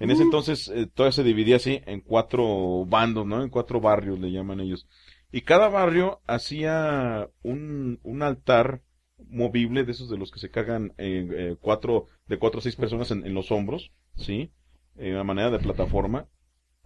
En 0.00 0.10
ese 0.10 0.24
entonces 0.24 0.66
eh, 0.74 0.88
todavía 0.92 1.12
se 1.12 1.22
dividía 1.22 1.54
así 1.54 1.80
en 1.86 2.00
cuatro 2.00 2.84
bandos, 2.84 3.24
¿no? 3.24 3.44
En 3.44 3.50
cuatro 3.50 3.80
barrios 3.80 4.18
le 4.18 4.32
llaman 4.32 4.58
ellos. 4.58 4.88
Y 5.30 5.42
cada 5.42 5.68
barrio 5.68 6.20
hacía 6.26 7.30
un, 7.44 8.00
un 8.02 8.22
altar 8.24 8.82
movible 9.28 9.84
de 9.84 9.92
esos 9.92 10.10
de 10.10 10.18
los 10.18 10.32
que 10.32 10.40
se 10.40 10.50
cargan 10.50 10.92
eh, 10.98 11.24
eh, 11.30 11.56
cuatro, 11.60 12.06
de 12.26 12.40
cuatro 12.40 12.58
a 12.58 12.62
seis 12.62 12.74
personas 12.74 13.12
en, 13.12 13.24
en 13.24 13.34
los 13.34 13.52
hombros, 13.52 13.92
¿sí? 14.16 14.50
En 14.96 15.14
una 15.14 15.22
manera 15.22 15.52
de 15.52 15.60
plataforma. 15.60 16.26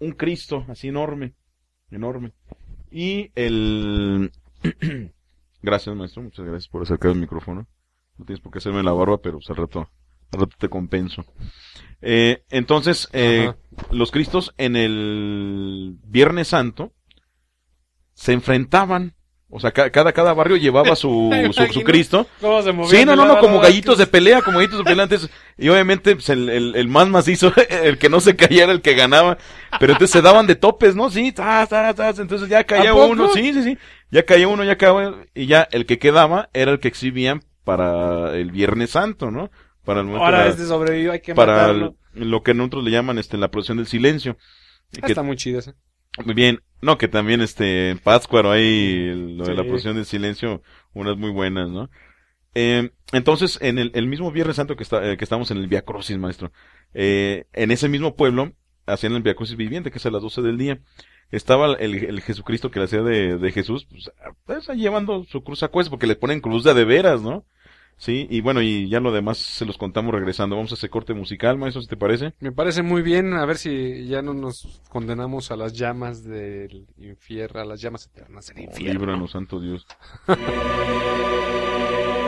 Un 0.01 0.13
Cristo 0.13 0.67
así 0.69 0.89
enorme, 0.89 1.33
enorme. 1.91 2.35
Y 2.91 3.31
el... 3.37 4.33
gracias 5.69 5.95
maestro, 5.95 6.23
muchas 6.23 6.47
gracias 6.47 6.69
por 6.69 6.83
acercar 6.83 7.11
el 7.11 7.19
micrófono. 7.19 7.67
No 8.17 8.25
tienes 8.25 8.41
por 8.41 8.51
qué 8.51 8.59
hacerme 8.59 8.83
la 8.83 8.93
barba, 8.93 9.19
pero 9.19 9.39
pues 9.39 9.51
al 9.51 9.57
rato 9.57 9.89
Al 10.33 10.41
rato 10.41 10.57
te 10.59 10.69
compenso. 10.69 11.25
Eh, 12.01 12.45
entonces, 12.51 13.09
eh, 13.13 13.53
los 13.91 14.11
Cristos 14.11 14.55
en 14.57 14.77
el 14.77 15.99
Viernes 16.05 16.49
Santo 16.49 16.93
se 18.15 18.33
enfrentaban. 18.33 19.15
O 19.51 19.61
sea, 19.61 19.71
ca- 19.73 19.89
cada, 19.91 20.13
cada 20.13 20.35
barrio 20.35 20.57
llevaba 20.59 20.95
su, 20.95 21.31
su, 21.73 21.83
Cristo. 21.83 22.27
¿Cómo 22.41 22.61
se 22.61 22.97
Sí, 22.99 23.05
no, 23.07 23.17
no, 23.17 23.25
no, 23.27 23.39
como 23.39 23.61
gallitos 23.61 23.97
de 23.97 24.07
pelea, 24.07 24.43
como 24.43 24.59
gallitos 24.59 24.79
de 24.79 24.85
pelea 24.85 25.05
antes. 25.05 25.31
Y 25.57 25.69
obviamente, 25.71 26.15
pues, 26.15 26.29
el, 26.29 26.51
el, 26.51 26.77
el 26.77 26.89
más 26.89 27.09
macizo, 27.09 27.53
el 27.83 27.97
que 27.97 28.11
no 28.11 28.21
se 28.21 28.37
caía 28.37 28.65
era 28.65 28.73
el 28.73 28.83
que 28.83 28.95
ganaba. 28.95 29.39
Pero 29.81 29.93
entonces 29.93 30.11
se 30.13 30.21
daban 30.23 30.47
de 30.47 30.55
topes, 30.55 30.95
¿no? 30.95 31.09
Sí, 31.11 31.33
tas, 31.33 31.69
tas, 31.71 31.95
tas, 31.97 32.19
entonces 32.19 32.49
ya 32.49 32.65
caía 32.65 32.93
uno, 32.93 33.29
sí, 33.31 33.53
sí, 33.55 33.63
sí. 33.63 33.79
Ya 34.11 34.25
caía 34.25 34.49
uno, 34.49 34.65
ya 34.65 34.77
caía 34.77 35.15
y 35.35 35.47
ya 35.47 35.67
el 35.71 35.87
que 35.87 35.99
quedaba 35.99 36.51
era 36.53 36.71
el 36.73 36.79
que 36.81 36.89
exhibían 36.89 37.43
para 37.65 38.35
el 38.37 38.51
Viernes 38.51 38.91
Santo, 38.91 39.31
¿no? 39.31 39.51
Para 39.85 40.03
el 40.03 40.09
Ahora 40.15 40.47
este 40.49 40.67
sobrevivió, 40.67 41.13
hay 41.13 41.21
que 41.21 41.35
para 41.35 41.53
matarlo. 41.55 41.95
lo 42.13 42.43
que 42.43 42.53
nosotros 42.53 42.85
le 42.85 42.91
llaman 42.91 43.19
este 43.19 43.39
la 43.39 43.49
procesión 43.51 43.79
del 43.79 43.87
silencio. 43.87 44.37
Ah, 44.97 45.07
Que- 45.07 45.13
Está 45.13 45.23
muy 45.23 45.37
chido. 45.37 45.61
Muy 46.25 46.35
bien. 46.35 46.61
No, 46.81 46.97
que 46.99 47.09
también 47.09 47.41
este 47.41 47.97
hay 48.51 49.09
el- 49.09 49.37
lo 49.39 49.45
de 49.45 49.55
la 49.55 49.63
Sí. 49.63 49.69
procesión 49.69 49.97
del 49.97 50.05
silencio, 50.05 50.63
unas 50.95 51.17
muy 51.17 51.31
buenas, 51.31 51.69
¿no? 51.71 51.91
Eh, 52.55 52.91
entonces, 53.13 53.59
en 53.61 53.79
el, 53.79 53.91
el 53.95 54.07
mismo 54.07 54.33
Viernes 54.33 54.57
Santo 54.57 54.77
que, 54.77 54.83
está, 54.83 55.11
eh, 55.11 55.17
que 55.17 55.25
estamos 55.25 55.51
en 55.51 55.59
el 55.59 55.67
Via 55.69 55.83
Crucis, 55.83 56.17
maestro, 56.19 56.53
eh, 56.95 57.47
en 57.53 57.71
ese 57.71 57.89
mismo 57.89 58.17
pueblo 58.17 58.53
hacían 58.87 59.15
el 59.15 59.23
Via 59.23 59.35
Crucis 59.35 59.57
viviente, 59.57 59.91
que 59.91 59.99
es 59.99 60.07
a 60.07 60.11
las 60.11 60.23
12 60.23 60.41
del 60.43 60.57
día. 60.59 60.81
Estaba 61.31 61.75
el, 61.75 61.95
el 61.95 62.21
Jesucristo 62.23 62.71
que 62.71 62.79
le 62.79 62.87
hacía 62.87 63.03
de, 63.03 63.37
de 63.39 63.53
Jesús, 63.53 63.87
pues, 63.91 64.11
pues, 64.47 64.69
ahí 64.71 64.79
llevando 64.79 65.25
su 65.25 65.45
cruz 65.45 65.63
a 65.63 65.69
cuesta, 65.69 65.91
porque 65.91 66.07
le 66.07 66.17
ponen 66.17 66.41
cruz 66.41 66.65
de 66.65 66.73
de 66.75 66.85
veras, 66.85 67.21
¿no? 67.23 67.45
Sí, 68.01 68.29
y 68.31 68.41
bueno, 68.41 68.63
y 68.63 68.89
ya 68.89 69.01
lo 69.01 69.11
demás 69.11 69.39
se 69.39 69.65
los 69.67 69.77
contamos 69.77 70.15
regresando. 70.15 70.55
Vamos 70.55 70.71
a 70.71 70.77
ese 70.77 70.89
corte 70.89 71.15
musical, 71.15 71.59
maestro, 71.59 71.83
si 71.83 71.89
te 71.89 71.97
parece. 71.97 72.33
Me 72.39 72.53
parece 72.53 72.83
muy 72.83 73.03
bien, 73.03 73.35
a 73.35 73.45
ver 73.45 73.57
si 73.57 74.07
ya 74.07 74.23
no 74.23 74.35
nos 74.35 74.81
condenamos 74.89 75.51
a 75.51 75.57
las 75.57 75.73
llamas 75.73 76.23
del 76.23 76.87
infierno, 76.99 77.61
a 77.61 77.65
las 77.65 77.81
llamas 77.81 78.07
eternas 78.07 78.47
del 78.47 78.59
Oh, 78.59 78.63
infierno. 78.71 79.01
líbranos, 79.01 79.33
santo 79.33 79.59
Dios. 79.61 79.85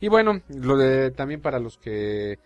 Y 0.00 0.08
bueno, 0.08 0.40
lo 0.48 0.76
de 0.76 1.12
también 1.12 1.40
para 1.40 1.60
los 1.60 1.78
que 1.78 2.40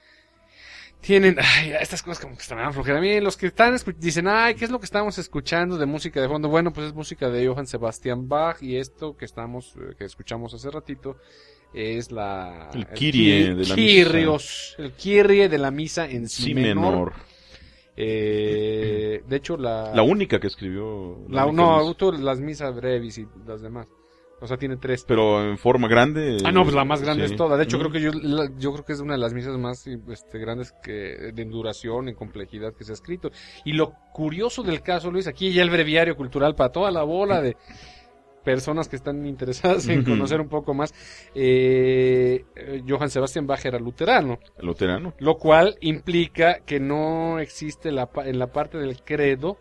tienen 1.05 1.37
ay, 1.39 1.73
estas 1.81 2.03
cosas 2.03 2.21
como 2.23 2.35
que 2.37 2.43
están 2.43 2.57
me 2.59 2.65
dan 2.65 2.73
flojera. 2.73 2.99
A 2.99 3.01
mí 3.01 3.21
los 3.21 3.37
que 3.37 3.47
están 3.47 3.77
dicen, 3.99 4.27
ay, 4.29 4.55
¿qué 4.55 4.65
es 4.65 4.71
lo 4.71 4.79
que 4.79 4.87
estamos 4.87 5.19
escuchando 5.19 5.77
de 5.79 5.87
música 5.87 6.21
de 6.21 6.29
fondo? 6.29 6.49
Bueno, 6.49 6.73
pues 6.73 6.87
es 6.89 6.95
música 6.95 7.29
de 7.31 7.47
Johann 7.47 7.67
Sebastian 7.67 8.29
Bach 8.29 8.63
y 8.63 8.77
esto 8.77 9.17
que 9.17 9.25
estamos 9.25 9.75
eh, 9.77 9.95
que 9.99 10.05
escuchamos 10.05 10.55
hace 10.55 10.71
ratito 10.71 11.17
es 11.73 12.11
la 12.13 12.71
El 12.73 12.87
Kyrie 12.87 13.49
Ki- 13.49 13.55
de 13.55 13.67
la 13.67 13.75
Kyrios, 13.75 14.75
el 14.79 14.93
Kyrie 14.93 15.49
de 15.49 15.59
la 15.59 15.71
misa 15.71 16.09
en 16.09 16.29
si, 16.29 16.43
Sí, 16.45 16.55
menor. 16.55 16.85
menor. 16.93 17.13
Eh, 17.97 19.23
de 19.27 19.37
hecho 19.37 19.57
la 19.57 19.95
La 19.95 20.03
única 20.03 20.39
que 20.41 20.47
escribió. 20.49 21.19
la- 21.29 21.47
única 21.47 21.63
no, 21.63 21.73
misa. 21.77 21.87
auto 21.89 22.13
las 22.13 22.41
misas 22.41 22.75
brevis 22.75 23.19
y 23.19 23.27
las 23.47 23.61
demás. 23.63 23.87
O 24.45 24.47
sea, 24.47 24.59
tiene 24.59 24.77
tres. 24.77 25.05
Pero 25.09 25.43
en 25.43 25.57
forma 25.57 25.89
grande. 25.89 26.37
Ah, 26.45 26.53
no, 26.53 26.65
pues 26.65 26.75
la 26.75 26.85
más 26.85 27.01
grande 27.01 27.27
sí. 27.27 27.33
es 27.33 27.39
toda. 27.39 27.57
De 27.57 27.65
hecho, 27.65 27.79
creo 27.79 27.91
que 27.91 28.01
yo, 28.03 28.11
la- 28.13 28.51
yo 28.59 28.73
creo 28.75 28.85
que 28.85 28.93
es 28.93 29.01
una 29.01 29.15
de 29.15 29.19
las 29.19 29.33
misas 29.33 29.57
más 29.57 29.87
este, 29.87 30.39
grandes 30.39 30.73
que 30.83 31.33
de 31.33 31.45
duración 31.47 32.09
y 32.11 32.15
complejidad 32.15 32.75
que 32.75 32.85
se 32.85 32.93
ha 32.93 32.95
escrito. 32.95 33.31
Y 33.65 33.73
lo 33.73 33.95
curioso 34.13 34.63
del 34.63 34.83
caso, 34.83 35.11
Luis, 35.11 35.27
aquí 35.27 35.51
ya 35.53 35.63
el 35.63 35.71
breviario 35.71 36.15
cultural 36.15 36.55
para 36.55 36.71
toda 36.73 36.91
la 36.91 37.03
bola 37.05 37.41
de 37.41 37.57
personas 38.45 38.89
que 38.91 38.97
están 38.97 39.25
interesadas 39.25 39.89
en 39.89 40.05
conocer 40.05 40.39
un 40.43 40.51
poco 40.51 40.75
más. 40.75 40.93
Eh, 41.35 42.45
Johann 42.87 43.09
Sebastian 43.09 43.47
Bach 43.47 43.65
era 43.65 43.79
luterano, 43.79 44.39
luterano. 44.59 45.15
lo 45.19 45.37
cual 45.39 45.77
implica 45.81 46.59
que 46.67 46.79
no 46.81 47.39
existe 47.39 47.91
la, 47.91 48.11
en 48.25 48.39
la 48.39 48.49
parte 48.49 48.77
del 48.77 49.03
credo. 49.03 49.57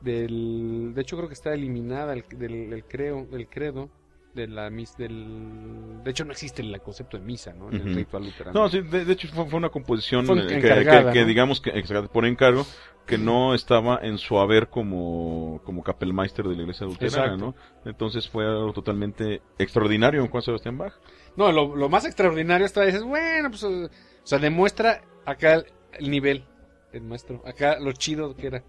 Del, 0.00 0.92
de 0.94 1.00
hecho 1.02 1.16
creo 1.16 1.28
que 1.28 1.34
está 1.34 1.52
eliminada 1.52 2.14
el, 2.14 2.24
del, 2.36 2.72
el 2.72 2.84
creo, 2.84 3.26
el 3.32 3.48
credo 3.48 3.90
de 4.34 4.46
la 4.46 4.70
mis 4.70 4.96
del 4.96 6.02
de 6.04 6.10
hecho 6.12 6.24
no 6.24 6.30
existe 6.32 6.62
el 6.62 6.80
concepto 6.80 7.18
de 7.18 7.24
misa 7.24 7.52
no 7.52 7.68
en 7.68 7.74
el 7.88 7.94
ritual 7.96 8.24
luterano 8.24 8.60
No, 8.62 8.68
sí, 8.68 8.80
de, 8.80 9.04
de 9.04 9.12
hecho 9.12 9.26
fue, 9.28 9.44
fue 9.46 9.58
una 9.58 9.70
composición 9.70 10.24
Fue 10.24 10.38
eh, 10.40 10.60
que, 10.60 11.10
que- 11.12 11.24
digamos 11.24 11.60
que 11.60 11.72
por 12.12 12.24
encargo 12.24 12.64
que 13.06 13.18
no 13.18 13.54
estaba 13.54 13.98
en 14.02 14.18
su 14.18 14.38
haber 14.38 14.68
como, 14.68 15.60
como 15.64 15.82
capelmeister 15.82 16.46
de 16.46 16.54
la 16.54 16.62
iglesia 16.62 16.86
luterana, 16.86 17.24
Exacto. 17.24 17.44
¿no? 17.44 17.54
Entonces 17.84 18.28
fue 18.28 18.46
algo 18.46 18.72
totalmente 18.72 19.42
extraordinario 19.58 20.22
en 20.22 20.28
Juan 20.28 20.42
Sebastián 20.44 20.78
Bach. 20.78 20.92
no 21.36 21.50
lo, 21.50 21.74
lo 21.74 21.88
más 21.88 22.04
extraordinario 22.04 22.64
está 22.66 22.84
dices 22.84 23.02
bueno 23.02 23.50
pues 23.50 23.64
o 23.64 23.90
sea 24.22 24.38
demuestra 24.38 25.02
acá 25.26 25.54
el, 25.54 25.64
el 25.94 26.08
nivel 26.10 26.44
el 26.92 27.02
maestro 27.02 27.42
acá 27.44 27.80
lo 27.80 27.90
chido 27.92 28.36
que 28.36 28.46
era 28.46 28.62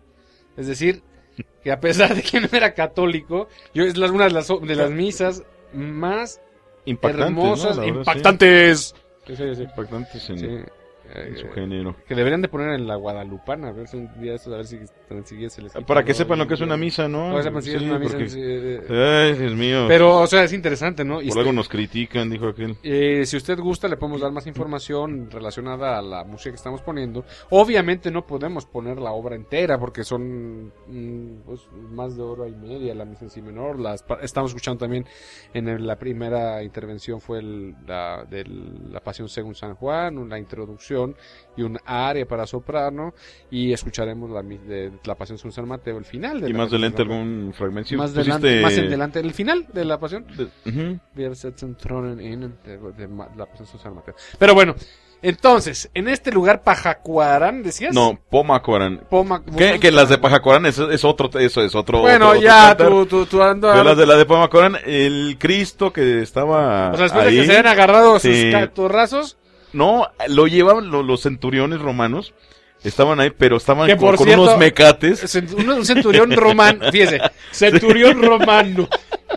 es 0.58 0.66
decir 0.66 1.04
que 1.64 1.72
a 1.72 1.80
pesar 1.80 2.16
de 2.16 2.22
que 2.24 2.40
no 2.42 2.50
era 2.52 2.74
católico 2.74 3.48
yo 3.74 3.84
es 3.84 3.98
la- 3.98 4.12
una 4.12 4.26
de 4.26 4.32
las 4.32 4.48
de 4.48 4.76
las 4.76 4.90
misas 4.92 5.44
más 5.74 6.42
impactantes, 6.86 7.26
hermosas, 7.28 7.78
¿no? 7.78 7.84
Verdad, 7.84 7.98
impactantes. 8.00 8.96
Sí, 9.28 9.36
sí, 9.36 9.56
sí. 9.56 9.62
Impactantes 9.64 10.30
en, 10.30 10.40
Sí. 10.40 10.48
En 11.16 11.38
su 11.38 11.48
Eh, 11.48 11.52
género. 11.54 11.96
que 12.08 12.16
deberían 12.16 12.42
de 12.42 12.48
poner 12.48 12.72
en 12.72 12.88
la 12.88 12.96
Guadalupana, 12.96 13.70
a 13.70 13.72
ver 13.72 13.88
si 13.88 13.98
un 13.98 14.10
día 14.22 14.36
estos, 14.36 14.54
a 14.54 14.58
ver 14.58 14.66
si 14.66 14.80
si 15.26 15.50
se 15.50 15.62
les 15.62 15.74
quita, 15.74 15.86
Para 15.86 16.06
que 16.06 16.14
sepan 16.14 16.40
lo 16.40 16.48
que 16.48 16.54
es 16.54 16.62
una 16.62 16.78
misa, 16.78 17.08
¿no? 17.10 17.32
Para 17.32 17.38
que 17.40 17.44
sepan 17.44 17.62
si 17.64 17.72
es 17.74 17.80
Sí, 17.80 17.86
una 17.86 18.00
misa, 18.00 18.12
porque- 18.14 18.30
sí, 18.30 18.42
Ay, 18.94 19.34
Dios 19.34 19.54
mío. 19.56 19.86
Pero, 19.90 20.20
o 20.20 20.28
sea, 20.28 20.44
es 20.46 20.54
interesante, 20.54 21.04
¿no? 21.04 21.16
Y 21.22 21.26
Por 21.26 21.30
este- 21.30 21.40
algo 21.42 21.52
nos 21.52 21.68
critican, 21.68 22.30
dijo 22.30 22.48
aquel. 22.48 22.78
Eh, 22.82 23.26
si 23.26 23.36
usted 23.36 23.60
gusta, 23.60 23.90
le 23.90 23.98
podemos 23.98 24.22
dar 24.22 24.32
más 24.32 24.48
información 24.48 25.30
relacionada 25.30 25.98
a 25.98 26.02
la 26.02 26.24
música 26.24 26.52
que 26.52 26.56
estamos 26.56 26.82
poniendo. 26.82 27.26
Obviamente 27.50 28.10
no 28.10 28.26
podemos 28.26 28.66
poner 28.66 29.00
la 29.00 29.12
obra 29.12 29.36
entera 29.36 29.78
porque 29.78 30.06
son 30.06 30.72
mm, 30.88 31.42
pues, 31.46 31.68
más 31.92 32.16
de 32.16 32.24
hora 32.24 32.48
y 32.48 32.56
media 32.56 32.96
la 32.96 33.04
misa 33.04 33.26
en 33.26 33.32
si 33.32 33.42
menor. 33.42 33.80
Las, 33.80 34.06
estamos 34.22 34.52
escuchando 34.52 34.80
también 34.80 35.06
en 35.54 35.68
el- 35.68 35.86
la 35.86 35.98
primera 35.98 36.64
intervención 36.64 37.20
fue 37.20 37.40
el- 37.40 37.76
la 37.86 38.26
de 38.30 38.46
la 38.46 39.02
Pasión 39.02 39.28
según 39.28 39.56
San 39.56 39.76
Juan, 39.76 40.18
una 40.18 40.40
introducción 40.40 41.01
y 41.58 41.64
un 41.64 41.78
área 41.86 42.26
para 42.26 42.48
soprano 42.48 43.14
y 43.50 43.74
escucharemos 43.74 44.30
la, 44.30 44.42
de, 44.42 44.92
la 45.04 45.16
Pasión 45.16 45.38
según 45.38 45.52
San 45.52 45.68
Mateo, 45.68 45.98
el 45.98 46.06
final. 46.06 46.40
De 46.42 46.50
Y 46.50 46.54
la 46.54 46.58
más 46.60 46.68
adelante 46.70 46.98
según 47.04 47.18
algún 47.18 47.54
fragmento. 47.54 47.96
Más, 47.98 48.12
pusiste- 48.12 48.20
adelante, 48.32 48.62
más 48.62 48.78
adelante, 48.78 49.20
el 49.20 49.34
final 49.34 49.66
de 49.74 49.86
la 49.86 50.00
Pasión. 50.00 50.26
de- 50.36 51.00
Thronen 51.78 52.20
in 52.22 52.42
de, 52.66 53.08
la 53.38 53.46
Pasión 53.46 53.68
de 53.74 53.80
San 53.80 53.96
Mateo. 53.96 54.16
Pero 54.40 54.54
bueno, 54.54 54.76
entonces, 55.22 55.90
en 55.94 56.08
este 56.08 56.32
lugar 56.32 56.64
Pajacuarán, 56.64 57.62
decías? 57.64 57.94
No, 57.94 58.18
Pomacuarán. 58.30 59.02
Poma- 59.10 59.44
Que, 59.58 59.80
que 59.80 59.92
las 59.92 60.10
de 60.10 60.18
Pajacuarán 60.18 60.66
es, 60.66 60.80
es 60.80 61.04
otro, 61.06 61.30
eso 61.40 61.62
es 61.62 61.76
otro. 61.76 62.00
Bueno, 62.02 62.28
otro- 62.30 62.40
otro 62.40 62.42
ya, 62.50 62.68
cantar. 62.70 62.88
tú, 62.90 63.06
tú, 63.06 63.26
tú 63.26 63.42
ando 63.44 63.72
las 63.84 63.98
de 63.98 64.06
la 64.06 64.16
de 64.16 64.26
Pomacuarán, 64.26 64.78
el 64.86 65.36
Cristo 65.40 65.92
que 65.94 66.22
estaba 66.22 66.92
O 66.92 66.96
sea, 66.96 67.04
después 67.04 67.26
ahí, 67.26 67.36
de 67.36 67.42
que 67.42 67.46
se 67.48 67.52
hayan 67.54 67.68
agarrado 67.68 68.14
sus 68.20 68.32
Sí. 68.36 68.52
catorrazos, 68.52 69.38
no, 69.74 70.08
lo 70.28 70.48
llevaban 70.48 70.90
lo- 70.92 71.04
los 71.04 71.22
centuriones 71.22 71.80
romanos, 71.80 72.34
estaban 72.84 73.20
ahí, 73.20 73.30
pero 73.36 73.58
estaban 73.58 73.88
Que 73.88 73.96
con, 73.96 74.08
por 74.10 74.16
con 74.18 74.26
cierto, 74.26 74.44
unos 74.44 74.58
mecates. 74.58 75.36
un, 75.36 75.86
centurión 75.86 76.32
romano, 76.36 76.92
fíjese, 76.92 77.20
centurión 77.52 78.22
romano. 78.22 78.88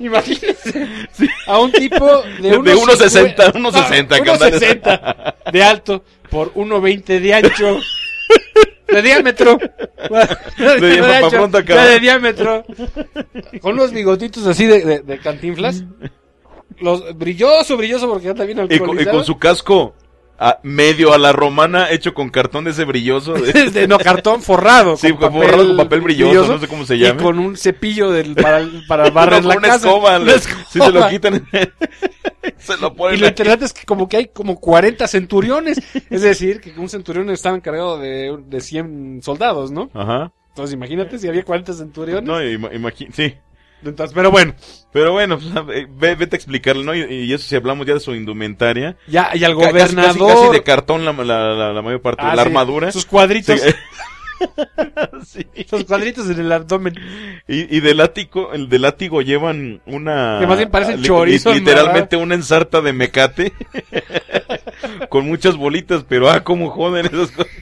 Imagínense 0.01 0.89
a 1.47 1.59
un 1.61 1.71
tipo 1.71 2.23
de, 2.41 2.51
De 2.51 2.57
unos 2.59 3.01
1.60, 3.01 3.37
cincu- 3.37 3.53
1.60, 3.53 3.61
no, 3.61 4.25
que 4.25 4.31
andan- 4.31 4.53
1.60 4.53 5.35
de 5.53 5.63
alto 5.63 6.05
por 6.31 6.53
1.20 6.55 7.21
de 7.21 7.35
ancho. 7.35 7.81
De 8.89 9.03
diámetro. 9.03 9.59
De 10.59 10.91
diámetro, 10.91 11.31
pronto 11.31 11.63
de. 11.63 12.65
Con 13.61 13.75
unos 13.75 13.93
bigotitos 13.93 14.47
así 14.47 14.67
de, 14.67 15.01
cantinflas. 15.23 15.85
Los, 16.81 17.17
brilloso, 17.17 17.77
brilloso 17.77 18.09
porque 18.09 18.29
anda 18.29 18.45
bien 18.45 18.59
Y 18.59 18.61
con, 18.63 18.71
y 18.71 18.75
alcoholizado. 18.75 19.17
con 19.17 19.25
su 19.25 19.39
casco 19.39 19.95
a, 20.39 20.59
medio 20.63 21.13
a 21.13 21.19
la 21.19 21.33
romana, 21.33 21.91
hecho 21.91 22.13
con 22.15 22.29
cartón 22.31 22.65
de 22.65 22.73
ese 22.73 22.85
brilloso. 22.85 23.33
de- 23.73 23.87
no, 23.89 23.99
cartón 23.99 24.43
forrado. 24.43 24.97
sí, 24.97 25.13
con 25.13 25.33
forrado 25.33 25.67
con 25.69 25.77
papel 25.77 26.01
brilloso, 26.01 26.53
no 26.53 26.59
sé 26.59 26.67
cómo 26.69 26.85
se 26.85 26.99
llama. 26.99 27.21
Y 27.21 27.23
con 27.25 27.39
un 27.39 27.57
cepillo 27.57 28.11
del, 28.11 28.35
para, 28.35 28.67
para 28.89 29.11
barrer 29.11 29.43
No, 29.43 29.49
la 29.51 29.57
una 29.59 29.69
casa. 29.69 29.87
escoba, 29.89 30.19
Una 30.19 30.33
escoba. 30.35 30.65
Si 30.71 30.81
se 30.81 30.91
lo 30.93 31.09
quitan, 31.09 31.49
se 32.59 32.77
lo 32.79 32.95
ponen. 32.95 33.17
Y 33.17 33.21
lo 33.21 33.27
ahí. 33.27 33.31
interesante 33.31 33.65
es 33.67 33.73
que 33.73 33.85
como 33.85 34.09
que 34.09 34.17
hay 34.17 34.27
como 34.29 34.59
40 34.61 35.07
centuriones. 35.09 35.79
Es 36.11 36.23
decir, 36.23 36.61
que 36.61 36.79
un 36.79 36.89
centurión 36.89 37.31
estaba 37.31 37.57
encargado 37.57 37.99
de, 37.99 38.37
de 38.47 38.61
100 38.61 39.21
soldados, 39.23 39.71
¿no? 39.71 39.91
Ajá. 39.95 40.33
Entonces 40.49 40.75
imagínate 40.75 41.19
si 41.19 41.27
había 41.29 41.43
40 41.45 41.73
centuriones. 41.73 42.25
No, 42.25 42.41
ima- 42.43 42.71
imagi- 42.73 43.11
sí. 43.13 43.35
Entonces, 43.85 44.15
pero 44.15 44.31
bueno, 44.31 44.55
Pero 44.93 45.13
bueno, 45.13 45.39
pues, 45.39 45.87
vete 46.19 46.37
a 46.37 46.39
explicarle, 46.39 46.85
¿no? 46.85 46.95
Y, 46.95 47.03
y 47.03 47.33
eso 47.33 47.45
si 47.47 47.57
hablamos 47.57 47.87
ya 47.87 47.95
de 47.95 48.01
su 48.01 48.15
indumentaria. 48.15 48.97
ya, 49.07 49.31
y 49.35 49.45
al 49.45 49.55
casi- 49.57 49.67
gobernador. 49.71 50.29
Casi, 50.29 50.41
casi 50.43 50.53
de 50.53 50.63
cartón 50.63 51.05
la, 51.05 51.13
la, 51.13 51.55
la, 51.55 51.73
la 51.73 51.83
mayor 51.83 52.01
parte 52.01 52.23
Ah, 52.25 52.31
de 52.31 52.37
la 52.37 52.43
sí, 52.43 52.49
armadura. 52.49 52.93
Sus 52.93 53.07
cuadritos, 53.07 53.61
Sí. 55.27 55.45
Cuadritos 55.87 56.29
en 56.29 56.41
el 56.41 56.53
abdomen. 56.53 56.95
Y, 57.49 57.77
y 57.77 57.81
de 57.81 57.95
látigo, 57.95 58.53
el 58.53 58.69
de 58.69 58.79
látigo 58.79 59.23
llevan 59.23 59.81
una... 59.87 60.39
Que 60.41 60.47
más 60.47 60.57
bien 60.59 60.71
parece 60.71 60.97
li- 60.97 61.05
chorizo 61.05 61.53
li- 61.53 61.61
Literalmente 61.61 62.17
una 62.17 62.35
ensarta 62.35 62.81
de 62.81 62.93
mecate. 62.93 63.53
con 65.09 65.27
muchas 65.27 65.57
bolitas, 65.57 66.05
pero 66.09 66.29
ah, 66.31 66.43
cómo 66.43 66.71
joden 66.71 67.07
esas 67.07 67.31
cosas. 67.31 67.53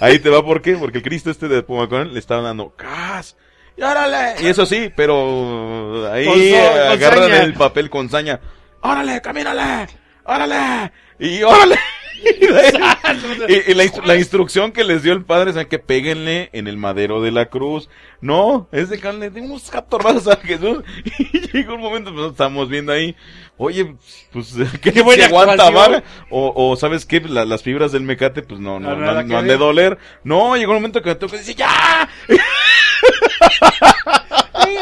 Ahí 0.00 0.18
te 0.18 0.30
va, 0.30 0.44
¿por 0.44 0.62
qué? 0.62 0.74
Porque 0.76 0.98
el 0.98 1.04
Cristo 1.04 1.30
este 1.30 1.48
de 1.48 1.62
Pomacón 1.62 2.12
le 2.12 2.18
estaba 2.18 2.42
dando 2.42 2.70
¡Cas! 2.76 3.36
¡Y 3.76 3.82
órale! 3.82 4.34
Y 4.42 4.46
eso 4.48 4.66
sí, 4.66 4.90
pero 4.96 6.10
ahí 6.12 6.26
Con 6.26 6.38
so- 6.38 6.72
con 6.72 6.92
agarran 6.92 7.30
saña. 7.30 7.42
el 7.42 7.54
papel 7.54 7.90
con 7.90 8.10
saña. 8.10 8.40
¡Órale, 8.80 9.20
camínale! 9.22 9.86
¡Órale! 10.24 10.92
Y 11.18 11.42
órale. 11.42 11.78
y, 12.22 13.70
y 13.72 13.74
la, 13.74 13.84
instru- 13.84 14.04
la 14.04 14.14
instrucción 14.16 14.70
que 14.70 14.84
les 14.84 15.02
dio 15.02 15.12
el 15.12 15.24
padre 15.24 15.50
es 15.58 15.66
que 15.66 15.78
péguenle 15.80 16.50
en 16.52 16.68
el 16.68 16.76
madero 16.76 17.20
de 17.20 17.32
la 17.32 17.46
cruz. 17.46 17.88
No, 18.20 18.68
es 18.70 18.90
de 18.90 19.00
carne 19.00 19.30
de 19.30 19.40
unos 19.40 19.68
catorrazos 19.70 20.28
a 20.28 20.36
Jesús. 20.36 20.84
Y 21.18 21.40
llegó 21.58 21.74
un 21.74 21.80
momento, 21.80 22.14
pues 22.14 22.30
estamos 22.30 22.68
viendo 22.68 22.92
ahí. 22.92 23.16
Oye, 23.56 23.96
pues, 24.32 24.54
¿qué, 24.80 24.92
Qué 24.92 25.02
buena 25.02 25.26
aguanta 25.26 25.70
vara? 25.70 26.02
O, 26.30 26.52
o, 26.54 26.76
¿sabes 26.76 27.04
qué? 27.06 27.20
La- 27.20 27.44
las 27.44 27.62
fibras 27.62 27.90
del 27.92 28.02
mecate, 28.02 28.42
pues 28.42 28.60
no, 28.60 28.78
no, 28.78 28.90
No, 28.90 28.96
no, 28.96 29.10
han- 29.10 29.26
que 29.26 29.32
no 29.32 29.38
han 29.38 29.46
ver. 29.46 29.52
de 29.52 29.58
doler. 29.58 29.98
No, 30.24 30.56
llegó 30.56 30.72
un 30.72 30.78
momento 30.78 31.02
que 31.02 31.08
me 31.10 31.14
toca 31.16 31.36
decir, 31.36 31.56
¡ya! 31.56 32.08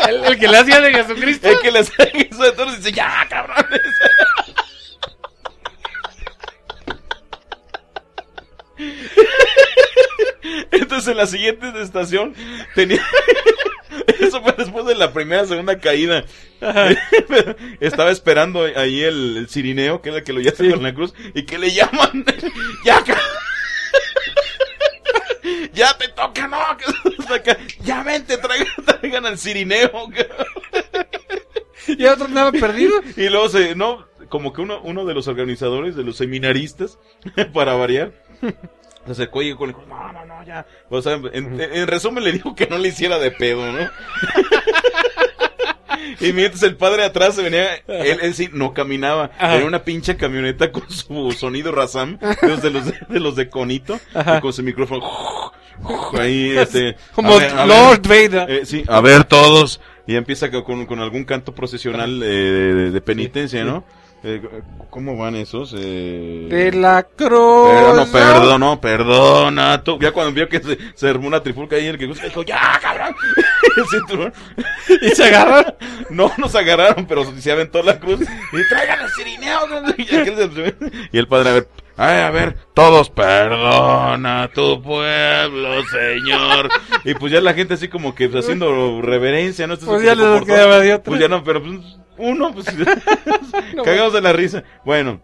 El, 0.08 0.24
el 0.24 0.38
que 0.38 0.48
le 0.48 0.58
hacía 0.58 0.80
de 0.80 0.92
Jesucristo. 0.92 1.48
El 1.48 1.60
que 1.60 1.70
les 1.70 1.90
hizo 2.14 2.42
de 2.42 2.52
todos 2.52 2.76
dice, 2.76 2.92
¡ya, 2.92 3.26
cabrones! 3.28 3.80
Entonces 10.72 11.08
en 11.08 11.16
la 11.16 11.26
siguiente 11.26 11.72
estación 11.80 12.34
tenía... 12.74 13.04
Eso 14.20 14.42
fue 14.42 14.54
después 14.56 14.86
de 14.86 14.94
la 14.94 15.12
primera, 15.12 15.46
segunda 15.46 15.78
caída. 15.78 16.24
Estaba 17.80 18.10
esperando 18.10 18.64
ahí 18.76 19.02
el, 19.02 19.36
el 19.38 19.48
cirineo, 19.48 20.00
que 20.00 20.10
es 20.10 20.16
el 20.16 20.24
que 20.24 20.32
lo 20.32 20.40
yace 20.40 20.70
con 20.70 20.82
la 20.82 20.94
cruz, 20.94 21.12
y 21.34 21.44
que 21.44 21.58
le 21.58 21.72
llaman. 21.72 22.24
¡Ya, 22.84 23.02
¡Ya 25.80 25.96
te 25.96 26.08
toca, 26.08 26.46
no! 26.46 26.58
¡Ya 27.84 28.02
vente, 28.02 28.36
traigan, 28.36 28.66
traigan 28.84 29.24
al 29.24 29.38
cirineo! 29.38 29.90
Y 31.88 32.04
otro 32.04 32.26
andaba 32.26 32.52
perdido. 32.52 32.92
Y 33.16 33.30
luego 33.30 33.48
se, 33.48 33.74
no, 33.74 34.06
como 34.28 34.52
que 34.52 34.60
uno, 34.60 34.80
uno 34.82 35.06
de 35.06 35.14
los 35.14 35.26
organizadores, 35.28 35.96
de 35.96 36.04
los 36.04 36.18
seminaristas, 36.18 36.98
para 37.54 37.72
variar, 37.72 38.12
se 39.06 39.12
acercó 39.12 39.40
y 39.42 39.46
dijo, 39.46 39.66
no, 39.66 40.12
no, 40.12 40.24
no, 40.26 40.44
ya. 40.44 40.66
O 40.90 41.00
sea, 41.00 41.14
en, 41.14 41.58
en 41.58 41.86
resumen 41.88 42.22
le 42.22 42.32
dijo 42.32 42.54
que 42.54 42.66
no 42.66 42.76
le 42.76 42.88
hiciera 42.88 43.18
de 43.18 43.30
pedo, 43.30 43.72
¿no? 43.72 43.90
Y 46.20 46.32
mientras 46.34 46.62
el 46.62 46.76
padre 46.76 47.04
atrás 47.04 47.34
se 47.34 47.42
venía, 47.42 47.76
él, 47.88 48.18
él 48.20 48.34
sí 48.34 48.50
no 48.52 48.74
caminaba, 48.74 49.30
Ajá. 49.38 49.56
era 49.56 49.64
una 49.66 49.82
pinche 49.82 50.16
camioneta 50.16 50.70
con 50.70 50.88
su 50.90 51.32
sonido 51.32 51.72
Razam, 51.72 52.18
de 52.18 52.48
los 52.48 52.62
de, 52.62 52.70
los 52.70 52.84
de, 52.84 52.98
de 53.08 53.20
los 53.20 53.36
de 53.36 53.48
Conito, 53.48 53.98
y 54.14 54.40
con 54.40 54.52
su 54.52 54.62
micrófono, 54.62 55.00
ahí, 56.18 56.50
este, 56.58 56.96
Como 57.14 57.36
ver, 57.38 57.54
ver. 57.54 57.66
Lord 57.66 58.02
Vader. 58.06 58.50
Eh, 58.50 58.66
sí, 58.66 58.84
a 58.88 59.00
ver 59.00 59.24
todos. 59.24 59.80
Y 60.06 60.16
empieza 60.16 60.50
co- 60.50 60.64
con, 60.64 60.86
con 60.86 61.00
algún 61.00 61.24
canto 61.24 61.54
procesional 61.54 62.22
eh, 62.22 62.26
de, 62.26 62.90
de 62.90 63.00
penitencia, 63.00 63.64
¿no? 63.64 63.84
Eh, 64.22 64.42
¿Cómo 64.90 65.16
van 65.16 65.34
esos? 65.36 65.74
Eh... 65.78 66.46
De 66.50 66.72
la 66.72 67.04
cruz. 67.04 67.68
Pero 67.70 67.94
no, 67.94 68.06
perdón, 68.12 68.60
no, 68.60 68.80
perdona. 68.80 69.82
Tú, 69.82 69.98
ya 69.98 70.12
cuando 70.12 70.32
vio 70.34 70.46
que 70.48 70.60
se, 70.60 70.76
se 70.94 71.08
armó 71.08 71.26
una 71.26 71.42
trifulca 71.42 71.76
ahí, 71.76 71.86
el 71.86 71.96
que 71.96 72.06
dijo, 72.06 72.42
ya, 72.42 72.78
cabrón. 72.82 73.14
El 73.76 73.86
cinturón. 73.86 74.32
Y 75.00 75.10
se 75.10 75.24
agarraron. 75.24 75.74
No 76.10 76.32
nos 76.38 76.54
agarraron, 76.56 77.06
pero 77.06 77.24
se 77.38 77.52
aventó 77.52 77.82
la 77.84 78.00
cruz. 78.00 78.20
Y 78.20 78.68
traigan 78.68 78.98
el 79.00 79.08
se- 80.54 80.74
y 81.12 81.18
el 81.18 81.28
padre, 81.28 81.50
a 81.50 81.52
ver, 81.54 81.68
ay, 82.00 82.20
a 82.22 82.30
ver, 82.30 82.56
todos, 82.74 83.10
perdona 83.10 84.44
a 84.44 84.48
tu 84.48 84.80
pueblo, 84.82 85.82
señor. 85.86 86.68
Y 87.04 87.14
pues 87.14 87.32
ya 87.32 87.40
la 87.40 87.54
gente 87.54 87.74
así 87.74 87.88
como 87.88 88.14
que 88.14 88.28
pues, 88.28 88.44
haciendo 88.44 89.00
reverencia, 89.02 89.66
¿no? 89.66 89.76
Pues 89.76 90.02
ya 90.02 90.14
les 90.14 90.42
quedaba 90.44 90.78
de. 90.78 90.98
Pues 90.98 91.20
ya 91.20 91.28
no, 91.28 91.44
pero 91.44 91.62
pues 91.62 91.80
uno, 92.18 92.52
pues 92.52 92.66
No, 93.74 93.82
cagados 93.82 94.12
de 94.12 94.20
la 94.20 94.32
risa. 94.32 94.64
Bueno, 94.84 95.22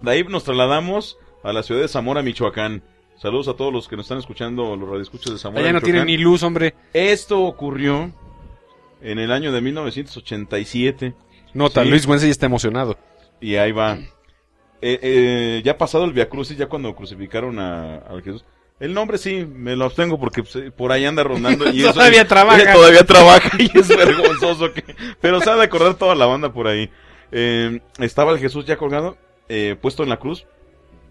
de 0.00 0.10
ahí 0.10 0.24
nos 0.24 0.44
trasladamos 0.44 1.18
a 1.42 1.52
la 1.52 1.62
ciudad 1.62 1.80
de 1.82 1.88
Zamora, 1.88 2.22
Michoacán. 2.22 2.82
Saludos 3.18 3.48
a 3.48 3.54
todos 3.54 3.72
los 3.72 3.88
que 3.88 3.96
nos 3.96 4.04
están 4.06 4.18
escuchando, 4.18 4.76
los 4.76 4.88
radioescuchas 4.88 5.32
de 5.32 5.38
Zamora. 5.38 5.62
Allá 5.62 5.72
no 5.72 5.80
Michoacán. 5.80 6.06
ni 6.06 6.18
luz, 6.18 6.42
hombre. 6.42 6.74
Esto 6.92 7.42
ocurrió 7.42 8.12
en 9.00 9.18
el 9.18 9.32
año 9.32 9.52
de 9.52 9.60
1987. 9.60 11.14
Nota, 11.54 11.82
Sí. 11.82 11.88
Luis 11.88 12.06
Güense 12.06 12.26
ya 12.26 12.32
está 12.32 12.46
emocionado. 12.46 12.98
Y 13.40 13.56
ahí 13.56 13.72
va. 13.72 13.98
Eh, 14.82 14.98
eh, 15.02 15.62
ya 15.64 15.78
pasado 15.78 16.04
el 16.04 16.12
Via 16.12 16.28
Crucis, 16.28 16.56
ya 16.56 16.66
cuando 16.66 16.94
crucificaron 16.94 17.58
a, 17.58 17.96
a 17.96 18.20
Jesús. 18.22 18.44
El 18.78 18.92
nombre 18.92 19.16
sí, 19.16 19.46
me 19.50 19.74
lo 19.74 19.86
abstengo 19.86 20.20
porque 20.20 20.42
pues, 20.42 20.54
eh, 20.56 20.70
por 20.70 20.92
ahí 20.92 21.04
anda 21.06 21.22
rondando. 21.24 21.70
Y 21.72 21.80
eso- 21.82 21.94
Todavía 21.94 22.26
trabaja. 22.28 22.72
Todavía 22.74 23.04
trabaja 23.04 23.50
y 23.58 23.70
es 23.78 23.88
vergonzoso. 23.96 24.72
Que, 24.72 24.84
pero 25.20 25.40
se 25.40 25.48
ha 25.50 25.56
de 25.56 25.64
acordar 25.64 25.94
toda 25.94 26.14
la 26.14 26.26
banda 26.26 26.52
por 26.52 26.66
ahí. 26.68 26.90
eh, 27.32 27.80
estaba 27.98 28.32
el 28.32 28.38
Jesús 28.38 28.66
ya 28.66 28.76
colgado, 28.76 29.16
eh, 29.48 29.76
puesto 29.80 30.02
en 30.02 30.10
la 30.10 30.18
cruz, 30.18 30.44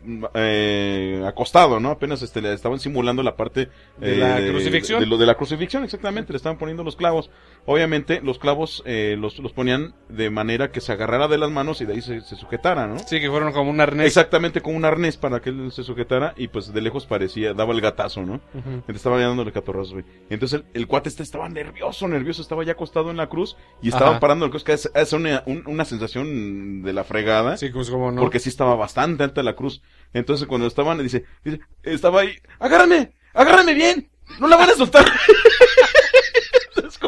mm, 0.04 0.26
eh, 0.36 1.24
acostado, 1.26 1.80
¿no? 1.80 1.90
Apenas 1.90 2.22
este, 2.22 2.40
le 2.42 2.54
estaban 2.54 2.80
simulando 2.80 3.24
la 3.24 3.36
parte 3.36 3.70
De 3.98 4.14
eh, 4.14 4.18
la 4.18 4.38
crucifixión. 4.48 5.00
De, 5.00 5.08
lo 5.08 5.18
de 5.18 5.26
la 5.26 5.34
crucifixión, 5.36 5.84
exactamente, 5.84 6.34
le 6.34 6.38
estaban 6.38 6.60
poniendo 6.60 6.84
los 6.84 6.96
clavos. 6.96 7.32
Obviamente, 7.68 8.22
los 8.22 8.38
clavos 8.38 8.84
eh, 8.86 9.16
los, 9.20 9.40
los 9.40 9.52
ponían 9.52 9.96
de 10.08 10.30
manera 10.30 10.72
que 10.72 10.82
se 10.82 10.92
agarrara 10.92 11.28
de 11.28 11.40
las 11.40 11.50
manos 11.50 11.82
y 11.82 11.86
de 11.86 11.94
ahí 11.94 12.02
se, 12.02 12.22
se 12.22 12.36
sujetara, 12.36 12.86
¿no? 12.86 13.00
Sí, 13.00 13.20
que 13.20 13.28
fueron 13.30 13.52
como 13.54 13.72
un 13.72 13.82
arnés. 13.82 14.06
Exactamente, 14.06 14.62
con 14.62 14.76
un 14.76 14.86
arnés 14.86 15.18
para 15.18 15.42
que 15.42 15.50
él 15.50 15.72
se 15.72 15.84
sujetara 15.84 16.34
y 16.38 16.48
pues 16.48 16.72
de 16.74 16.82
lejos 16.82 17.08
parecía, 17.08 17.56
daba 17.56 17.74
el 17.74 17.82
gatazo, 17.82 18.22
¿no? 18.22 18.40
Estaba 18.88 19.20
ya 19.20 19.28
dándole 19.30 19.52
catorrazos, 19.52 19.94
güey. 19.94 20.06
Entonces 20.30 20.62
el, 20.74 20.82
el 20.82 20.88
cuate 20.88 21.10
este 21.10 21.24
estaba 21.24 21.50
nervioso, 21.50 22.08
nervioso, 22.08 22.44
estaba 22.44 22.64
ya 22.64 22.74
acostado 22.74 23.10
en 23.10 23.18
la 23.18 23.30
cruz 23.30 23.58
y 23.82 23.90
estaba 23.90 24.12
Ajá. 24.12 24.20
parando 24.20 24.46
la 24.46 24.52
cruz, 24.52 24.64
que 24.64 24.74
es, 24.74 24.92
es 24.94 25.14
una, 25.14 25.42
un- 25.48 25.64
una 25.66 25.86
sensación 25.86 26.84
de 26.84 26.94
la 26.94 27.04
fregada. 27.04 27.58
Sí, 27.58 27.70
pues 27.70 27.90
como 27.90 28.12
no. 28.12 28.22
Porque 28.22 28.40
sí 28.40 28.50
estaba 28.50 28.76
bastante 28.76 29.24
alta 29.24 29.42
la 29.42 29.56
cruz. 29.56 29.82
Entonces 30.14 30.48
cuando 30.48 30.68
estaban, 30.68 31.00
dice, 31.02 31.26
dice, 31.44 31.62
estaba 31.82 32.22
ahí, 32.22 32.36
agárrame, 32.60 33.14
agárrame 33.34 33.74
bien, 33.74 34.08
no 34.40 34.48
la 34.48 34.56
van 34.56 34.70
a 34.70 34.74
soltar. 34.74 35.04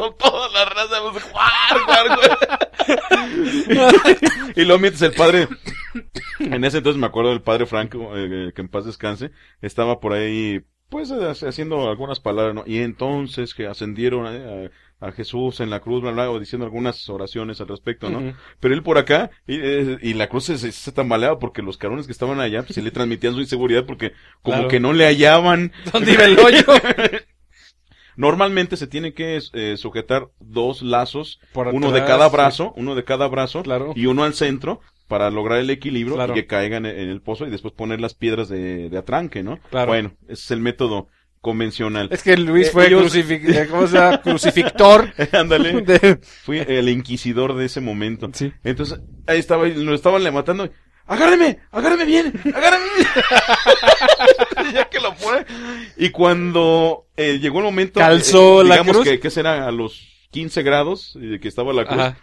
Con 0.00 0.16
toda 0.18 0.48
la 0.50 0.64
raza, 0.64 0.96
y 4.56 4.64
luego 4.64 4.78
mientras 4.80 5.02
el 5.02 5.12
padre, 5.12 5.48
en 6.40 6.64
ese 6.64 6.78
entonces 6.78 7.00
me 7.00 7.06
acuerdo 7.06 7.30
del 7.30 7.42
padre 7.42 7.66
Franco, 7.66 8.16
eh, 8.16 8.52
que 8.54 8.60
en 8.60 8.68
paz 8.68 8.84
descanse, 8.84 9.30
estaba 9.62 10.00
por 10.00 10.12
ahí, 10.12 10.60
pues 10.88 11.10
ha- 11.10 11.30
haciendo 11.48 11.88
algunas 11.88 12.20
palabras, 12.20 12.54
¿no? 12.54 12.64
Y 12.66 12.78
entonces 12.78 13.54
que 13.54 13.66
ascendieron 13.66 14.26
eh, 14.28 14.70
a, 15.00 15.06
a 15.08 15.12
Jesús 15.12 15.60
en 15.60 15.70
la 15.70 15.80
cruz, 15.80 16.00
bla, 16.02 16.10
bla, 16.12 16.30
o 16.30 16.40
diciendo 16.40 16.64
algunas 16.64 17.08
oraciones 17.08 17.60
al 17.60 17.68
respecto, 17.68 18.08
¿no? 18.10 18.34
Pero 18.60 18.74
él 18.74 18.82
por 18.82 18.98
acá, 18.98 19.30
y, 19.46 19.56
eh, 19.60 19.98
y 20.02 20.14
la 20.14 20.28
cruz 20.28 20.44
se, 20.44 20.58
se, 20.58 20.72
se 20.72 20.92
tambaleaba 20.92 21.38
porque 21.38 21.62
los 21.62 21.76
cabrones 21.76 22.06
que 22.06 22.12
estaban 22.12 22.40
allá, 22.40 22.62
pues 22.62 22.74
se 22.74 22.82
le 22.82 22.90
transmitían 22.90 23.34
su 23.34 23.40
inseguridad 23.40 23.84
porque 23.86 24.12
como 24.42 24.56
Claro. 24.56 24.68
que 24.68 24.80
no 24.80 24.92
le 24.92 25.04
hallaban. 25.06 25.72
¿Dónde 25.92 26.12
iba 26.12 26.24
el 26.24 26.38
hoyo? 26.38 26.62
Normalmente 28.18 28.76
se 28.76 28.86
tiene 28.88 29.14
que 29.14 29.38
eh, 29.52 29.76
sujetar 29.78 30.28
dos 30.40 30.82
lazos, 30.82 31.40
Por 31.52 31.68
uno 31.68 31.92
de 31.92 32.04
cada 32.04 32.28
sí. 32.28 32.32
brazo, 32.36 32.74
uno 32.76 32.94
de 32.94 33.04
cada 33.04 33.28
brazo, 33.28 33.62
Claro. 33.62 33.92
y 33.94 34.06
uno 34.06 34.24
al 34.24 34.34
centro 34.34 34.80
para 35.06 35.30
lograr 35.30 35.60
el 35.60 35.70
equilibrio 35.70 36.16
Claro. 36.16 36.32
y 36.32 36.34
que 36.34 36.46
caigan 36.46 36.84
en, 36.84 36.98
en 36.98 37.08
el 37.08 37.22
pozo 37.22 37.46
y 37.46 37.50
después 37.50 37.72
poner 37.72 38.00
las 38.00 38.14
piedras 38.14 38.48
de, 38.48 38.90
de 38.90 38.98
atranque, 38.98 39.42
¿no? 39.42 39.58
Claro. 39.70 39.86
Bueno, 39.92 40.12
ese 40.24 40.32
es 40.42 40.50
el 40.50 40.60
método 40.60 41.06
convencional. 41.40 42.08
Es 42.10 42.24
que 42.24 42.36
Luis 42.36 42.66
Eh, 42.66 42.70
fue 42.72 42.88
ellos- 42.88 43.14
crucific- 43.14 43.48
eh, 43.54 43.68
¿cómo 43.70 43.86
se 43.86 43.96
llama? 43.96 44.20
crucifictor. 44.22 45.12
Ándale, 45.32 45.80
de- 45.82 46.18
fui 46.20 46.58
el 46.58 46.88
inquisidor 46.88 47.54
de 47.54 47.66
ese 47.66 47.80
momento. 47.80 48.28
Sí. 48.32 48.52
Entonces, 48.64 49.00
ahí 49.28 49.38
estaba, 49.38 49.68
y 49.68 49.74
lo 49.74 49.94
estaban 49.94 50.24
levantando. 50.24 50.68
¡Agárreme! 51.08 51.58
¡Agárreme 51.72 52.04
bien! 52.04 52.32
¡Agárreme 52.54 52.84
bien! 52.96 54.74
ya 54.74 54.88
que 54.88 55.00
lo 55.00 55.14
pone. 55.14 55.44
Y 55.96 56.10
cuando 56.10 57.06
eh, 57.16 57.38
llegó 57.40 57.58
el 57.58 57.64
momento. 57.64 57.98
Calzó 57.98 58.62
la 58.62 58.74
digamos 58.76 58.92
cruz. 58.98 59.04
Que, 59.08 59.18
que 59.18 59.30
será 59.30 59.66
a 59.66 59.72
los 59.72 60.06
15 60.30 60.62
grados 60.62 61.12
y 61.16 61.26
de 61.26 61.40
que 61.40 61.48
estaba 61.48 61.72
la 61.72 61.86
cruz. 61.86 61.98
Ajá. 62.00 62.18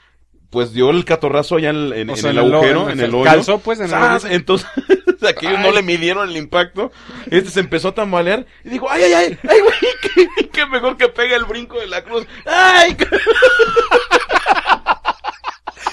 Pues 0.51 0.71
dio 0.71 0.91
el 0.91 1.03
catorrazo 1.03 1.55
allá 1.57 1.71
en, 1.71 1.91
en- 1.91 2.09
O 2.09 2.13
en 2.13 2.17
sea, 2.17 2.29
el 2.29 2.37
en 2.37 2.45
el 2.45 2.53
agujero, 2.53 2.89
en 2.89 2.99
el 2.99 3.13
hoyo. 3.13 3.23
calzó, 3.25 3.59
pues, 3.59 3.79
en 3.79 3.91
el. 3.91 4.31
Entonces, 4.31 4.67
aquellos 5.27 5.59
no 5.59 5.71
le 5.71 5.81
midieron 5.81 6.29
el 6.29 6.37
impacto. 6.37 6.91
Este 7.31 7.49
se 7.49 7.59
empezó 7.61 7.89
a 7.89 7.95
tambalear 7.95 8.45
y 8.63 8.69
dijo, 8.69 8.89
¡ay, 8.89 9.03
ay, 9.03 9.13
ay! 9.13 9.39
¡Ay, 9.49 9.59
güey! 9.59 9.75
¡Qué, 10.37 10.49
qué 10.49 10.65
mejor 10.67 10.95
que 10.95 11.09
pegue 11.09 11.35
el 11.35 11.45
brinco 11.45 11.79
de 11.79 11.87
la 11.87 12.03
cruz! 12.03 12.25
¡Ay! 12.45 12.95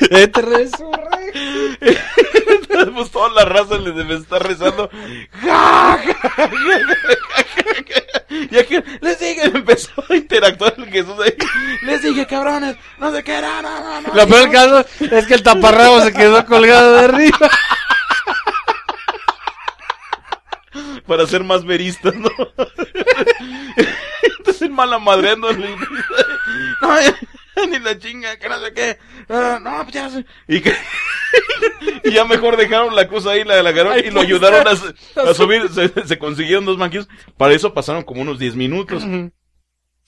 Te 0.08 0.42
resurre. 0.42 1.32
pues 2.94 3.10
toda 3.10 3.30
la 3.30 3.44
raza 3.44 3.76
le 3.76 3.92
debe 3.92 4.16
estar 4.16 4.42
rezando. 4.46 4.90
Y 8.50 8.58
aquí 8.58 8.76
les 9.00 9.18
dije, 9.18 9.44
empezó 9.44 9.92
a 10.08 10.16
interactuar 10.16 10.74
el 10.78 10.86
Jesús 10.90 11.14
ahí. 11.22 11.34
Les 11.82 12.02
dije, 12.02 12.26
cabrones, 12.26 12.76
no 12.98 13.12
sé 13.12 13.22
qué, 13.22 13.40
no, 13.40 13.62
no, 13.62 13.80
no, 13.80 14.00
no. 14.00 14.14
Lo 14.14 14.26
peor 14.26 14.50
caso 14.50 14.84
es 15.00 15.26
que 15.26 15.34
el 15.34 15.42
taparrabo 15.42 16.00
se 16.00 16.12
quedó 16.12 16.44
colgado 16.46 16.92
de 16.94 17.04
arriba. 17.04 17.50
Para 21.06 21.26
ser 21.26 21.44
más 21.44 21.64
veristas, 21.64 22.14
¿no? 22.14 22.30
Entonces 24.38 24.70
mala 24.70 24.98
madreando. 24.98 25.52
No, 25.52 26.96
ni 27.70 27.78
la 27.78 27.98
chinga, 27.98 28.36
que 28.38 28.48
no 28.48 28.58
sé 28.60 28.72
qué. 28.72 28.98
No, 29.28 29.60
no, 29.60 29.82
pues 29.82 29.92
ya 29.92 30.10
sé. 30.10 30.24
Y, 30.48 30.60
que, 30.60 30.74
y 32.04 32.12
ya 32.12 32.24
mejor 32.24 32.56
dejaron 32.56 32.94
la 32.94 33.08
cosa 33.08 33.32
ahí, 33.32 33.44
la 33.44 33.56
de 33.56 33.62
la 33.62 33.72
garota, 33.72 33.96
Ay, 33.96 34.02
y 34.06 34.06
lo 34.06 34.14
pues, 34.14 34.26
ayudaron 34.26 34.66
a, 34.66 34.70
a 34.70 35.34
subir. 35.34 35.68
Se, 35.68 36.06
se 36.06 36.18
consiguieron 36.18 36.64
dos 36.64 36.78
banquillos. 36.78 37.08
Para 37.36 37.54
eso 37.54 37.74
pasaron 37.74 38.02
como 38.02 38.22
unos 38.22 38.38
10 38.38 38.56
minutos. 38.56 39.04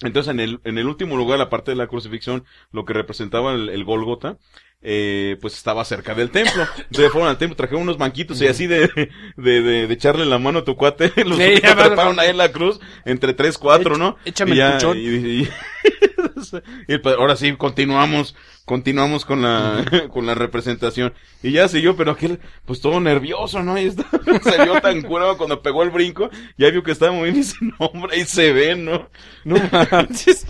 Entonces, 0.01 0.30
en 0.30 0.40
el, 0.40 0.61
en 0.64 0.78
el 0.78 0.86
último 0.86 1.16
lugar, 1.16 1.38
la 1.38 1.51
parte 1.51 1.70
de 1.70 1.76
la 1.76 1.86
crucifixión, 1.86 2.45
lo 2.72 2.84
que 2.84 2.92
representaba 2.92 3.53
el, 3.53 3.68
el 3.68 3.84
Gólgota, 3.84 4.38
eh, 4.85 5.37
pues 5.41 5.55
estaba 5.57 5.85
cerca 5.85 6.14
del 6.14 6.30
templo. 6.30 6.62
Entonces 6.76 7.11
fueron 7.11 7.28
al 7.30 7.39
templo, 7.39 7.57
trajeron 7.57 7.82
unos 7.82 7.97
banquitos 7.99 8.41
y 8.43 8.47
así 8.47 8.66
de, 8.66 8.89
de, 9.37 9.62
de, 9.62 9.87
de 9.87 9.95
echarle 9.95 10.26
la 10.26 10.39
mano 10.39 10.61
a 10.61 10.64
tu 10.64 10.76
cuate, 10.76 11.11
los 11.24 11.39
Sí, 11.39 11.61
ya, 11.62 11.74
treparon 11.74 12.20
ahí 12.20 12.28
en 12.30 12.37
la 12.37 12.53
cruz, 12.53 12.78
entre 13.05 13.32
tres, 13.35 13.59
cuatro, 13.59 13.97
¿no? 13.97 14.16
Échame 14.24 14.51
y 14.51 14.53
el 14.55 14.59
ya, 14.59 14.72
puchón. 14.74 14.99
y- 14.99 15.01
y- 15.43 15.49
y 16.89 16.99
pues, 16.99 17.16
ahora 17.16 17.37
sí, 17.37 17.53
continuamos, 17.57 18.37
continuamos 18.64 19.24
con 19.24 19.41
la, 19.43 19.85
con 20.12 20.26
la 20.26 20.35
representación. 20.35 21.14
Y 21.43 21.53
ya 21.53 21.68
siguió, 21.68 21.97
pero 21.97 22.12
aquel, 22.12 22.41
pues 22.66 22.80
todo 22.80 23.01
nervioso, 23.01 23.62
¿no? 23.62 23.78
Y 23.80 23.87
está- 23.87 24.07
se 24.43 24.62
vio 24.64 24.80
tan 24.80 25.03
curado 25.03 25.37
cuando 25.39 25.62
pegó 25.62 25.82
el 25.82 25.91
brinco, 25.91 26.28
ya 26.59 26.70
vio 26.70 26.82
que 26.82 26.93
estaba 26.93 27.12
muy 27.12 27.24
bien 27.30 27.37
y 27.37 27.39
dice, 27.39 27.57
no, 27.62 27.87
hombre, 27.87 28.16
ahí 28.16 28.24
se 28.24 28.53
ve, 28.53 28.76
¿no? 28.76 29.09
No 29.45 29.57
manches. 29.91 30.47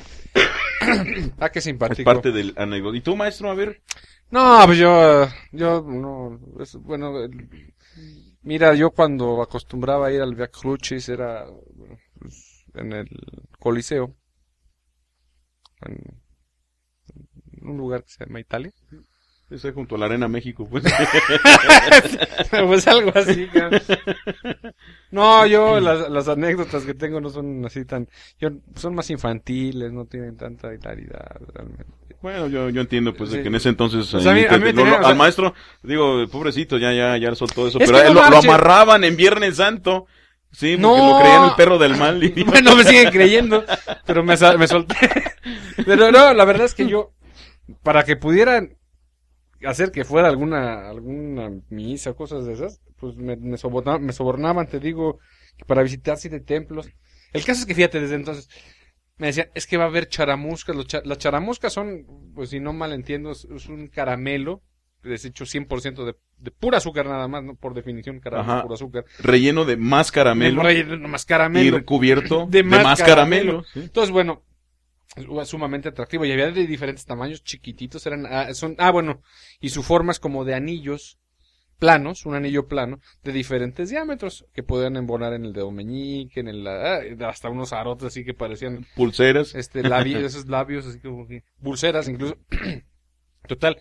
ah, 1.39 1.49
qué 1.51 1.59
Es 1.61 1.65
simpático. 1.65 2.05
parte 2.05 2.33
del 2.33 2.53
anécdota. 2.57 2.97
¿Y 2.97 3.01
tú, 3.01 3.15
maestro? 3.17 3.51
A 3.51 3.55
ver. 3.55 3.81
No, 4.31 4.63
pues 4.67 4.79
yo, 4.79 5.27
yo, 5.53 5.83
no, 5.83 6.39
es- 6.61 6.75
bueno, 6.77 7.13
mira, 8.43 8.75
yo 8.75 8.91
cuando 8.91 9.43
acostumbraba 9.43 10.07
a 10.09 10.13
ir 10.13 10.21
al 10.23 10.35
Via 10.35 10.49
Crucis 10.49 11.09
era 11.09 11.47
pues, 12.19 12.65
en 12.75 12.93
el 12.93 13.09
Coliseo, 13.59 14.15
en, 15.87 16.21
en 17.61 17.69
un 17.69 17.77
lugar 17.77 18.03
que 18.05 18.11
se 18.11 18.25
llama 18.25 18.41
Italia. 18.41 18.73
Ese 19.51 19.73
junto 19.73 19.97
a 19.97 19.99
la 19.99 20.07
Arena 20.07 20.29
México, 20.29 20.67
pues. 20.69 20.85
pues 22.69 22.89
algo 22.89 23.13
así. 23.15 23.49
No, 25.11 25.47
yo 25.47 25.81
las, 25.81 26.11
las 26.11 26.29
anécdotas 26.29 26.85
que 26.85 26.95
tengo 26.95 27.21
no 27.21 27.31
son 27.31 27.65
así 27.65 27.85
tan, 27.85 28.09
yo, 28.39 28.51
son 28.75 28.95
más 28.95 29.11
infantiles, 29.11 29.93
no 29.93 30.07
tienen 30.07 30.37
tanta 30.37 30.75
hilaridad 30.75 31.41
realmente. 31.55 32.04
Bueno, 32.25 32.49
yo, 32.49 32.71
yo 32.71 32.81
entiendo, 32.81 33.13
pues, 33.13 33.31
de 33.31 33.43
que 33.43 33.49
en 33.49 33.55
ese 33.55 33.69
entonces... 33.69 34.07
Sea, 34.07 34.19
a 34.31 34.35
mí- 34.35 34.41
ahí 34.41 34.47
a 34.47 34.53
mí 34.59 34.65
me 34.65 34.73
lo- 34.73 34.79
lo- 34.79 34.83
tenía- 34.85 34.99
o 34.99 35.03
sea- 35.03 35.11
al 35.11 35.17
maestro, 35.17 35.53
digo, 35.83 36.27
pobrecito, 36.29 36.79
ya, 36.79 36.91
ya, 36.93 37.19
ya 37.19 37.35
soltó 37.35 37.69
eso. 37.69 37.79
Es 37.79 37.91
pero 37.91 38.03
no 38.15 38.31
lo, 38.31 38.37
amarraban 38.39 39.05
en 39.05 39.15
Viernes 39.15 39.57
Santo. 39.57 40.07
Sí, 40.51 40.79
porque 40.79 40.83
No. 40.83 41.11
lo 41.17 41.21
creían 41.21 41.45
el 41.45 41.55
perro 41.55 41.79
del 41.79 41.97
mal. 41.99 42.25
Y... 42.25 42.43
Bueno, 42.45 42.75
me 42.77 42.85
siguen 42.85 43.11
creyendo, 43.11 43.63
pero 44.07 44.25
me, 44.25 44.37
me 44.59 44.67
solté. 44.69 44.95
Pero 45.85 46.11
no, 46.11 46.33
la 46.33 46.45
verdad 46.47 46.65
es 46.65 46.75
que 46.75 46.87
yo, 46.89 47.13
para 47.83 48.05
que 48.05 48.17
pudieran 48.17 48.79
hacer 49.67 49.91
que 49.93 50.05
fuera 50.05 50.29
alguna, 50.29 50.89
alguna 50.89 51.51
misa 51.69 52.11
o 52.11 52.17
cosas 52.17 52.47
de 52.47 52.55
esas, 52.55 52.81
pues 52.99 53.17
me, 53.17 53.37
me, 53.37 53.59
soborna- 53.59 53.99
me 53.99 54.13
sobornaban, 54.15 54.67
te 54.67 54.81
digo, 54.81 55.19
para 55.67 55.83
visitar 55.83 56.17
siete 56.17 56.41
templos. 56.41 56.89
El 57.35 57.45
caso 57.45 57.61
es 57.61 57.67
que 57.67 57.75
fíjate, 57.75 58.01
desde 58.01 58.15
entonces, 58.15 58.49
me 59.17 59.29
decían, 59.29 59.49
es 59.55 59.67
que 59.67 59.77
va 59.77 59.85
a 59.85 59.89
haber 59.89 60.09
charamuscas. 60.09 60.75
Los 60.75 60.87
cha- 60.87 61.03
las 61.05 61.19
charamuscas 61.19 61.73
son, 61.73 62.33
pues 62.35 62.51
si 62.51 62.61
no 62.61 62.73
mal 62.73 62.93
entiendo, 62.93 63.31
es, 63.31 63.45
es 63.45 63.67
un 63.69 63.89
caramelo, 63.89 64.63
deshecho 65.03 65.45
100% 65.45 66.05
de, 66.05 66.17
de 66.39 66.51
pura 66.51 66.79
azúcar 66.79 67.07
nada 67.07 67.29
más, 67.29 67.45
¿no? 67.45 67.55
Por 67.57 67.75
definición, 67.75 68.21
caramelo, 68.21 68.63
puro 68.63 68.75
azúcar. 68.75 69.05
Relleno 69.21 69.65
de 69.65 69.77
más 69.77 70.11
caramelo. 70.11 70.63
Nomás 70.99 71.25
caramelo. 71.27 71.79
Y 71.79 71.85
cubierto 71.85 72.47
De 72.49 72.59
de 72.59 72.65
más 72.65 72.83
más, 72.83 72.99
caramelo. 73.03 73.63
caramelo. 73.63 73.65
sí. 73.73 73.81
Entonces, 73.81 74.11
bueno, 74.11 74.43
es 75.17 75.49
sumamente 75.49 75.91
atractivo 75.91 76.25
y 76.25 76.33
había 76.33 76.51
de 76.51 76.67
diferentes 76.67 77.05
tamaños, 77.07 77.45
chiquititos, 77.45 78.05
eran, 78.07 78.27
ah, 78.27 78.53
son, 78.55 78.75
ah, 78.79 78.91
bueno, 78.91 79.23
y 79.61 79.69
su 79.69 79.83
forma 79.83 80.11
es 80.13 80.19
como 80.19 80.45
de 80.45 80.55
anillos 80.55 81.19
planos, 81.85 82.25
un 82.25 82.35
anillo 82.35 82.67
plano, 82.67 82.99
de 83.23 83.33
diferentes 83.33 83.91
diámetros, 83.91 84.47
que 84.55 84.63
podían 84.63 84.97
embonar 84.97 85.35
en 85.35 85.45
el 85.45 85.53
dedo 85.53 85.71
meñique, 85.71 86.41
en 86.41 86.49
el, 86.49 86.67
ah, 86.67 87.01
hasta 87.29 87.51
unos 87.51 87.75
arotes 87.75 88.07
así 88.07 88.25
que 88.25 88.33
parecían, 88.33 88.87
Pulseras. 88.97 89.55
este, 89.55 89.83
labios, 89.83 90.23
esos 90.25 90.47
labios 90.49 90.87
así 90.87 90.99
como 91.01 91.27
que, 91.29 91.45
pulseras 91.63 92.09
incluso. 92.09 92.39
Total. 93.47 93.77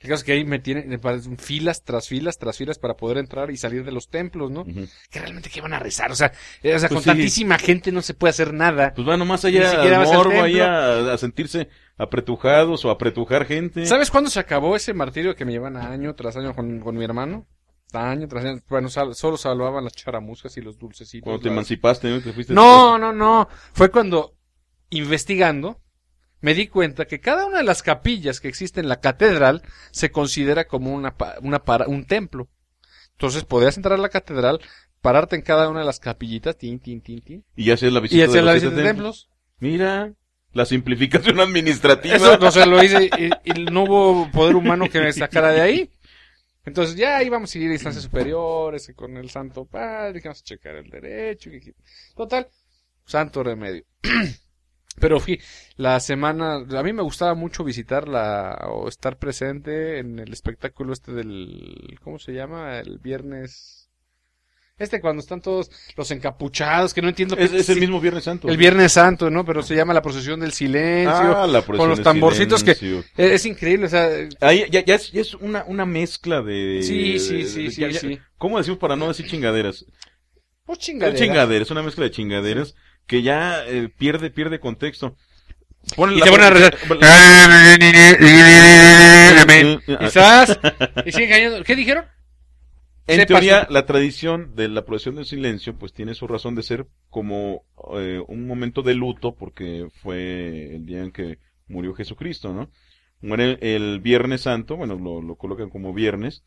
El 0.00 0.08
caso 0.10 0.20
es 0.20 0.24
que 0.24 0.32
ahí 0.32 0.44
me 0.44 0.60
tienen 0.60 1.00
filas 1.38 1.82
tras 1.82 2.06
filas 2.06 2.38
tras 2.38 2.56
filas 2.56 2.78
para 2.78 2.96
poder 2.96 3.18
entrar 3.18 3.50
y 3.50 3.56
salir 3.56 3.84
de 3.84 3.90
los 3.90 4.08
templos, 4.08 4.48
¿no? 4.50 4.64
Que 4.64 5.18
realmente 5.18 5.50
que 5.50 5.60
van 5.60 5.72
a 5.74 5.80
rezar, 5.80 6.12
o 6.12 6.14
sea, 6.14 6.32
eh, 6.62 6.74
o 6.74 6.78
sea 6.78 6.88
Pues 6.88 6.98
con 6.98 7.02
sí. 7.02 7.08
tantísima 7.08 7.58
gente 7.58 7.90
no 7.90 8.00
se 8.00 8.14
puede 8.14 8.30
hacer 8.30 8.54
nada. 8.54 8.92
Pues 8.94 9.04
van 9.06 9.18
nomás 9.18 9.44
allá 9.44 9.82
al 9.82 10.04
morbo, 10.06 10.30
templo. 10.30 10.64
a, 10.64 11.14
a 11.14 11.18
sentirse 11.18 11.68
apretujados 11.96 12.84
o 12.84 12.90
apretujar 12.90 13.44
gente. 13.44 13.86
¿Sabes 13.86 14.10
cuándo 14.10 14.30
se 14.30 14.38
acabó 14.38 14.76
ese 14.76 14.94
martirio 14.94 15.34
que 15.34 15.44
me 15.44 15.50
llevan 15.50 15.76
año 15.76 16.14
tras 16.14 16.36
año 16.36 16.54
con, 16.54 16.78
con 16.78 16.96
mi 16.96 17.04
hermano? 17.04 17.46
Año 17.92 18.28
tras 18.28 18.44
año. 18.44 18.60
Bueno, 18.68 18.88
sal- 18.90 19.16
solo 19.16 19.36
salvaban 19.36 19.82
las 19.82 19.94
charamuscas 19.94 20.56
y 20.58 20.60
los 20.60 20.78
dulcecitos. 20.78 21.24
Cuando 21.24 21.40
te 21.40 21.46
las- 21.48 21.54
emancipaste, 21.54 22.08
¿no? 22.08 22.20
Te 22.20 22.32
fuiste 22.32 22.52
No, 22.54 22.98
no, 22.98 23.12
no. 23.12 23.48
Fue 23.72 23.90
cuando, 23.90 24.36
investigando, 24.90 25.80
me 26.40 26.54
di 26.54 26.68
cuenta 26.68 27.06
que 27.06 27.20
cada 27.20 27.46
una 27.46 27.58
de 27.58 27.64
las 27.64 27.82
capillas 27.82 28.40
que 28.40 28.48
existe 28.48 28.80
en 28.80 28.88
la 28.88 29.00
catedral 29.00 29.62
se 29.90 30.10
considera 30.10 30.66
como 30.66 30.92
una, 30.94 31.14
una 31.42 31.64
para, 31.64 31.86
un 31.88 32.04
templo. 32.06 32.48
Entonces 33.12 33.44
podías 33.44 33.76
entrar 33.76 33.98
a 33.98 34.02
la 34.02 34.08
catedral, 34.08 34.60
pararte 35.00 35.34
en 35.36 35.42
cada 35.42 35.68
una 35.68 35.80
de 35.80 35.86
las 35.86 35.98
capillitas, 36.00 36.56
tin, 36.56 36.78
tin, 36.78 37.00
tin, 37.00 37.20
tin, 37.20 37.44
Y 37.56 37.70
hacías 37.70 37.92
la 37.92 38.00
visita 38.00 38.18
y 38.18 38.22
hacer 38.22 38.34
de 38.36 38.42
la 38.42 38.52
los 38.54 38.62
visita 38.62 38.76
de 38.76 38.84
templos. 38.84 39.28
Mira, 39.58 40.12
la 40.52 40.64
simplificación 40.66 41.40
administrativa. 41.40 42.16
Eso, 42.16 42.38
o 42.40 42.50
sea, 42.50 42.66
lo 42.66 42.82
hice 42.82 43.10
y, 43.44 43.50
y 43.50 43.64
no 43.70 43.84
hubo 43.84 44.30
poder 44.30 44.54
humano 44.54 44.88
que 44.88 45.00
me 45.00 45.12
sacara 45.12 45.50
de 45.50 45.60
ahí. 45.60 45.90
Entonces 46.64 46.96
ya 46.96 47.22
íbamos 47.22 47.54
a 47.54 47.58
ir 47.58 47.70
a 47.70 47.72
instancias 47.72 48.04
superiores 48.04 48.92
con 48.94 49.16
el 49.16 49.30
Santo 49.30 49.64
Padre, 49.64 50.20
que 50.20 50.28
vamos 50.28 50.42
a 50.42 50.44
checar 50.44 50.76
el 50.76 50.90
derecho. 50.90 51.50
que- 51.50 51.74
Total, 52.14 52.46
santo 53.06 53.42
remedio. 53.42 53.84
Pero 54.98 55.20
fui, 55.20 55.40
la 55.76 55.98
semana, 56.00 56.56
a 56.56 56.82
mí 56.82 56.92
me 56.92 57.02
gustaba 57.02 57.34
mucho 57.34 57.64
visitar 57.64 58.08
la, 58.08 58.66
o 58.70 58.88
estar 58.88 59.18
presente 59.18 59.98
en 59.98 60.18
el 60.18 60.32
espectáculo 60.32 60.92
este 60.92 61.12
del, 61.12 61.98
¿cómo 62.02 62.18
se 62.18 62.32
llama? 62.32 62.78
El 62.80 62.98
viernes, 62.98 63.90
este 64.78 65.00
cuando 65.00 65.20
están 65.20 65.40
todos 65.40 65.70
los 65.96 66.10
encapuchados, 66.12 66.94
que 66.94 67.02
no 67.02 67.08
entiendo 67.08 67.36
qué 67.36 67.44
Es, 67.44 67.52
es 67.52 67.68
el 67.68 67.80
mismo 67.80 68.00
Viernes 68.00 68.24
Santo. 68.24 68.48
el 68.48 68.56
Viernes 68.56 68.92
Santo, 68.92 69.28
¿no? 69.28 69.44
Pero 69.44 69.62
se 69.62 69.74
llama 69.74 69.92
la 69.92 70.02
procesión 70.02 70.38
del 70.40 70.52
silencio. 70.52 71.10
Ah, 71.36 71.46
la 71.48 71.62
con 71.62 71.66
procesión 71.66 71.88
los 71.88 71.98
del 71.98 72.04
tamborcitos 72.04 72.62
que- 72.62 72.74
silencio. 72.74 73.10
Es, 73.16 73.32
es 73.32 73.46
increíble, 73.46 73.86
o 73.86 73.88
sea, 73.88 74.08
Ahí 74.40 74.66
ya, 74.70 74.84
ya 74.84 74.94
es, 74.94 75.10
ya 75.10 75.20
es 75.20 75.34
una, 75.34 75.64
una 75.66 75.84
mezcla 75.84 76.42
de... 76.42 76.80
Sí, 76.82 77.18
sí, 77.18 77.44
sí, 77.44 77.64
de- 77.64 77.70
sí, 77.72 77.80
ya- 77.80 77.88
ya- 77.90 77.98
sí. 78.00 78.18
¿Cómo 78.36 78.58
decimos 78.58 78.78
para 78.78 78.94
no 78.94 79.08
decir 79.08 79.26
chingaderas? 79.26 79.84
pues 80.64 80.78
Es 80.80 80.84
chingadera. 80.84 81.18
chingaderas, 81.18 81.70
una 81.70 81.82
mezcla 81.82 82.04
de 82.04 82.10
chingaderas 82.10 82.74
que 83.08 83.22
ya 83.22 83.66
eh, 83.66 83.88
pierde, 83.88 84.30
pierde 84.30 84.60
contexto. 84.60 85.16
Y 86.12 86.18
la- 86.20 86.26
se 86.26 86.30
van 86.30 86.40
a 86.42 86.50
rezar. 86.50 86.76
Y 91.06 91.12
siguen. 91.12 91.64
¿Qué 91.64 91.74
dijeron? 91.76 92.04
En 93.06 93.20
teoría, 93.26 93.66
la 93.70 93.86
tradición 93.86 94.54
de 94.54 94.68
la 94.68 94.84
procesión 94.84 95.14
del 95.16 95.24
silencio, 95.24 95.74
pues 95.78 95.94
tiene 95.94 96.14
su 96.14 96.26
razón 96.26 96.54
de 96.54 96.62
ser 96.62 96.86
como 97.08 97.62
eh, 97.96 98.22
un 98.28 98.46
momento 98.46 98.82
de 98.82 98.94
luto, 98.94 99.34
porque 99.34 99.88
fue 100.02 100.74
el 100.76 100.84
día 100.84 101.00
en 101.00 101.10
que 101.12 101.38
murió 101.68 101.94
Jesucristo, 101.94 102.52
¿no? 102.52 102.70
Muere 103.22 103.58
el, 103.62 104.00
Viernes 104.00 104.42
Santo, 104.42 104.76
bueno, 104.76 104.96
lo, 104.96 105.22
lo 105.22 105.36
colocan 105.36 105.70
como 105.70 105.94
viernes, 105.94 106.44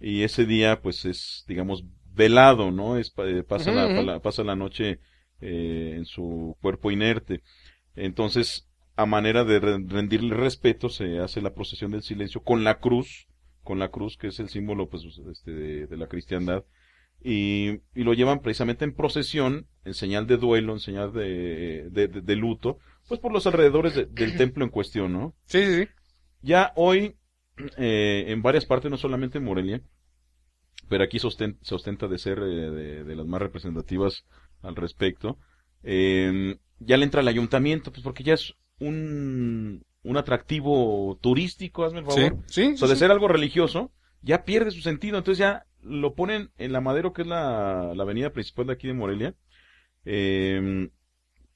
y 0.00 0.22
ese 0.22 0.46
día, 0.46 0.80
pues 0.80 1.04
es, 1.04 1.44
digamos, 1.48 1.82
velado, 2.12 2.70
¿no? 2.70 2.96
Es, 2.96 3.10
pa- 3.10 3.26
eh, 3.26 3.42
pasa, 3.42 3.72
la- 3.72 4.20
pasa 4.20 4.44
la 4.44 4.54
noche 4.54 5.00
eh, 5.44 5.94
en 5.96 6.04
su 6.06 6.56
cuerpo 6.60 6.90
inerte. 6.90 7.42
Entonces, 7.96 8.68
a 8.96 9.06
manera 9.06 9.44
de 9.44 9.60
re- 9.60 9.84
rendirle 9.86 10.34
respeto, 10.34 10.88
se 10.88 11.18
hace 11.20 11.40
la 11.42 11.54
procesión 11.54 11.90
del 11.92 12.02
silencio 12.02 12.42
con 12.42 12.64
la 12.64 12.78
cruz, 12.80 13.26
con 13.62 13.78
la 13.78 13.90
cruz, 13.90 14.16
que 14.16 14.28
es 14.28 14.40
el 14.40 14.48
símbolo 14.48 14.88
pues, 14.88 15.04
este, 15.30 15.50
de, 15.52 15.86
de 15.86 15.96
la 15.96 16.06
cristiandad, 16.08 16.64
y, 17.22 17.80
y 17.94 18.04
lo 18.04 18.12
llevan 18.14 18.40
precisamente 18.40 18.84
en 18.84 18.94
procesión, 18.94 19.66
en 19.84 19.94
señal 19.94 20.26
de 20.26 20.36
duelo, 20.36 20.72
en 20.74 20.80
señal 20.80 21.12
de, 21.12 21.88
de, 21.90 22.36
luto, 22.36 22.78
pues 23.08 23.20
por 23.20 23.32
los 23.32 23.46
alrededores 23.46 23.94
de- 23.94 24.06
del 24.06 24.36
templo 24.36 24.64
en 24.64 24.70
cuestión, 24.70 25.12
¿no? 25.12 25.34
Sí, 25.46 25.64
sí, 25.64 25.82
sí. 25.84 25.88
Ya 26.42 26.72
hoy, 26.76 27.16
eh, 27.78 28.26
en 28.28 28.42
varias 28.42 28.66
partes, 28.66 28.90
no 28.90 28.98
solamente 28.98 29.38
en 29.38 29.44
Morelia, 29.44 29.80
pero 30.88 31.04
aquí 31.04 31.18
sosten- 31.18 31.58
se 31.62 31.74
ostenta 31.74 32.08
de 32.08 32.18
ser 32.18 32.38
eh, 32.40 32.70
de, 32.70 33.04
de 33.04 33.16
las 33.16 33.26
más 33.26 33.40
representativas 33.40 34.24
al 34.64 34.76
respecto, 34.76 35.38
eh, 35.82 36.56
ya 36.80 36.96
le 36.96 37.04
entra 37.04 37.20
el 37.20 37.28
ayuntamiento, 37.28 37.92
pues 37.92 38.02
porque 38.02 38.24
ya 38.24 38.34
es 38.34 38.54
un, 38.80 39.84
un 40.02 40.16
atractivo 40.16 41.18
turístico, 41.20 41.84
hazme 41.84 42.00
el 42.00 42.06
Sí, 42.10 42.20
favor. 42.22 42.38
sí. 42.46 42.72
O 42.74 42.76
sea, 42.76 42.88
de 42.88 42.94
sí. 42.94 43.00
ser 43.00 43.10
algo 43.10 43.28
religioso, 43.28 43.92
ya 44.22 44.44
pierde 44.44 44.70
su 44.70 44.80
sentido. 44.80 45.18
Entonces 45.18 45.38
ya 45.38 45.66
lo 45.82 46.14
ponen 46.14 46.50
en 46.58 46.72
la 46.72 46.80
Madero, 46.80 47.12
que 47.12 47.22
es 47.22 47.28
la, 47.28 47.92
la 47.94 48.02
avenida 48.02 48.30
principal 48.32 48.66
de 48.66 48.72
aquí 48.72 48.86
de 48.88 48.94
Morelia, 48.94 49.34
eh, 50.04 50.88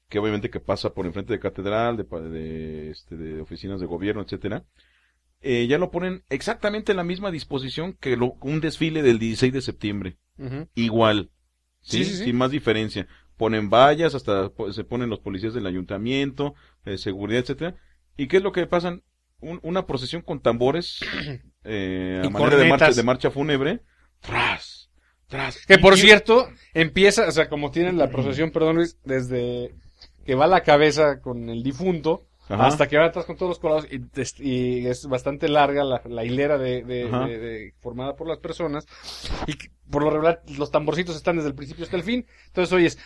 que 0.07 0.19
obviamente 0.19 0.49
que 0.49 0.59
pasa 0.59 0.93
por 0.93 1.05
enfrente 1.05 1.33
de 1.33 1.39
catedral, 1.39 1.97
de, 1.97 2.03
de, 2.29 2.89
este, 2.91 3.15
de 3.15 3.41
oficinas 3.41 3.79
de 3.79 3.85
gobierno, 3.85 4.21
etcétera. 4.21 4.63
Eh, 5.41 5.67
ya 5.67 5.77
lo 5.77 5.89
ponen 5.91 6.23
exactamente 6.29 6.91
en 6.91 6.97
la 6.97 7.03
misma 7.03 7.31
disposición 7.31 7.93
que 7.93 8.17
lo- 8.17 8.35
un 8.41 8.59
desfile 8.59 9.01
del 9.03 9.19
16 9.19 9.53
de 9.53 9.61
septiembre. 9.61 10.17
Igual. 10.75 11.29
¿Sí? 11.81 12.03
Sí. 12.05 12.23
Sin 12.25 12.35
más 12.35 12.51
diferencia. 12.51 13.07
Ponen 13.37 13.69
vallas, 13.69 14.15
hasta 14.15 14.51
se 14.71 14.83
ponen 14.83 15.09
los 15.09 15.19
policías 15.19 15.53
del 15.53 15.65
ayuntamiento, 15.67 16.55
eh, 16.85 16.97
seguridad, 16.97 17.41
etcétera. 17.41 17.75
¿Y 18.17 18.27
qué 18.27 18.37
es 18.37 18.43
lo 18.43 18.51
que 18.51 18.65
pasan? 18.67 19.03
Un- 19.39 19.59
una 19.63 19.85
procesión 19.85 20.21
con 20.21 20.41
tambores 20.41 20.99
eh, 21.63 22.21
a 22.25 22.29
manera 22.29 22.57
de 22.57 22.69
marcha, 22.69 22.91
de 22.91 23.03
marcha 23.03 23.31
fúnebre. 23.31 23.79
Tras, 24.19 24.89
tras. 25.27 25.65
Que 25.65 25.77
por 25.77 25.97
cierto, 25.97 26.49
empieza, 26.73 27.27
o 27.27 27.31
sea, 27.31 27.47
como 27.47 27.71
tienen 27.71 27.97
la 27.97 28.09
procesión, 28.11 28.51
perdón 28.51 28.75
Luis, 28.77 28.97
desde 29.05 29.73
que 30.25 30.35
va 30.35 30.45
la 30.47 30.63
cabeza 30.63 31.21
con 31.21 31.49
el 31.49 31.63
difunto 31.63 32.27
Ajá. 32.49 32.67
hasta 32.67 32.87
que 32.87 32.97
va 32.97 33.05
atrás 33.05 33.25
con 33.25 33.37
todos 33.37 33.49
los 33.51 33.59
colados 33.59 33.87
y, 33.91 34.01
y 34.43 34.87
es 34.87 35.05
bastante 35.07 35.47
larga 35.47 35.83
la, 35.83 36.01
la 36.05 36.25
hilera 36.25 36.57
de, 36.57 36.83
de- 36.83 37.07
Ajá. 37.07 37.27
de- 37.27 37.37
de- 37.37 37.73
formada 37.79 38.15
por 38.15 38.27
las 38.27 38.39
personas 38.39 38.85
y 39.47 39.53
por 39.89 40.03
lo 40.03 40.09
regular 40.09 40.41
los 40.57 40.71
tamborcitos 40.71 41.15
están 41.15 41.35
desde 41.37 41.49
el 41.49 41.55
principio 41.55 41.83
hasta 41.85 41.95
el 41.97 42.03
fin, 42.03 42.25
entonces 42.47 42.73
oyes 42.73 42.97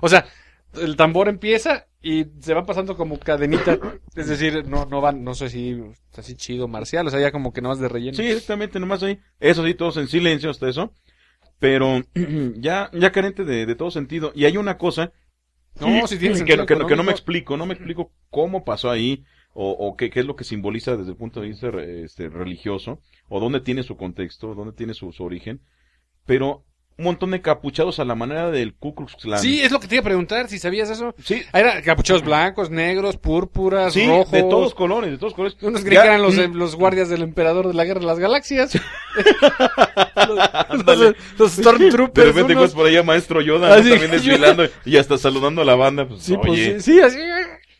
o 0.00 0.08
sea, 0.08 0.26
el 0.74 0.96
tambor 0.96 1.28
empieza 1.28 1.86
y 2.02 2.26
se 2.40 2.54
va 2.54 2.66
pasando 2.66 2.96
como 2.96 3.18
cadenita, 3.18 3.78
es 4.14 4.28
decir, 4.28 4.66
no 4.68 4.84
no 4.86 5.00
van, 5.00 5.24
no 5.24 5.34
sé 5.34 5.48
si 5.48 5.80
así 6.16 6.34
chido 6.34 6.68
marcial, 6.68 7.06
o 7.06 7.10
sea, 7.10 7.20
ya 7.20 7.32
como 7.32 7.52
que 7.52 7.62
no 7.62 7.70
vas 7.70 7.78
de 7.78 7.88
relleno. 7.88 8.16
Sí, 8.16 8.26
exactamente, 8.26 8.78
nomás 8.78 9.02
ahí. 9.02 9.18
Eso 9.40 9.64
sí, 9.64 9.74
todos 9.74 9.96
en 9.96 10.08
silencio 10.08 10.50
hasta 10.50 10.68
eso. 10.68 10.92
Pero 11.58 12.02
ya, 12.56 12.90
ya 12.92 13.12
carente 13.12 13.44
de, 13.44 13.66
de 13.66 13.74
todo 13.74 13.90
sentido. 13.90 14.32
Y 14.34 14.44
hay 14.44 14.56
una 14.56 14.78
cosa 14.78 15.12
No, 15.80 16.06
si 16.06 16.18
tiene 16.18 16.44
que, 16.44 16.64
que 16.66 16.76
no- 16.76 16.86
que 16.86 16.96
no 16.96 17.02
me 17.04 17.12
explico, 17.12 17.56
no 17.56 17.66
me 17.66 17.74
explico 17.74 18.12
cómo 18.30 18.64
pasó 18.64 18.90
ahí, 18.90 19.24
o, 19.54 19.70
o 19.70 19.96
qué, 19.96 20.10
qué 20.10 20.20
es 20.20 20.26
lo 20.26 20.36
que 20.36 20.44
simboliza 20.44 20.96
desde 20.96 21.12
el 21.12 21.16
punto 21.16 21.40
de 21.40 21.48
vista 21.48 21.68
este, 21.82 22.28
religioso, 22.28 23.00
o 23.28 23.40
dónde 23.40 23.60
tiene 23.60 23.82
su 23.82 23.96
contexto, 23.96 24.54
dónde 24.54 24.74
tiene 24.74 24.94
su, 24.94 25.12
su 25.12 25.24
origen, 25.24 25.62
pero 26.26 26.64
un 26.96 27.04
montón 27.06 27.32
de 27.32 27.40
capuchados 27.42 27.98
a 27.98 28.04
la 28.04 28.14
manera 28.14 28.50
del 28.50 28.72
Ku 28.74 28.94
Klux 28.94 29.16
Klan. 29.16 29.40
Sí, 29.40 29.60
es 29.60 29.72
lo 29.72 29.80
que 29.80 29.88
te 29.88 29.96
iba 29.96 30.00
a 30.02 30.04
preguntar, 30.04 30.48
si 30.48 30.58
sabías 30.58 30.90
eso. 30.90 31.14
sí, 31.24 31.42
Ah, 31.52 31.58
Era 31.60 31.82
capuchados 31.82 32.22
blancos, 32.22 32.70
negros, 32.70 33.16
púrpuras, 33.16 33.92
sí, 33.92 34.06
rojos. 34.06 34.30
de 34.30 34.42
todos 34.44 34.74
colores, 34.74 35.10
de 35.10 35.18
todos 35.18 35.34
colores. 35.34 35.56
Unos 35.62 35.82
creían 35.82 36.02
que 36.04 36.08
eran 36.08 36.22
los, 36.22 36.36
mm, 36.36 36.54
los 36.54 36.76
guardias 36.76 37.08
del 37.08 37.22
emperador 37.22 37.66
de 37.68 37.74
la 37.74 37.84
guerra 37.84 38.00
de 38.00 38.06
las 38.06 38.18
galaxias. 38.20 38.78
los, 40.86 41.14
los 41.38 41.56
De 41.56 41.62
Stormtroopers. 41.62 42.26
repente 42.28 42.52
unos- 42.52 42.62
pues 42.64 42.74
por 42.74 42.86
allá 42.86 43.02
Maestro 43.02 43.40
Yoda 43.40 43.68
¿no? 43.68 43.74
Así 43.74 43.90
también 43.90 44.10
desfilando 44.10 44.64
y 44.84 44.96
hasta 44.96 45.18
saludando 45.18 45.62
a 45.62 45.64
la 45.64 45.74
banda, 45.74 46.06
pues, 46.06 46.22
Sí, 46.22 46.36
pues, 46.40 46.58
sí, 46.84 46.92
sí, 46.92 47.00
así. 47.00 47.18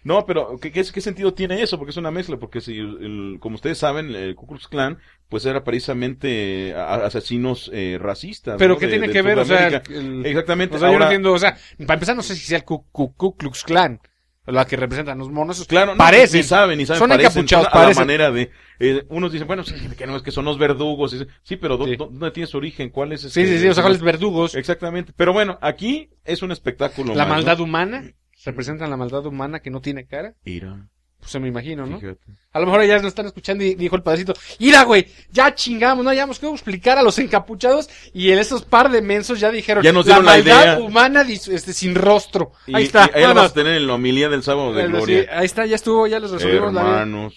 No, 0.05 0.27
pero 0.27 0.59
¿qué, 0.61 0.71
qué, 0.71 0.85
qué 0.85 1.01
sentido 1.01 1.33
tiene 1.35 1.63
eso? 1.63 1.79
Porque 1.79 1.91
es 1.91 1.97
una 1.97 2.11
mezcla, 2.11 2.37
porque 2.37 2.61
si, 2.61 2.79
el- 2.79 3.39
como 3.41 3.55
ustedes 3.57 3.79
saben, 3.79 4.15
el 4.15 4.35
Ku 4.35 4.47
Klux 4.47 4.69
Klan, 4.69 4.99
pues 5.31 5.47
era 5.47 5.65
precisamente 5.65 6.75
asesinos 6.75 7.71
eh, 7.73 7.99
racistas. 8.01 8.57
Pero 8.59 8.75
¿no? 8.75 8.79
¿qué 8.79 8.87
De- 8.87 8.93
tiene 8.93 9.07
de 9.09 9.13
que 9.13 9.23
ver? 9.23 9.39
O 9.39 9.45
sea, 9.45 9.69
el- 9.69 10.25
Exactamente. 10.27 10.77
o 10.77 10.79
sea, 10.79 10.93
yo 10.93 10.99
no 10.99 11.05
entiendo, 11.05 11.33
o 11.33 11.39
sea, 11.39 11.57
para 11.87 11.95
empezar 11.95 12.17
no 12.17 12.23
sé 12.23 12.35
si 12.37 12.45
sea 12.47 12.59
el 12.59 12.65
Ku, 12.65 12.87
Ku- 12.93 13.15
Ku 13.15 13.37
Klux 13.37 13.65
Klan, 13.65 14.01
la 14.47 14.67
que 14.67 14.77
representan 14.77 15.17
los 15.17 15.31
monos. 15.31 15.65
Claro, 15.67 15.93
no, 15.93 15.97
parecen. 15.99 16.41
ni 16.41 16.45
saben, 16.45 16.77
ni 16.79 16.85
saben, 16.85 16.99
Son 16.99 17.09
parecen, 17.09 17.31
encapuchados, 17.31 17.69
a 17.73 17.89
la 17.89 17.95
manera 17.95 18.31
de, 18.31 18.51
eh, 18.81 19.05
unos 19.09 19.33
dicen, 19.33 19.47
bueno, 19.47 19.65
sí, 19.65 19.75
que 19.97 20.07
no, 20.07 20.17
es 20.17 20.23
que 20.23 20.33
son 20.33 20.45
los 20.45 20.59
verdugos, 20.59 21.17
sí, 21.43 21.57
pero 21.57 21.79
¿dó- 21.79 21.87
Sí. 21.87 21.97
dó- 21.97 22.09
¿dónde 22.11 22.31
tiene 22.31 22.47
su 22.47 22.59
origen? 22.59 22.91
¿Cuál 22.91 23.13
es 23.13 23.23
Sí, 23.23 23.27
este- 23.29 23.47
sí, 23.47 23.59
sí, 23.59 23.69
o 23.69 23.75
sea, 23.75 23.89
los 23.89 24.03
verdugos. 24.03 24.55
Exactamente. 24.55 25.15
Pero 25.17 25.33
bueno, 25.33 25.59
aquí 25.63 26.11
es 26.27 26.43
un 26.43 26.53
espectáculo 26.53 27.15
La 27.15 27.25
más, 27.25 27.29
¿no? 27.29 27.35
maldad 27.37 27.61
humana, 27.61 28.05
representan 28.45 28.91
la 28.91 28.97
maldad 28.97 29.25
humana 29.27 29.61
que 29.61 29.71
no 29.71 29.81
tiene 29.81 30.07
cara. 30.07 30.35
Ira, 30.45 30.89
Pues 31.19 31.33
se 31.33 31.41
me 31.41 31.49
imagino, 31.49 31.87
¿no? 31.87 31.99
Fíjate. 31.99 32.21
A 32.53 32.61
lo 32.61 32.67
mejor 32.67 32.85
ya 32.85 32.97
nos 32.97 33.07
están 33.07 33.27
escuchando 33.27 33.65
y 33.65 33.75
dijo 33.75 33.97
el 33.97 34.03
padrecito, 34.03 34.35
¡Ira, 34.59 34.85
güey! 34.85 35.07
Ya 35.31 35.55
chingamos, 35.55 36.05
¿no? 36.05 36.13
Ya 36.13 36.25
hemos 36.25 36.39
que 36.39 36.49
explicar 36.49 36.99
a 36.99 37.03
los 37.03 37.19
encapuchados 37.19 37.89
y 38.13 38.31
en 38.31 38.39
esos 38.39 38.65
par 38.65 38.91
de 38.91 39.03
mensos 39.03 39.41
ya 39.41 39.51
dijeron, 39.51 39.83
Ya 39.83 39.93
nos 39.93 40.07
la 40.07 40.21
maldad 40.21 40.63
idea". 40.63 40.79
humana 40.79 41.23
este, 41.23 41.73
sin 41.73 41.95
rostro. 41.95 42.53
Y, 42.67 42.77
ahí 42.77 42.85
está. 42.85 43.11
y 43.15 43.19
ahí 43.19 43.25
vamos 43.25 43.51
a 43.51 43.55
tener 43.55 43.77
en 43.77 43.87
la 43.87 43.95
homilía 43.95 44.29
del 44.29 44.43
sábado 44.43 44.73
de 44.73 44.83
sí, 44.85 44.89
gloria. 44.89 45.27
ahí 45.33 45.47
está, 45.47 45.67
ya 45.67 45.77
estuvo, 45.77 46.07
ya 46.07 46.21
les 46.21 46.31
resolvimos 46.31 46.73
la 46.75 46.83
vida. 46.83 46.91
Hermanos, 47.01 47.35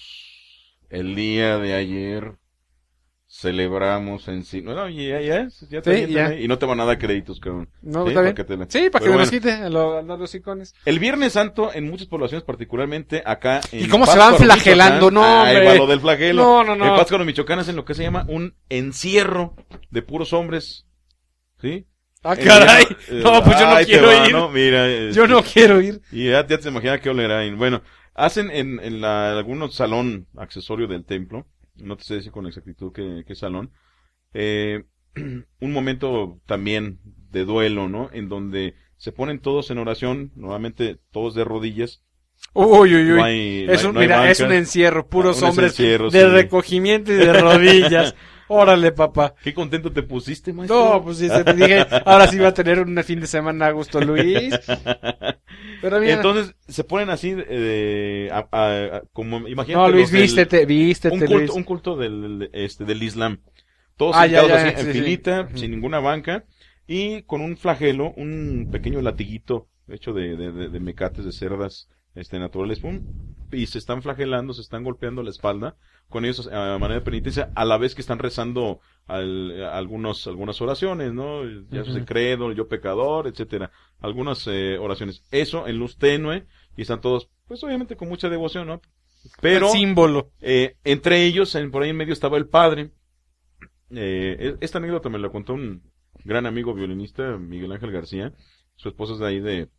el 0.90 1.16
día 1.16 1.58
de 1.58 1.74
ayer 1.74 2.34
celebramos 3.40 4.28
en 4.28 4.44
sí. 4.44 4.62
No, 4.62 4.90
ya, 4.90 5.22
ya, 5.22 5.48
ya 5.70 5.82
te 5.82 6.08
Sí, 6.08 6.14
ya. 6.14 6.28
ahí. 6.28 6.44
Y 6.44 6.48
no 6.48 6.58
te 6.58 6.66
van 6.66 6.80
a 6.80 6.86
dar 6.86 6.98
créditos, 6.98 7.40
cabrón. 7.40 7.70
No, 7.82 8.04
Sí, 8.04 8.10
está 8.10 8.22
bien. 8.22 8.34
para 8.36 8.48
que 8.48 8.66
te 8.68 8.80
Sí, 8.80 8.90
para 8.90 9.04
que 9.04 9.10
nos 9.12 9.18
bueno. 9.18 9.32
quite 9.32 9.52
a, 9.52 9.70
lo- 9.70 10.02
los 10.02 10.36
icones. 10.36 10.74
El 10.86 11.00
Viernes 11.00 11.34
Santo, 11.34 11.72
en 11.74 11.88
muchas 11.90 12.08
poblaciones, 12.08 12.44
particularmente 12.44 13.22
acá 13.26 13.62
en 13.72 13.86
¿Y 13.86 13.88
cómo 13.88 14.06
se 14.06 14.18
van 14.18 14.36
flagelando? 14.38 15.12
Michoacán, 15.12 15.14
No, 15.14 15.44
ahí 15.44 15.56
hombre. 15.56 15.68
va 15.70 15.76
lo 15.76 15.88
del 15.88 16.00
flagelo. 16.00 16.42
No, 16.44 16.64
no, 16.64 16.76
no. 16.76 16.86
En 16.88 16.96
Pátzcuaro, 16.96 17.26
Michoacán, 17.26 17.60
hacen 17.60 17.76
lo 17.76 17.86
que 17.86 17.94
se 17.94 18.04
llama 18.04 18.26
un 18.28 18.56
encierro 18.70 19.56
de 19.92 20.02
puros 20.02 20.34
hombres. 20.34 20.86
¿Sí? 21.62 21.86
Ah, 22.24 22.36
caray. 22.36 22.86
No, 23.24 23.44
pues 23.44 23.60
yo 23.60 23.70
no 23.70 23.78
quiero 23.86 24.08
va, 24.08 24.28
ir. 24.28 24.32
¿no? 24.34 24.50
Mira, 24.50 24.88
este, 24.90 25.14
Yo 25.16 25.28
no 25.28 25.44
quiero 25.44 25.80
ir. 25.82 26.02
Y 26.12 26.30
ya, 26.30 26.46
ya 26.46 26.58
te 26.58 26.70
imaginas 26.70 27.00
qué 27.00 27.10
olerá. 27.10 27.42
Bueno, 27.56 27.82
hacen 28.16 28.50
en, 28.52 28.80
en 28.84 29.00
la, 29.02 29.32
algunos 29.38 29.76
salón 29.76 30.28
accesorio 30.36 30.88
del 30.88 31.06
templo, 31.06 31.46
no 31.80 31.98
te 31.98 32.04
sé 32.04 32.16
decir 32.16 32.32
con 32.32 32.48
exactitud 32.48 32.92
qué, 32.94 33.24
qué 33.26 33.36
salón, 33.36 33.72
eh, 34.34 34.86
un 35.16 35.72
momento 35.74 36.40
también 36.46 37.00
de 37.32 37.46
duelo, 37.46 37.90
¿no? 37.90 38.10
En 38.14 38.30
donde 38.30 38.76
se 38.98 39.12
ponen 39.12 39.40
todos 39.40 39.70
en 39.72 39.78
oración, 39.78 40.32
nuevamente 40.36 41.00
todos 41.12 41.36
de 41.36 41.44
rodillas. 41.44 42.04
Uy, 42.54 42.96
uy, 42.96 43.12
uy. 43.12 43.18
No 43.18 43.24
hay, 43.24 43.66
no 43.68 43.74
es 43.74 43.84
un, 43.84 43.94
no 43.94 44.00
mira, 44.00 44.30
es 44.30 44.40
un 44.40 44.52
encierro, 44.52 45.08
puros 45.08 45.42
Un 45.42 45.50
hombres 45.50 45.72
encierro, 45.72 46.10
de 46.10 46.22
sí. 46.22 46.28
recogimiento 46.28 47.12
y 47.12 47.16
de 47.16 47.34
rodillas. 47.34 48.16
Órale, 48.50 48.92
papá. 48.92 49.34
Qué 49.44 49.54
contento 49.54 49.92
te 49.92 50.04
pusiste, 50.04 50.54
maestro. 50.54 50.94
No, 50.94 51.04
pues 51.04 51.18
sí, 51.18 51.28
se 51.30 51.44
te 51.44 51.54
dije, 51.54 51.86
ahora 52.06 52.28
sí 52.28 52.38
va 52.38 52.50
a 52.50 52.54
tener 52.54 52.80
un 52.80 53.04
fin 53.04 53.20
de 53.20 53.28
semana 53.28 53.68
a 53.68 53.72
gusto 53.72 54.00
Luis. 54.02 54.58
Pero 55.82 56.00
mira, 56.00 56.14
Entonces 56.14 56.56
se 56.68 56.84
ponen 56.84 57.10
así, 57.10 57.36
eh, 57.38 58.30
a- 58.32 58.48
a- 58.52 58.98
a- 58.98 59.02
como 59.14 59.48
imagínate. 59.48 59.74
no, 59.74 59.90
Luis, 59.90 60.04
los 60.04 60.12
del- 60.12 60.22
vístete, 60.24 60.66
vístete, 60.66 61.16
un 61.16 61.20
Luis. 61.22 61.32
culto, 61.32 61.54
un 61.56 61.64
culto 61.64 61.96
del, 61.98 62.50
este, 62.54 62.86
del 62.86 63.04
Islam. 63.04 63.40
Todos 63.96 64.16
Ah, 64.16 64.28
ya, 64.28 64.42
sentados 64.42 64.62
ya, 64.64 64.68
así, 64.70 64.80
en 64.80 64.86
sí, 64.88 64.94
sí. 64.94 65.00
filita, 65.00 65.42
Ujú. 65.50 65.58
sin 65.58 65.72
ninguna 65.72 66.00
banca, 66.00 66.46
y 66.88 67.24
con 67.24 67.42
un 67.42 67.58
flagelo, 67.58 68.14
un 68.16 68.70
pequeño 68.72 69.02
latiguito 69.02 69.68
hecho 69.90 70.14
de, 70.14 70.36
de, 70.38 70.52
de- 70.52 70.70
de 70.70 70.80
mecates 70.80 71.26
de 71.26 71.32
cerdas 71.32 71.90
este, 72.16 72.40
naturales, 72.40 72.80
pum, 72.80 73.02
y 73.52 73.66
se 73.68 73.78
están 73.78 74.02
flagelando, 74.02 74.54
se 74.54 74.62
están 74.62 74.84
golpeando 74.84 75.24
la 75.24 75.30
espalda 75.30 75.76
con 76.10 76.24
ellos 76.26 76.48
a 76.48 76.78
manera 76.78 77.00
de 77.00 77.06
penitencia, 77.06 77.52
a 77.56 77.66
la 77.66 77.78
vez 77.78 77.94
que 77.94 78.02
están 78.02 78.20
rezando 78.20 78.80
al- 79.08 79.64
algunos, 79.66 80.26
algunas 80.28 80.62
oraciones, 80.62 81.14
¿no? 81.14 81.44
Ya 81.70 81.82
Ujú. 81.82 81.94
sea 81.94 82.06
credo, 82.06 82.52
yo 82.54 82.68
pecador, 82.68 83.28
etcétera. 83.28 83.72
Algunas 84.00 84.48
eh, 84.48 84.78
oraciones. 84.80 85.24
Eso 85.32 85.68
en 85.68 85.78
luz 85.78 85.98
tenue, 85.98 86.46
y 86.78 86.84
están 86.84 87.02
todos, 87.02 87.30
pues 87.48 87.62
obviamente 87.64 87.98
con 87.98 88.08
mucha 88.08 88.30
devoción, 88.30 88.68
¿no? 88.68 88.82
Pero... 89.42 89.68
El 89.68 89.74
símbolo. 89.74 90.32
Eh, 90.40 90.76
entre 90.86 91.26
ellos, 91.26 91.54
en, 91.56 91.72
por 91.72 91.84
ahí 91.84 91.90
en 91.90 91.98
medio 91.98 92.14
estaba 92.14 92.38
el 92.38 92.48
padre. 92.48 92.92
Eh, 93.90 94.38
e- 94.40 94.58
esta 94.62 94.78
anécdota 94.78 95.10
me 95.10 95.20
la 95.20 95.30
contó 95.30 95.54
un 95.54 95.82
gran 96.24 96.46
amigo 96.46 96.74
violinista, 96.74 97.38
Miguel 97.38 97.72
Ángel 97.72 97.92
García. 97.92 98.34
Su 98.76 98.90
esposa 98.90 99.14
es 99.14 99.20
de 99.20 99.28
ahí 99.28 99.40
de, 99.40 99.70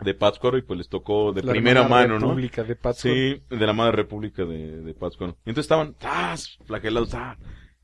de 0.00 0.14
Pátzcuaro 0.14 0.58
y 0.58 0.62
pues 0.62 0.78
les 0.78 0.88
tocó 0.88 1.32
de 1.32 1.42
La 1.42 1.52
primera 1.52 1.88
mano, 1.88 2.18
¿no? 2.18 2.26
República 2.28 2.62
de 2.64 2.76
Pátzcuaro. 2.76 3.16
Sí, 3.16 3.42
de 3.48 3.66
la 3.66 3.72
Madre 3.72 3.92
República 3.92 4.44
de, 4.44 4.82
de 4.82 4.94
Pátzcuaro. 4.94 5.32
Y 5.44 5.50
entonces 5.50 5.64
estaban, 5.64 5.94
¡tas! 5.94 6.58
flagelados, 6.66 7.10
¡tas! 7.10 7.38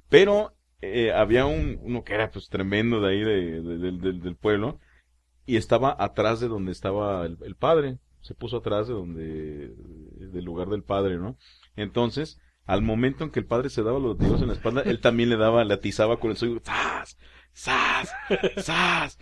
Pero 0.09 0.55
eh, 0.83 1.13
había 1.13 1.47
un, 1.47 1.79
uno 1.83 2.05
que 2.05 2.15
era 2.15 2.31
pues 2.31 2.49
tremendo 2.49 3.01
de 3.01 3.11
ahí 3.11 3.21
de, 3.21 3.63
de- 3.63 3.93
del- 4.19 4.37
pueblo 4.37 4.79
y 5.47 5.57
estaba 5.57 5.97
atrás 5.99 6.41
de 6.41 6.49
donde 6.49 6.73
estaba 6.73 7.25
el, 7.25 7.39
el 7.45 7.57
padre. 7.57 7.99
Se 8.21 8.35
puso 8.35 8.59
atrás 8.59 8.87
de 8.89 8.95
donde, 8.95 9.75
del 9.75 10.45
lugar 10.45 10.69
del 10.69 10.83
padre, 10.85 11.17
¿no? 11.19 11.37
Entonces, 11.77 12.39
al 12.67 12.83
momento 12.83 13.25
en 13.25 13.31
que 13.31 13.41
el 13.41 13.47
padre 13.47 13.69
se 13.71 13.83
daba 13.83 13.99
los 13.99 14.17
tiros 14.19 14.41
en 14.43 14.49
la 14.49 14.53
espalda, 14.53 14.83
él 14.83 15.01
también 15.01 15.29
le 15.31 15.37
daba, 15.37 15.65
le 15.65 15.75
atizaba 15.75 16.19
con 16.21 16.31
el 16.31 16.37
suyo, 16.37 16.61
¡zas! 16.65 17.19
¡zas! 17.53 18.13
¡zas! 18.61 19.19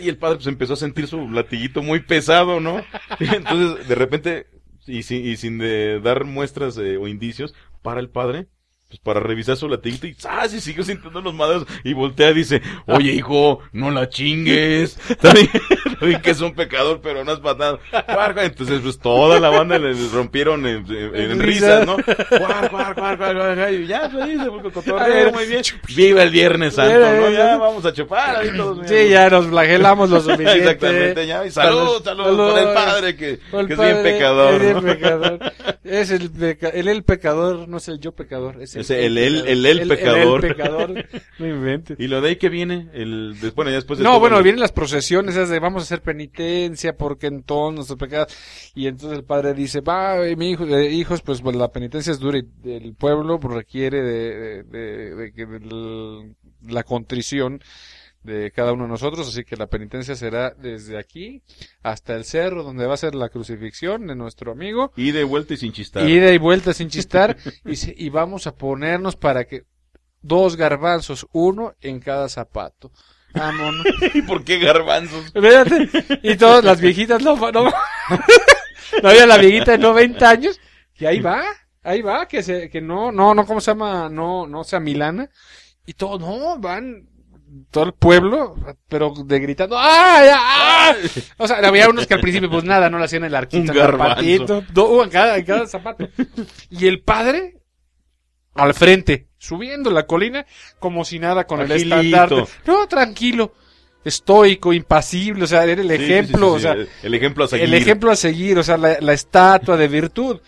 Y 0.00 0.08
el 0.08 0.18
padre 0.18 0.36
pues 0.36 0.46
empezó 0.48 0.72
a 0.72 0.76
sentir 0.76 1.06
su 1.06 1.30
latiguito 1.30 1.82
muy 1.82 2.00
pesado, 2.00 2.60
¿no? 2.60 2.82
Entonces, 3.20 3.88
de 3.88 3.94
repente, 3.94 4.46
y 4.86 5.02
sin, 5.02 5.24
y 5.24 5.36
sin 5.36 5.58
de 5.58 6.00
dar 6.00 6.24
muestras 6.24 6.76
eh, 6.78 6.96
o 6.96 7.06
indicios, 7.06 7.54
para 7.82 8.00
el 8.00 8.10
padre, 8.10 8.48
pues 8.88 9.00
para 9.00 9.20
revisar 9.20 9.54
su 9.56 9.68
latiguito 9.68 10.06
y 10.06 10.14
¡zas! 10.14 10.54
Y 10.54 10.60
siguió 10.62 10.82
sintiendo 10.82 11.20
los 11.20 11.34
madrazos 11.34 11.68
y 11.84 11.92
voltea 11.92 12.30
y 12.30 12.34
dice, 12.34 12.62
oye 12.86 13.12
hijo, 13.12 13.60
no 13.72 13.90
la 13.90 14.08
chingues, 14.08 14.98
bien 16.00 16.22
que 16.22 16.30
es 16.30 16.40
un 16.40 16.54
pecador, 16.54 17.00
pero 17.02 17.22
no 17.24 17.32
has 17.32 17.42
matado. 17.42 17.80
Entonces 18.42 18.80
pues 18.82 18.98
toda 18.98 19.40
la 19.40 19.50
banda 19.50 19.78
le 19.78 19.92
rompieron 20.10 20.66
en, 20.66 20.86
en- 20.90 21.14
en 21.32 21.38
risas, 21.40 21.86
¿no? 21.86 21.96
Guar, 21.96 22.70
guar, 22.70 22.94
guar, 22.94 23.16
guar, 23.18 23.34
guar, 23.56 23.74
y 23.74 23.86
ya, 23.86 24.08
pues, 24.10 24.24
se 24.24 24.32
el 24.32 24.72
cotorreo, 24.72 24.98
A 24.98 25.06
ver, 25.08 25.32
muy 25.34 25.44
bien. 25.46 25.62
Viva 25.94 26.22
el 26.22 26.30
Viernes 26.30 26.74
Santo, 26.74 26.98
¿no? 26.98 27.30
Ya 27.30 27.56
vamos 27.58 27.84
a 27.84 27.92
chupar 27.92 28.36
ahí 28.36 28.56
todos. 28.56 28.78
mira. 28.78 28.88
Sí, 28.88 29.08
ya 29.10 29.28
nos 29.28 29.46
flagelamos 29.48 30.08
lo 30.08 30.20
suficiente. 30.20 30.58
Exactamente, 30.60 31.26
ya. 31.26 31.44
Y 31.46 31.50
salud, 31.50 32.02
salud, 32.02 32.36
con 32.36 32.58
el 32.58 32.72
padre 32.74 33.16
que, 33.16 33.38
el 33.52 33.66
que 33.66 33.72
es 33.74 33.78
bien 33.78 34.02
pecador. 34.02 34.62
es 34.62 34.74
¿no? 34.74 34.82
pecador. 34.82 35.38
Es 35.84 36.10
el, 36.10 36.30
peca- 36.30 36.70
el, 36.72 36.88
el 36.88 37.02
pecador, 37.02 37.68
no 37.68 37.76
es 37.78 37.88
el 37.88 37.98
yo 38.00 38.12
pecador. 38.12 38.60
Es 38.62 38.77
el, 38.90 39.18
Es 39.18 39.32
el- 39.44 39.46
el- 39.46 39.66
el- 39.66 39.88
pecador. 39.88 40.44
el 40.44 40.54
pecador. 40.54 41.06
No 41.38 41.46
inventes. 41.46 41.96
Y 42.00 42.08
lo 42.08 42.20
de 42.20 42.30
ahí 42.30 42.36
que 42.36 42.48
viene, 42.48 42.88
el, 42.92 43.34
bueno, 43.54 43.70
ya 43.70 43.76
después 43.76 43.98
de 43.98 44.04
No, 44.04 44.18
bueno, 44.18 44.42
vienen 44.42 44.60
las 44.60 44.72
procesiones 44.72 45.34
esas 45.36 45.48
de 45.50 45.58
vamos 45.60 45.82
a 45.82 45.84
hacer 45.84 46.02
penitencia 46.02 46.96
porque 46.96 47.28
en 47.28 47.42
todos 47.44 47.72
nuestros 47.74 47.98
pecados. 47.98 48.34
Y 48.74 48.86
entonces 48.88 49.18
el 49.18 49.24
padre 49.24 49.54
dice, 49.54 49.80
va, 49.80 50.16
mi 50.36 50.50
hijo, 50.50 50.64
eh, 50.66 50.90
hijos, 50.90 51.22
pues, 51.22 51.40
pues, 51.40 51.54
la 51.56 51.68
penitencia 51.70 52.10
es 52.12 52.18
dura 52.18 52.38
y 52.38 52.70
el 52.70 52.94
pueblo 52.94 53.38
requiere 53.38 54.02
de, 54.02 54.62
de, 54.64 55.14
de- 55.14 55.36
de 55.36 56.34
la 56.68 56.82
contrición 56.82 57.60
de 58.22 58.50
cada 58.50 58.72
uno 58.72 58.84
de 58.84 58.90
nosotros, 58.90 59.28
así 59.28 59.44
que 59.44 59.56
la 59.56 59.68
penitencia 59.68 60.14
será 60.14 60.50
desde 60.50 60.98
aquí 60.98 61.42
hasta 61.82 62.14
el 62.14 62.24
cerro 62.24 62.62
donde 62.62 62.86
va 62.86 62.94
a 62.94 62.98
ser 62.98 63.14
la 63.14 63.28
crucifixión 63.28 64.06
de 64.06 64.14
nuestro 64.14 64.52
amigo. 64.52 64.92
Y 64.96 65.12
de 65.12 65.24
vuelta 65.24 65.54
y 65.54 65.56
sin 65.56 65.72
chistar. 65.72 66.08
Ida 66.08 66.32
y 66.32 66.38
vuelta 66.38 66.74
sin 66.74 66.88
chistar. 66.88 67.36
y, 67.64 68.04
y 68.04 68.10
vamos 68.10 68.46
a 68.46 68.54
ponernos 68.54 69.16
para 69.16 69.44
que 69.46 69.64
dos 70.20 70.56
garbanzos, 70.56 71.26
uno 71.32 71.74
en 71.80 72.00
cada 72.00 72.28
zapato. 72.28 72.92
Vámonos. 73.34 73.86
¿Y 74.14 74.22
por 74.22 74.44
qué 74.44 74.58
garbanzos? 74.58 75.32
Y 76.22 76.36
todas 76.36 76.64
las 76.64 76.80
viejitas 76.80 77.22
no, 77.22 77.36
no, 77.36 77.64
no 79.02 79.08
había 79.08 79.26
la 79.26 79.38
viejita 79.38 79.72
de 79.72 79.78
90 79.78 80.30
años. 80.30 80.60
Y 80.98 81.06
ahí 81.06 81.20
va, 81.20 81.44
ahí 81.82 82.02
va, 82.02 82.26
que 82.26 82.42
se, 82.42 82.68
que 82.68 82.80
no, 82.80 83.12
no, 83.12 83.34
no, 83.34 83.46
¿cómo 83.46 83.60
se 83.60 83.70
llama? 83.70 84.08
No, 84.08 84.46
no 84.46 84.64
sea 84.64 84.80
Milana. 84.80 85.30
Y 85.86 85.94
todo, 85.94 86.18
no, 86.18 86.58
van, 86.58 87.08
todo 87.70 87.84
el 87.84 87.92
pueblo, 87.92 88.56
pero 88.88 89.12
de 89.24 89.40
gritando, 89.40 89.76
¡ay, 89.78 90.28
ay! 90.34 90.96
O 91.36 91.46
sea, 91.46 91.58
había 91.58 91.88
unos 91.88 92.06
que 92.06 92.14
al 92.14 92.20
principio, 92.20 92.50
pues 92.50 92.64
nada, 92.64 92.88
no 92.90 92.98
le 92.98 93.04
hacían 93.04 93.24
el 93.24 93.34
arquito, 93.34 93.72
Un 93.72 93.78
zapatito, 93.78 94.64
do- 94.72 95.04
en 95.04 95.10
cada, 95.10 95.36
en 95.38 95.44
cada 95.44 95.66
zapato. 95.66 96.08
Y 96.70 96.86
el 96.86 97.00
padre, 97.02 97.58
al 98.54 98.74
frente, 98.74 99.28
subiendo 99.38 99.90
la 99.90 100.06
colina, 100.06 100.46
como 100.78 101.04
si 101.04 101.18
nada 101.18 101.46
con 101.46 101.60
el 101.60 101.70
estandarte. 101.72 102.44
No, 102.66 102.86
tranquilo, 102.88 103.52
estoico, 104.04 104.72
impasible, 104.72 105.44
o 105.44 105.46
sea, 105.46 105.64
era 105.64 105.80
el 105.82 105.88
Sí, 105.88 105.96
sí, 105.96 106.04
sí, 106.06 106.12
ejemplo, 106.12 106.50
sí, 106.50 106.56
o 106.56 106.58
sea, 106.60 106.76
el 107.02 107.14
ejemplo 107.14 107.44
a 107.44 107.48
seguir. 107.48 107.64
el 107.66 107.74
ejemplo 107.74 108.10
a 108.10 108.16
seguir, 108.16 108.58
o 108.58 108.62
sea, 108.62 108.76
la, 108.76 108.96
la 109.00 109.12
estatua 109.12 109.76
de 109.76 109.88
virtud. 109.88 110.40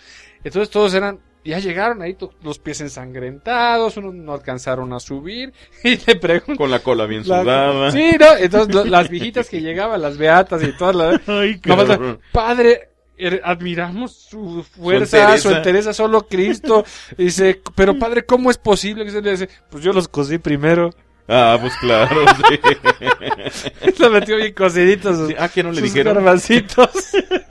Entonces 0.43 0.71
todos 0.71 0.95
eran, 0.95 1.21
ya 1.45 1.59
llegaron 1.59 2.03
ahí 2.03 2.17
los 2.43 2.59
pies 2.59 2.81
ensangrentados, 2.81 3.97
unos 3.97 4.15
no 4.15 4.33
alcanzaron 4.33 4.93
a 4.93 5.01
subir, 5.01 5.53
y 5.85 5.97
le 6.07 6.17
pregunto. 6.17 6.57
Con 6.57 6.71
la 6.71 6.81
cola 6.81 7.07
bien 7.07 7.23
la- 7.27 7.43
sudada. 7.43 7.91
sí, 7.93 8.13
¿no? 8.19 8.37
Entonces 8.39 8.75
lo- 8.75 8.85
las 8.85 9.09
viejitas 9.09 9.49
que 9.49 9.61
llegaban, 9.61 10.01
las 10.03 10.17
beatas 10.19 10.63
y 10.63 10.77
todas 10.77 10.95
las... 10.97 11.21
Ay, 11.29 11.61
la- 11.65 12.19
padre, 12.33 12.91
er- 13.19 13.41
admiramos 13.45 14.13
su 14.13 14.63
fuerza, 14.65 15.19
su 15.39 15.49
entereza. 15.49 15.57
entereza, 15.59 15.93
solo 15.93 16.27
Cristo. 16.27 16.85
Y 17.19 17.25
dice, 17.25 17.61
pero 17.75 17.99
padre, 17.99 18.25
¿cómo 18.25 18.51
es 18.51 18.59
posible 18.59 19.05
que 19.05 19.11
se 19.11 19.23
le 19.23 19.31
dice? 19.33 19.49
Pues 19.71 19.83
yo 19.85 19.93
los 19.93 20.09
cosí 20.09 20.39
primero. 20.39 20.91
Ah, 21.33 21.57
pues 21.61 21.73
claro, 21.77 22.17
sí. 22.49 23.93
Lo 24.01 24.11
metió 24.11 24.37
bien 24.37 24.53
cociditos 24.53 25.17
sus, 25.17 25.29
Sí, 25.29 25.35
Ah, 25.39 25.49
que 25.49 25.63
no 25.63 25.71
le 25.71 25.81
dijeron. 25.81 26.15
garbancitos. 26.15 26.91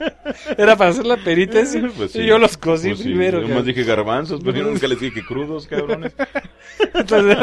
Era 0.58 0.76
para 0.76 0.90
hacer 0.90 1.06
la 1.06 1.16
penitencia. 1.16 1.90
Pues 1.96 2.12
sí. 2.12 2.20
Y 2.20 2.26
yo 2.26 2.38
los 2.38 2.58
cocí 2.58 2.88
Pues 2.90 3.00
primero. 3.00 3.40
Yo 3.40 3.54
más 3.54 3.64
dije 3.64 3.82
garbanzos, 3.84 4.40
pero 4.44 4.58
yo 4.58 4.64
nunca 4.64 4.86
les 4.86 5.00
dije 5.00 5.14
que 5.14 5.24
crudos, 5.24 5.66
cabrones. 5.66 6.12
Entonces, 6.94 7.38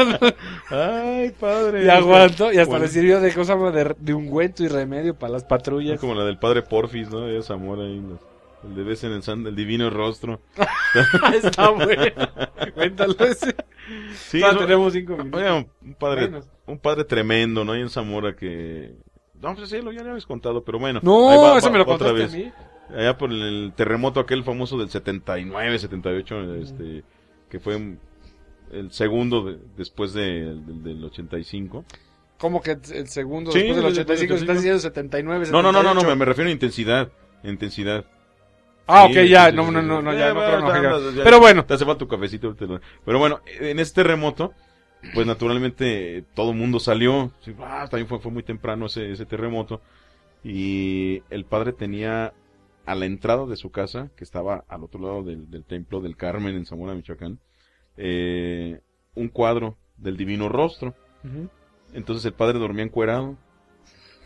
Ay, 0.70 1.32
padre. 1.40 1.86
y 1.86 1.90
aguantó, 1.90 2.52
y 2.54 2.58
hasta 2.58 2.70
Bueno, 2.70 2.86
le 2.86 2.92
sirvió 2.92 3.20
de 3.20 3.34
cosa 3.34 3.56
de, 3.56 3.96
de 3.98 4.14
ungüento 4.14 4.64
y 4.64 4.68
remedio 4.68 5.16
para 5.16 5.34
las 5.34 5.44
patrullas. 5.44 6.00
Como 6.00 6.14
la 6.14 6.24
del 6.26 6.38
padre 6.38 6.62
Porfis, 6.62 7.10
¿no? 7.10 7.22
De 7.22 7.42
Zamora 7.42 7.82
ahí. 7.84 8.00
¿no? 8.00 8.20
El 8.64 8.76
de 8.76 8.84
ves 8.84 9.03
en 9.03 9.12
el, 9.14 9.24
san- 9.24 9.45
el 9.45 9.55
divino 9.55 9.89
rostro. 9.89 10.41
Está 11.43 11.70
bueno. 11.70 12.01
Cuéntalo 12.74 13.16
ese. 13.26 13.55
Sí, 14.16 14.41
Ah, 14.43 14.51
no, 14.53 14.60
tenemos 14.60 14.93
cinco 14.93 15.16
minutos. 15.16 15.39
oiga, 15.39 15.55
un 15.82 15.93
padre, 15.93 16.28
Bueno. 16.28 16.45
un 16.66 16.80
padre 16.80 17.03
tremendo, 17.05 17.64
¿no? 17.64 17.74
Ahí 17.74 17.82
en 17.82 17.89
Zamora 17.89 18.36
que... 18.36 18.95
No, 19.39 19.55
pues 19.55 19.70
sí, 19.70 19.80
lo 19.82 19.91
ya 19.91 20.01
lo 20.03 20.10
habéis 20.10 20.26
contado, 20.26 20.64
pero 20.64 20.80
bueno. 20.80 20.99
ahí 20.99 21.05
No, 21.05 21.41
va- 21.41 21.58
eso 21.58 21.68
va 21.68 21.72
me 21.74 21.78
lo 21.78 21.84
otra 21.84 22.10
contaste 22.10 22.24
a 22.24 22.26
vez. 22.26 22.34
mí. 22.36 22.51
Allá 22.95 23.18
por 23.18 23.32
el 23.32 23.74
terremoto 23.76 24.20
aquel 24.20 24.43
famoso 24.43 24.78
del 24.78 24.89
79, 24.89 25.78
78, 25.80 26.55
este, 26.55 27.03
que 27.49 27.60
fue 27.60 27.76
el 28.72 28.91
segundo 28.91 29.43
de- 29.45 29.60
después 29.78 30.14
de- 30.14 30.55
del, 30.55 30.84
del 30.84 31.03
85. 31.05 31.86
¿Cómo 32.39 32.62
que 32.62 32.72
el 32.93 33.08
segundo 33.08 33.51
Sí, 33.51 33.60
después 33.60 33.76
del 33.84 33.93
después 33.95 34.20
del 34.20 34.32
85 34.32 34.34
se 34.38 34.39
están 34.43 34.55
diciendo 34.58 34.80
79, 34.80 35.45
No, 35.51 35.62
no, 35.62 35.72
no, 35.72 35.84
no, 35.84 35.93
no, 35.93 36.01
78? 36.01 36.10
me, 36.10 36.16
me 36.16 36.26
refiero 36.26 36.49
a 36.49 36.53
intensidad. 36.53 37.12
Intensidad. 37.43 38.05
Ah, 38.88 39.06
ok, 39.06 39.16
ya, 39.28 39.52
no, 39.52 39.70
no, 39.72 39.82
no, 39.82 40.02
no, 40.02 40.14
Ya, 40.14 40.20
ya, 40.20 40.34
no, 40.34 40.40
pero 40.40 40.60
no, 40.62 41.12
ya, 41.12 41.38
bueno, 41.38 41.66
Te 41.66 41.74
hace 41.74 41.86
falta 41.86 42.00
tu 42.00 42.08
cafecito. 42.08 42.56
Pero 43.06 43.20
bueno, 43.20 43.42
en 43.60 43.80
este 43.80 44.02
terremoto, 44.02 44.54
pues 45.14 45.28
naturalmente 45.28 46.24
todo 46.34 46.52
el 46.52 46.58
mundo 46.58 46.80
salió. 46.80 47.32
Ah, 47.60 47.88
también 47.90 48.08
fue, 48.08 48.20
fue 48.20 48.32
muy 48.32 48.44
temprano 48.44 48.86
ese, 48.86 49.12
ese 49.12 49.26
terremoto. 49.26 49.82
Y 50.44 51.22
el 51.30 51.46
padre 51.46 51.74
tenía 51.74 52.34
a 52.86 52.96
la 52.96 53.06
entrada 53.06 53.46
de 53.46 53.58
su 53.58 53.70
casa, 53.70 54.10
que 54.16 54.24
estaba 54.24 54.64
al 54.70 54.84
otro 54.84 55.02
lado 55.02 55.24
del, 55.24 55.52
del 55.52 55.66
templo 55.66 56.00
del 56.00 56.16
Carmen 56.16 56.56
en 56.56 56.66
Zamora, 56.66 56.94
Michoacán, 56.94 57.40
eh, 57.98 58.80
un 59.14 59.28
cuadro 59.28 59.78
del 59.98 60.16
divino 60.16 60.48
rostro. 60.48 60.96
Entonces 61.94 62.24
el 62.26 62.34
padre 62.34 62.60
dormía 62.60 62.86
encuerado. 62.86 63.36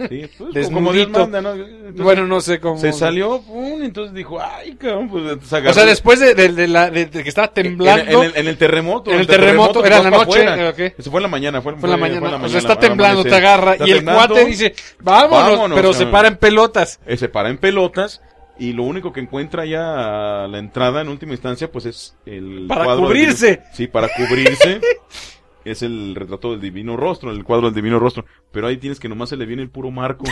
Sí, 0.10 0.30
pues, 0.38 0.70
como. 0.70 0.92
Dios 0.94 1.10
manda, 1.10 1.42
¿no? 1.42 1.52
Entonces, 1.54 2.02
bueno, 2.04 2.26
no 2.28 2.42
sé 2.42 2.60
cómo. 2.60 2.78
se 2.78 2.92
salió, 2.94 3.42
pum, 3.42 3.82
entonces 3.84 4.14
dijo, 4.14 4.40
ay, 4.42 4.76
cabrón, 4.76 5.10
pues 5.10 5.24
entonces 5.24 5.54
O 5.54 5.56
agarró- 5.58 5.74
sea, 5.74 5.86
después 5.86 6.20
de, 6.20 6.34
de- 6.36 6.50
de 6.54 6.68
la, 6.68 6.90
de, 6.90 7.10
que 7.10 7.28
estaba 7.30 7.48
temblando. 7.54 8.12
en, 8.12 8.18
en 8.20 8.24
el, 8.26 8.38
en 8.38 8.48
el 8.48 8.58
terremoto. 8.58 9.12
En 9.12 9.20
el 9.20 9.28
terremoto, 9.28 9.84
era 9.86 10.02
la 10.02 10.10
noche, 10.10 10.22
afuera. 10.46 10.58
¿eh, 10.62 10.70
o 10.70 10.74
qué? 10.76 10.96
Eso 10.98 11.12
fue 11.12 11.20
en 11.20 11.24
la 11.24 11.28
mañana, 11.30 11.62
fue, 11.62 11.74
Fue 11.76 11.88
en 11.88 11.92
la 11.92 11.98
mañana. 11.98 12.20
fue 12.20 12.28
en 12.30 12.32
la 12.34 12.38
o 12.38 12.40
sea, 12.42 12.48
mañana, 12.50 12.60
está 12.74 12.80
temblando, 12.80 13.24
te 13.24 13.36
agarra. 13.36 13.74
Está 13.74 13.88
y 13.88 13.92
el 13.92 14.04
cuate 14.04 14.46
dice, 14.46 14.74
vámonos, 15.02 15.50
Vámonos, 15.52 15.76
pero 15.76 15.94
se 15.94 16.00
cabrón. 16.00 16.12
para 16.12 16.28
en 16.30 16.38
pelotas. 16.38 17.00
eh, 17.06 17.18
se 17.18 17.30
para 17.30 17.50
en 17.50 17.58
pelotas 17.58 18.22
y 18.60 18.74
lo 18.74 18.84
único 18.84 19.12
que 19.12 19.22
encuentra 19.22 19.66
ya 19.66 20.44
a 20.44 20.48
la 20.48 20.60
entrada 20.60 21.02
en 21.02 21.08
última 21.10 21.32
instancia 21.34 21.72
pues 21.72 21.86
es 21.86 22.16
el 22.26 22.66
Para 22.68 22.84
cuadro 22.86 23.04
cubrirse. 23.06 23.62
sí, 23.74 23.88
para 23.88 24.08
cubrirse. 24.10 24.80
es 25.66 25.82
el 25.82 26.16
retrato 26.16 26.52
del 26.52 26.62
divino 26.62 26.98
rostro, 26.98 27.32
el 27.32 27.44
cuadro 27.44 27.68
del 27.68 27.76
divino 27.76 28.00
rostro, 28.00 28.26
pero 28.52 28.68
ahí 28.68 28.78
tienes 28.78 29.00
que 29.00 29.10
nomás 29.10 29.30
se 29.30 29.38
le 29.38 29.46
viene 29.46 29.62
el 29.62 29.70
puro 29.70 29.92
marco. 29.92 30.26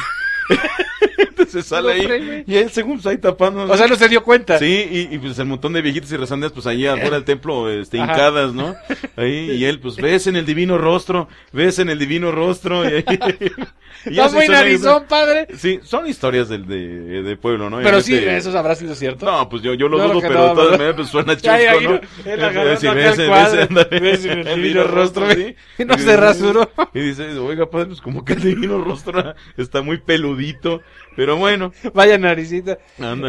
Entonces 1.50 1.66
sale 1.70 1.94
ahí 1.94 2.44
y 2.46 2.56
él 2.56 2.70
según 2.72 2.98
está 2.98 3.10
ahí 3.10 3.18
tapando. 3.18 3.64
O 3.64 3.78
sea, 3.78 3.88
no 3.88 3.96
se 3.96 4.08
dio 4.10 4.24
cuenta. 4.24 4.58
Sí, 4.60 4.88
y, 4.92 5.16
y, 5.16 5.18
pues 5.20 5.38
el 5.40 5.46
montón 5.46 5.74
de 5.74 5.82
viejitas 5.82 6.12
y 6.12 6.18
rezandas, 6.18 6.52
pues 6.52 6.66
ahí 6.68 6.86
afuera 6.86 7.12
del 7.16 7.24
templo, 7.26 7.70
este, 7.70 7.98
hincadas, 7.98 8.54
¿no? 8.54 8.76
Ahí, 9.16 9.52
y 9.52 9.66
él, 9.66 9.80
pues, 9.80 9.96
ves 9.98 10.28
en 10.28 10.36
el 10.36 10.46
divino 10.46 10.78
rostro, 10.78 11.28
ves 11.52 11.80
en 11.80 11.90
el 11.90 12.00
divino 12.00 12.32
rostro. 12.32 12.84
Y, 12.88 12.94
ahí- 12.94 13.06
y 14.06 14.14
ya 14.14 14.30
se 14.30 14.36
muy 14.36 14.48
narizón, 14.48 15.06
padre. 15.08 15.48
Sí, 15.58 15.80
son 15.84 16.08
historias 16.08 16.48
del, 16.50 16.66
de, 16.68 17.24
de 17.24 17.38
pueblo, 17.38 17.70
¿no? 17.70 17.78
Pero 17.82 17.98
en 17.98 18.04
sí, 18.04 18.16
este- 18.16 18.38
eso 18.38 18.58
habrá 18.58 18.76
sido 18.76 18.96
cierto. 18.96 19.26
No, 19.26 19.50
pues 19.50 19.62
yo, 19.62 19.74
yo 19.74 19.88
lo 19.90 19.98
dudo, 19.98 20.22
pero 20.22 20.34
no, 20.34 20.48
de 20.50 20.56
todas 20.56 20.72
maneras, 20.72 20.96
pues 20.96 21.10
suena 21.10 21.36
chusco, 21.36 21.82
¿no? 21.82 22.00
ves, 22.24 22.84
el 22.84 24.00
ves, 24.02 24.26
el 24.26 24.46
divino 24.56 24.84
rostro, 24.86 25.30
sí. 25.32 25.56
y 25.78 25.86
no 25.86 25.98
se 25.98 26.16
rasuró. 26.18 26.70
Y 26.94 27.00
dices, 27.00 27.36
oiga, 27.38 27.70
padre, 27.70 27.88
pues 27.88 28.02
como 28.02 28.24
que 28.24 28.34
el 28.34 28.42
divino 28.42 28.84
rostro 28.84 29.34
está 29.58 29.82
muy 29.82 29.98
peludito, 29.98 30.82
pero 31.16 31.38
bueno, 31.40 31.72
Vaya 31.94 32.18
naricita. 32.18 32.78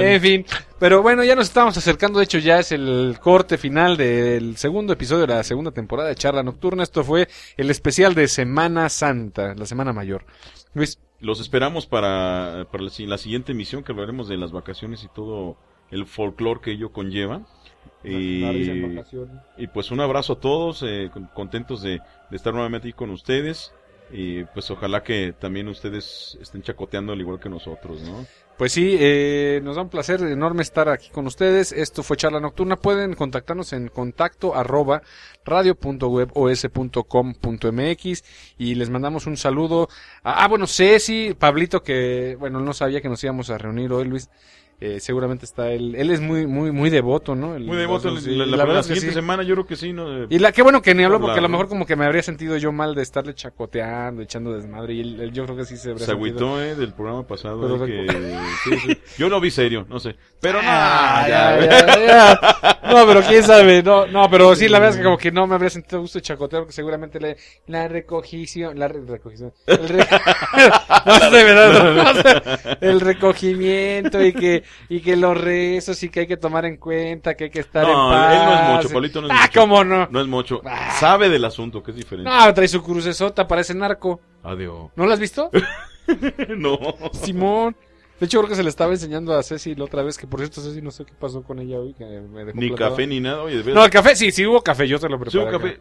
En 0.01 0.21
fin, 0.21 0.47
pero 0.79 1.01
bueno, 1.03 1.25
ya 1.25 1.35
nos 1.35 1.49
estamos 1.49 1.77
acercando. 1.79 2.19
De 2.19 2.25
hecho, 2.25 2.39
ya 2.39 2.59
es 2.59 2.73
el 2.73 3.17
corte 3.21 3.57
final 3.57 3.97
del 3.97 4.57
segundo 4.57 4.93
episodio 4.93 5.27
de 5.27 5.35
la 5.35 5.43
segunda 5.43 5.71
temporada 5.71 6.09
de 6.11 6.15
Charla 6.17 6.43
Nocturna. 6.43 6.83
Esto 6.83 7.03
fue 7.05 7.29
el 7.57 7.71
especial 7.71 8.15
de 8.15 8.29
Semana 8.29 8.89
Santa, 8.89 9.55
la 9.55 9.65
Semana 9.67 9.93
Mayor. 9.93 10.25
Luis, 10.75 10.99
Los 11.21 11.41
esperamos 11.41 11.87
para, 11.87 12.67
para 12.71 12.85
la, 12.85 12.91
si- 12.91 13.07
la 13.07 13.19
siguiente 13.19 13.53
emisión 13.53 13.83
que 13.85 13.93
hablaremos 13.93 14.29
de 14.29 14.37
las 14.37 14.53
vacaciones 14.53 15.05
y 15.05 15.09
todo 15.09 15.57
el 15.91 16.07
folclore 16.07 16.61
que 16.63 16.73
ello 16.73 16.93
conlleva. 16.93 17.43
Y, 18.03 18.41
y 19.59 19.67
pues 19.67 19.91
un 19.91 20.01
abrazo 20.01 20.35
a 20.35 20.41
todos, 20.41 20.83
eh, 20.87 21.11
con- 21.13 21.27
contentos 21.35 21.83
de, 21.83 22.01
de 22.31 22.37
estar 22.37 22.53
nuevamente 22.55 22.89
aquí 22.89 22.97
con 22.97 23.11
ustedes. 23.11 23.73
Y 24.13 24.45
pues 24.45 24.71
ojalá 24.71 25.03
que 25.03 25.35
también 25.39 25.69
ustedes 25.69 26.37
estén 26.41 26.63
chacoteando 26.63 27.13
al 27.13 27.21
igual 27.21 27.39
que 27.39 27.49
nosotros, 27.49 28.03
¿no? 28.03 28.27
Pues 28.59 28.73
sí, 28.73 28.97
eh, 28.99 29.61
nos 29.63 29.77
da 29.77 29.83
un 29.83 29.89
placer 29.89 30.21
enorme 30.23 30.63
estar 30.63 30.89
aquí 30.91 31.09
con 31.11 31.27
ustedes. 31.27 31.73
Esto 31.73 32.03
fue 32.03 32.17
Charla 32.19 32.41
Nocturna. 32.41 32.77
Pueden 32.77 33.15
contactarnos 33.15 33.73
en 33.73 33.89
contacto 33.89 34.55
arroba 34.55 35.01
radio.webos.com.mx 35.47 38.25
y 38.59 38.75
les 38.75 38.91
mandamos 38.91 39.27
un 39.27 39.37
saludo. 39.37 39.89
a- 40.23 40.45
ah, 40.45 40.49
bueno, 40.49 40.67
Ceci, 40.67 41.35
Pablito, 41.39 41.83
que, 41.83 42.37
bueno, 42.39 42.61
no 42.61 42.73
sabía 42.73 43.01
que 43.01 43.09
nos 43.09 43.23
íbamos 43.25 43.51
a 43.51 43.59
reunir 43.59 43.93
hoy, 43.93 44.05
Luis. 44.07 44.29
Eh, 44.83 44.99
seguramente 44.99 45.45
está 45.45 45.71
él. 45.73 45.95
Él 45.95 46.09
es 46.11 46.21
muy, 46.23 46.47
muy, 46.47 46.73
muy 46.73 46.89
devoto, 46.89 47.35
¿no? 47.35 47.55
El- 47.55 47.65
Muy 47.65 47.77
devoto, 47.77 48.17
sí, 48.17 48.31
la, 48.35 48.47
la, 48.47 48.57
la 48.57 48.65
verdad, 48.65 48.77
la 48.77 48.83
siguiente 48.83 49.09
sí. 49.11 49.15
semana 49.15 49.43
yo 49.43 49.55
creo 49.55 49.67
que 49.67 49.77
sí, 49.77 49.93
¿no? 49.93 50.25
Y 50.31 50.39
la, 50.39 50.53
qué 50.53 50.63
bueno 50.63 50.81
que 50.81 50.95
ni 50.95 51.05
habló, 51.05 51.21
porque 51.21 51.39
a 51.39 51.43
lo 51.43 51.51
mejor 51.51 51.69
como 51.69 51.85
que 51.85 51.97
me 51.97 52.07
habría 52.07 52.23
sentido 52.23 52.57
yo 52.57 52.73
mal 52.73 52.95
de 52.95 53.03
estarle 53.03 53.35
chacoteando, 53.35 54.23
echando 54.23 54.55
desmadre. 54.55 54.95
Y 54.95 55.01
él, 55.03 55.21
él 55.21 55.33
yo 55.33 55.45
creo 55.45 55.57
que 55.59 55.67
sí 55.67 55.77
se 55.77 55.91
habría 55.91 56.07
Se 56.07 56.13
agüitó, 56.13 56.63
eh, 56.63 56.75
del 56.77 56.95
programa 56.95 57.27
pasado. 57.27 57.61
Pero 57.61 57.85
eh, 57.85 58.07
que, 58.07 58.39
sí, 58.65 58.79
sí. 58.87 58.99
Yo 59.19 59.29
lo 59.29 59.39
vi 59.39 59.51
serio, 59.51 59.85
no 59.87 60.01
sé. 60.01 60.17
Pero 60.41 60.63
no, 60.63 60.69
Ah, 60.71 61.27
ya, 61.29 61.61
ya, 61.61 61.87
ya, 61.87 62.07
ya. 62.07 62.80
No, 62.91 63.07
pero 63.07 63.23
quién 63.23 63.43
sabe, 63.43 63.83
no, 63.83 64.07
no, 64.07 64.29
pero 64.31 64.55
sí, 64.57 64.69
la 64.69 64.79
verdad 64.79 64.95
es 64.95 64.99
que 64.99 65.05
como 65.05 65.17
que 65.19 65.31
no 65.33 65.47
me 65.47 65.55
habría 65.55 65.71
sentido 65.71 66.01
gusto 66.01 66.19
de 66.19 66.23
chacotear, 66.23 66.63
porque 66.63 66.73
seguramente 66.73 67.21
le, 67.21 67.37
la 67.67 67.89
recogición, 67.89 68.79
la 68.79 68.89
re- 68.89 69.01
recogición, 69.07 69.53
el, 69.67 69.89
re- 69.89 70.07
no 71.07 71.15
sé, 71.21 71.45
¿verdad? 71.45 71.95
No 71.95 72.23
sé. 72.23 72.79
el 72.81 73.01
recogimiento 73.01 74.23
y 74.25 74.33
que, 74.33 74.65
y 74.89 75.01
que 75.01 75.17
los 75.17 75.37
rezos 75.41 76.03
y 76.03 76.09
que 76.09 76.21
hay 76.21 76.27
que 76.27 76.37
tomar 76.37 76.65
en 76.65 76.77
cuenta, 76.77 77.35
que 77.35 77.45
hay 77.45 77.51
que 77.51 77.61
estar 77.61 77.87
No, 77.87 78.09
en 78.13 78.19
paz. 78.19 78.33
él 78.35 78.45
no 78.45 78.55
es 78.55 78.77
mocho, 78.85 78.89
Pablito 78.95 79.21
no 79.21 79.27
es 79.29 79.33
Ah, 79.35 79.41
mocho. 79.47 79.61
cómo 79.61 79.85
no. 79.85 80.09
No 80.11 80.21
es 80.21 80.27
mucho. 80.27 80.61
Ah. 80.65 80.91
Sabe 80.99 81.29
del 81.29 81.45
asunto, 81.45 81.83
que 81.83 81.91
es 81.93 81.97
diferente. 81.97 82.31
No, 82.31 82.53
trae 82.55 82.69
su 82.69 82.83
crucesota, 82.83 83.47
parece 83.47 83.75
narco. 83.75 84.21
Adiós. 84.43 84.91
¿No 84.97 85.07
lo 85.07 85.13
has 85.13 85.21
visto? 85.21 85.51
no. 86.49 86.79
Simón. 87.13 87.77
De 88.21 88.27
hecho, 88.27 88.39
creo 88.39 88.51
que 88.51 88.55
se 88.55 88.63
le 88.63 88.69
estaba 88.69 88.93
enseñando 88.93 89.35
a 89.35 89.43
Ceci 89.43 89.75
la 89.75 89.85
otra 89.85 90.03
vez, 90.03 90.19
que 90.19 90.27
por 90.27 90.41
cierto, 90.41 90.61
Ceci, 90.61 90.83
no 90.83 90.91
sé 90.91 91.07
qué 91.07 91.15
pasó 91.19 91.43
con 91.43 91.59
ella 91.59 91.79
hoy, 91.81 91.95
que 91.95 92.05
me 92.05 92.45
dejó 92.45 92.59
Ni 92.61 92.75
café 92.75 93.07
ni 93.07 93.19
nada. 93.19 93.43
Oye, 93.43 93.63
de. 93.63 93.73
No, 93.73 93.83
el 93.85 93.91
café, 93.91 94.15
sí, 94.15 94.31
sí 94.31 94.45
hubo 94.47 94.61
café, 94.63 94.87
yo 94.87 94.99
te 95.01 95.09
lo 95.09 95.17
Sí, 95.17 95.39
preparé. 95.39 95.43
un 95.43 95.49
acá. 95.49 95.59
café. 95.59 95.81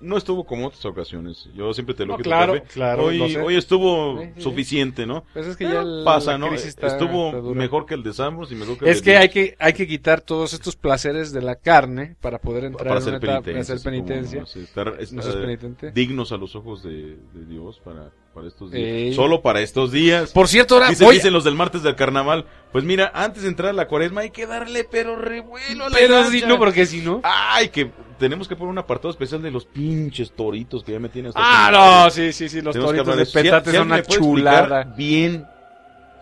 No 0.00 0.16
estuvo 0.18 0.44
como 0.44 0.66
otras 0.66 0.84
ocasiones. 0.84 1.48
Yo 1.54 1.72
siempre 1.72 1.94
te 1.94 2.04
lo 2.04 2.12
No, 2.12 2.16
quito 2.18 2.28
claro, 2.28 2.52
café. 2.54 2.66
claro, 2.72 3.04
Hoy, 3.06 3.32
sé. 3.32 3.40
hoy 3.40 3.56
estuvo 3.56 4.18
Sí, 4.20 4.26
sí, 4.26 4.32
sí. 4.36 4.40
suficiente, 4.42 5.06
¿no? 5.06 5.24
Pues 5.32 5.46
es 5.46 5.56
que 5.56 5.64
ya 5.64 5.80
el- 5.80 6.02
pasa, 6.04 6.36
¿no? 6.36 6.52
está- 6.52 6.86
estuvo 6.88 7.28
está 7.28 7.40
mejor 7.54 7.86
que 7.86 7.94
el 7.94 8.02
de 8.02 8.12
Sambros 8.12 8.52
y 8.52 8.56
mejor 8.56 8.76
que 8.78 8.84
el 8.84 8.90
Es 8.90 8.98
de 8.98 9.02
que 9.12 9.16
hay 9.16 9.28
que 9.30 9.56
hay 9.58 9.72
que 9.72 9.86
quitar 9.86 10.20
todos 10.20 10.52
estos 10.52 10.76
placeres 10.76 11.32
de 11.32 11.40
la 11.40 11.56
carne 11.56 12.16
para 12.20 12.38
poder 12.38 12.64
entrar 12.64 12.88
para 12.88 13.00
en 13.00 13.06
una 13.08 13.16
hacer 13.16 13.24
etapa- 13.30 13.42
penitencia. 13.42 13.74
hacer 13.74 13.90
como, 13.92 14.06
penitencia. 14.06 14.40
no 14.40 14.46
sé, 14.46 14.62
estar, 14.62 14.86
¿No 14.86 15.00
estar 15.00 15.22
seas 15.22 15.36
penitente? 15.36 15.92
dignos 15.92 16.30
a 16.32 16.36
los 16.36 16.54
ojos 16.56 16.82
de, 16.82 17.16
de 17.32 17.44
Dios 17.48 17.80
para, 17.82 18.10
para 18.34 18.48
estos 18.48 18.70
días. 18.70 18.84
Ey. 18.86 19.14
Solo 19.14 19.40
para 19.40 19.60
estos 19.62 19.92
días. 19.92 20.30
Por 20.32 20.48
cierto, 20.48 20.74
ahora 20.74 20.90
Dicen, 20.90 21.06
voy 21.06 21.14
dicen 21.16 21.32
los 21.32 21.44
del 21.44 21.54
martes 21.54 21.82
del 21.82 21.94
carnaval. 21.96 22.44
Pues 22.70 22.84
mira, 22.84 23.10
antes 23.14 23.44
de 23.44 23.48
entrar 23.48 23.70
a 23.70 23.72
la 23.72 23.88
cuaresma 23.88 24.20
hay 24.20 24.30
que 24.30 24.46
darle 24.46 24.84
pero 24.84 25.16
revuelo 25.16 25.86
a 25.86 25.88
la 25.88 25.96
pero 25.96 26.24
si 26.30 26.42
no, 26.42 26.58
porque 26.58 26.84
si 26.84 27.00
no. 27.00 27.20
Ay, 27.22 27.70
que 27.70 27.90
tenemos 28.18 28.48
que 28.48 28.56
poner 28.56 28.70
un 28.70 28.78
apartado 28.78 29.10
especial 29.10 29.42
de 29.42 29.50
los 29.50 29.64
pinches 29.64 30.32
toritos 30.32 30.82
que 30.84 30.92
ya 30.92 30.98
me 31.00 31.08
tienen 31.08 31.28
hasta 31.30 31.40
Ah, 31.42 31.66
aquí. 31.68 31.76
no, 31.76 32.10
sí, 32.10 32.32
sí, 32.32 32.48
sí, 32.48 32.60
los 32.60 32.72
Tenemos 32.72 32.94
toritos 32.94 33.16
de 33.16 33.26
petate 33.42 33.70
si 33.70 33.76
son 33.76 33.86
una 33.86 34.02
chulada. 34.02 34.84
Bien, 34.96 35.46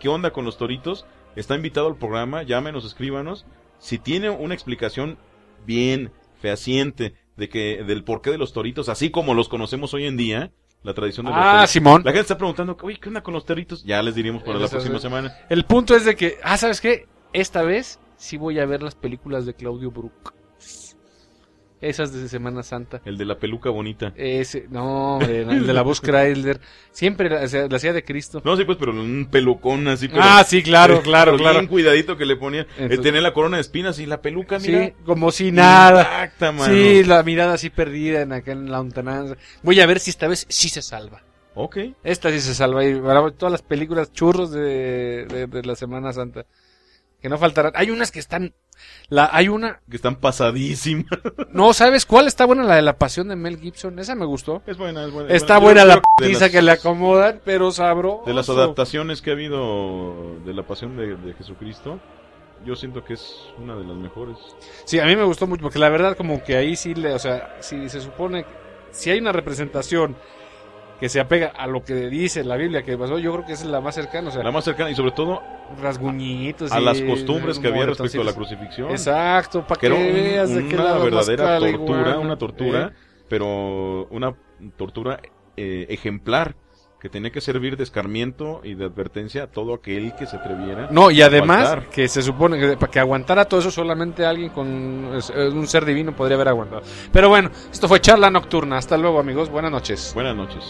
¿qué 0.01 0.09
onda 0.09 0.31
con 0.33 0.45
los 0.45 0.59
toritos? 0.59 1.07
Está 1.37 1.55
invitado 1.57 1.87
al 1.89 1.97
programa, 1.97 2.43
llámenos, 2.43 2.85
escríbanos. 2.85 3.47
Si 3.79 3.99
tiene 3.99 4.31
una 4.31 4.55
explicación 4.55 5.19
bien 5.67 6.13
fehaciente 6.41 7.15
de 7.37 7.49
que 7.49 7.83
del 7.85 8.05
porqué 8.05 8.31
de 8.31 8.39
los 8.39 8.53
toritos, 8.53 8.89
así 8.89 9.11
como 9.11 9.35
los 9.35 9.49
conocemos 9.49 9.93
hoy 9.95 10.07
en 10.07 10.17
día, 10.17 10.53
la 10.83 10.95
tradición 10.95 11.27
de 11.27 11.33
los 11.33 11.41
Ah, 11.41 11.53
toritos. 11.53 11.71
Simón. 11.71 12.03
La 12.05 12.11
gente 12.13 12.21
está 12.23 12.39
preguntando, 12.39 12.77
oye, 12.83 12.99
¿qué 13.01 13.09
onda 13.09 13.23
con 13.23 13.35
los 13.35 13.45
toritos? 13.45 13.83
Ya 13.85 14.03
les 14.03 14.15
diremos 14.15 14.43
para 14.43 14.59
la 14.59 14.69
próxima 14.69 14.99
semana. 14.99 15.37
El 15.49 15.65
punto 15.65 15.97
es 15.97 16.05
de 16.05 16.15
que, 16.15 16.39
ah, 16.45 16.57
¿sabes 16.57 16.81
qué? 16.81 17.07
Esta 17.33 17.63
vez 17.63 17.99
sí 18.17 18.37
voy 18.37 18.61
a 18.61 18.67
ver 18.67 18.83
las 18.83 18.95
películas 18.95 19.47
de 19.47 19.55
Claudio 19.55 19.91
Brook. 19.91 20.33
Esas 21.89 22.13
de 22.13 22.29
Semana 22.29 22.63
Santa. 22.63 23.01
El 23.05 23.17
de 23.19 23.25
la 23.25 23.39
peluca 23.39 23.71
bonita. 23.71 24.13
Ese, 24.17 24.67
no, 24.71 25.17
hombre, 25.17 25.43
el 25.43 25.67
de 25.67 25.73
la 25.73 25.83
voz 25.83 26.01
Chrysler. 26.03 26.61
Siempre 26.91 27.29
la, 27.29 27.47
la 27.69 27.77
hacía 27.77 27.93
de 27.93 28.05
Cristo. 28.05 28.41
No, 28.45 28.57
sí, 28.57 28.65
pues, 28.65 28.79
pero 28.79 28.93
un 28.93 29.29
pelucón 29.31 29.89
así. 29.89 30.09
Pero, 30.09 30.23
ah, 30.23 30.45
sí, 30.45 30.63
claro, 30.63 31.01
claro, 31.03 31.33
pero 31.33 31.43
claro. 31.43 31.59
Bien 31.61 31.69
cuidadito 31.69 32.17
que 32.17 32.25
le. 32.27 32.35
Entonces- 32.35 32.67
Eh, 32.79 32.99
tenía 32.99 33.21
la 33.21 33.33
corona 33.33 33.57
de 33.57 33.63
espinas 33.63 33.99
y 33.99 34.07
la 34.07 34.21
peluca, 34.21 34.59
mira. 34.59 34.87
Sí, 34.87 34.93
como 35.05 35.31
si 35.31 35.53
nada. 35.53 36.03
Intacta, 36.03 36.53
mano. 36.53 36.73
Sí, 36.73 37.05
la 37.05 37.23
mirada 37.23 37.55
así 37.55 37.71
perdida 37.71 38.23
en 38.23 38.33
acá 38.33 38.53
en 38.53 38.71
la 38.71 38.79
lontananza. 38.79 39.37
Voy 39.63 39.81
a 39.81 39.87
ver 39.87 40.01
si 40.01 40.11
esta 40.11 40.29
vez 40.29 40.47
sí 40.49 40.69
se 40.69 40.83
salva. 40.83 41.23
Ok. 41.55 41.79
Esta 42.03 42.31
sí 42.31 42.41
se 42.41 42.55
salva. 42.55 42.85
Y 42.85 43.01
todas 43.39 43.53
las 43.53 43.63
películas 43.63 44.13
churros 44.13 44.51
de, 44.51 45.27
de, 45.27 45.47
de 45.47 45.63
la 45.63 45.77
Semana 45.77 46.13
Santa. 46.13 46.45
Que 47.25 47.31
no 47.31 47.39
faltarán. 47.39 47.73
Hay 47.75 47.89
unas 47.91 48.11
que 48.13 48.19
están, 48.19 48.53
la, 49.09 49.31
hay 49.33 49.49
una, 49.49 49.81
Que 49.89 49.97
están 49.97 50.17
pasadísimas. 50.17 51.07
no, 51.55 51.73
¿sabes 51.73 52.05
cuál 52.05 52.27
está 52.27 52.45
buena? 52.45 52.65
La 52.65 52.75
de 52.77 52.83
la 52.83 52.99
pasión 52.99 53.29
de 53.29 53.35
Mel 53.35 53.59
Gibson, 53.59 53.99
esa 53.99 54.15
me 54.15 54.27
gustó. 54.27 54.61
Es 54.67 54.77
buena, 54.77 55.07
es 55.07 55.11
buena. 55.11 55.33
Está 55.33 55.57
buena 55.57 55.87
la 55.87 56.03
pizza 56.19 56.41
las- 56.41 56.51
que 56.51 56.61
le 56.61 56.73
acomodan, 56.73 57.41
pero 57.43 57.71
sabro. 57.73 58.23
De 58.27 58.35
las 58.35 58.51
adaptaciones 58.51 59.23
que 59.23 59.31
ha 59.31 59.33
habido 59.33 60.37
de 60.45 60.53
la 60.53 60.65
pasión 60.65 60.99
de, 60.99 61.17
de 61.17 61.33
Jesucristo, 61.33 61.99
yo 62.67 62.77
siento 62.77 63.03
que 63.03 63.15
es 63.15 63.35
una 63.57 63.75
de 63.75 63.85
las 63.85 63.97
mejores. 63.97 64.37
Sí, 64.85 65.01
a 65.01 65.07
mí 65.07 65.17
me 65.17 65.25
gustó 65.25 65.47
mucho, 65.47 65.63
porque 65.63 65.79
la 65.79 65.89
verdad 65.89 66.19
como 66.19 66.45
que 66.45 66.59
ahí 66.59 66.77
sí, 66.77 66.95
le, 66.95 67.15
o 67.15 67.19
sea, 67.19 67.57
si 67.61 67.89
se 67.89 68.03
supone, 68.03 68.45
que- 68.45 68.51
si 68.91 69.09
hay 69.11 69.19
una 69.19 69.33
representación 69.33 70.15
que 71.05 71.11
se 71.11 71.21
apega 71.21 71.49
a 71.49 71.67
lo 71.67 71.85
que 71.85 71.95
dice 72.09 72.43
la 72.45 72.57
Biblia 72.57 72.83
que 72.83 72.97
pasó, 72.97 73.19
yo 73.19 73.31
creo 73.35 73.45
que 73.45 73.53
esa 73.53 73.65
es 73.65 73.71
la 73.71 73.83
más 73.83 73.95
cercana, 73.95 74.31
o 74.31 74.33
sea, 74.33 74.43
La 74.43 74.51
más 74.51 74.65
cercana 74.65 74.89
y 74.91 74.95
sobre 74.95 75.11
todo 75.11 75.43
rasguñitos. 75.83 76.73
a 76.73 76.81
las 76.81 76.99
costumbres 77.03 77.59
que 77.59 77.69
había 77.69 77.85
respecto 77.85 78.23
a 78.23 78.25
la 78.25 78.33
crucifixión. 78.33 78.91
Exacto, 78.91 79.67
para 79.67 79.79
que 79.79 79.89
que, 79.89 79.93
un- 79.93 80.01
veas 80.15 80.49
de 80.55 80.67
qué 80.67 80.75
una 80.77 80.95
verdadera 80.95 81.59
tortura, 81.59 81.71
iguana. 82.01 82.19
una 82.21 82.39
tortura, 82.39 82.87
Eh, 82.87 82.91
pero 83.29 84.07
una 84.07 84.35
tortura 84.79 85.21
eh, 85.59 85.85
ejemplar 85.91 86.57
que 87.05 87.11
tenía 87.11 87.31
que 87.31 87.43
servir 87.43 87.77
de 87.77 87.85
escarmiento 87.85 88.63
y 88.65 88.73
de 88.73 88.87
advertencia 88.87 89.43
a 89.43 89.47
todo 89.47 89.75
aquel 89.75 90.15
que 90.17 90.25
se 90.25 90.39
atreviera. 90.39 90.89
No, 90.91 91.11
y 91.11 91.21
además 91.21 91.77
que 91.93 92.09
se 92.09 92.23
supone 92.23 92.59
que 92.59 92.79
para 92.79 92.91
que 92.91 92.99
aguantara 92.99 93.45
todo 93.45 93.61
eso 93.61 93.71
solamente 93.71 94.25
alguien 94.25 94.49
con 94.49 94.67
un 94.67 95.67
ser 95.67 95.85
divino 95.85 96.17
podría 96.17 96.37
haber 96.37 96.49
aguantado. 96.49 96.81
Pero 97.13 97.29
bueno, 97.29 97.51
esto 97.71 97.89
fue 97.89 98.01
charla 98.01 98.31
nocturna. 98.31 98.79
Hasta 98.79 98.97
luego 98.97 99.21
amigos, 99.21 99.51
buenas 99.51 99.71
noches. 99.71 100.13
Buenas 100.15 100.35
noches. 100.35 100.65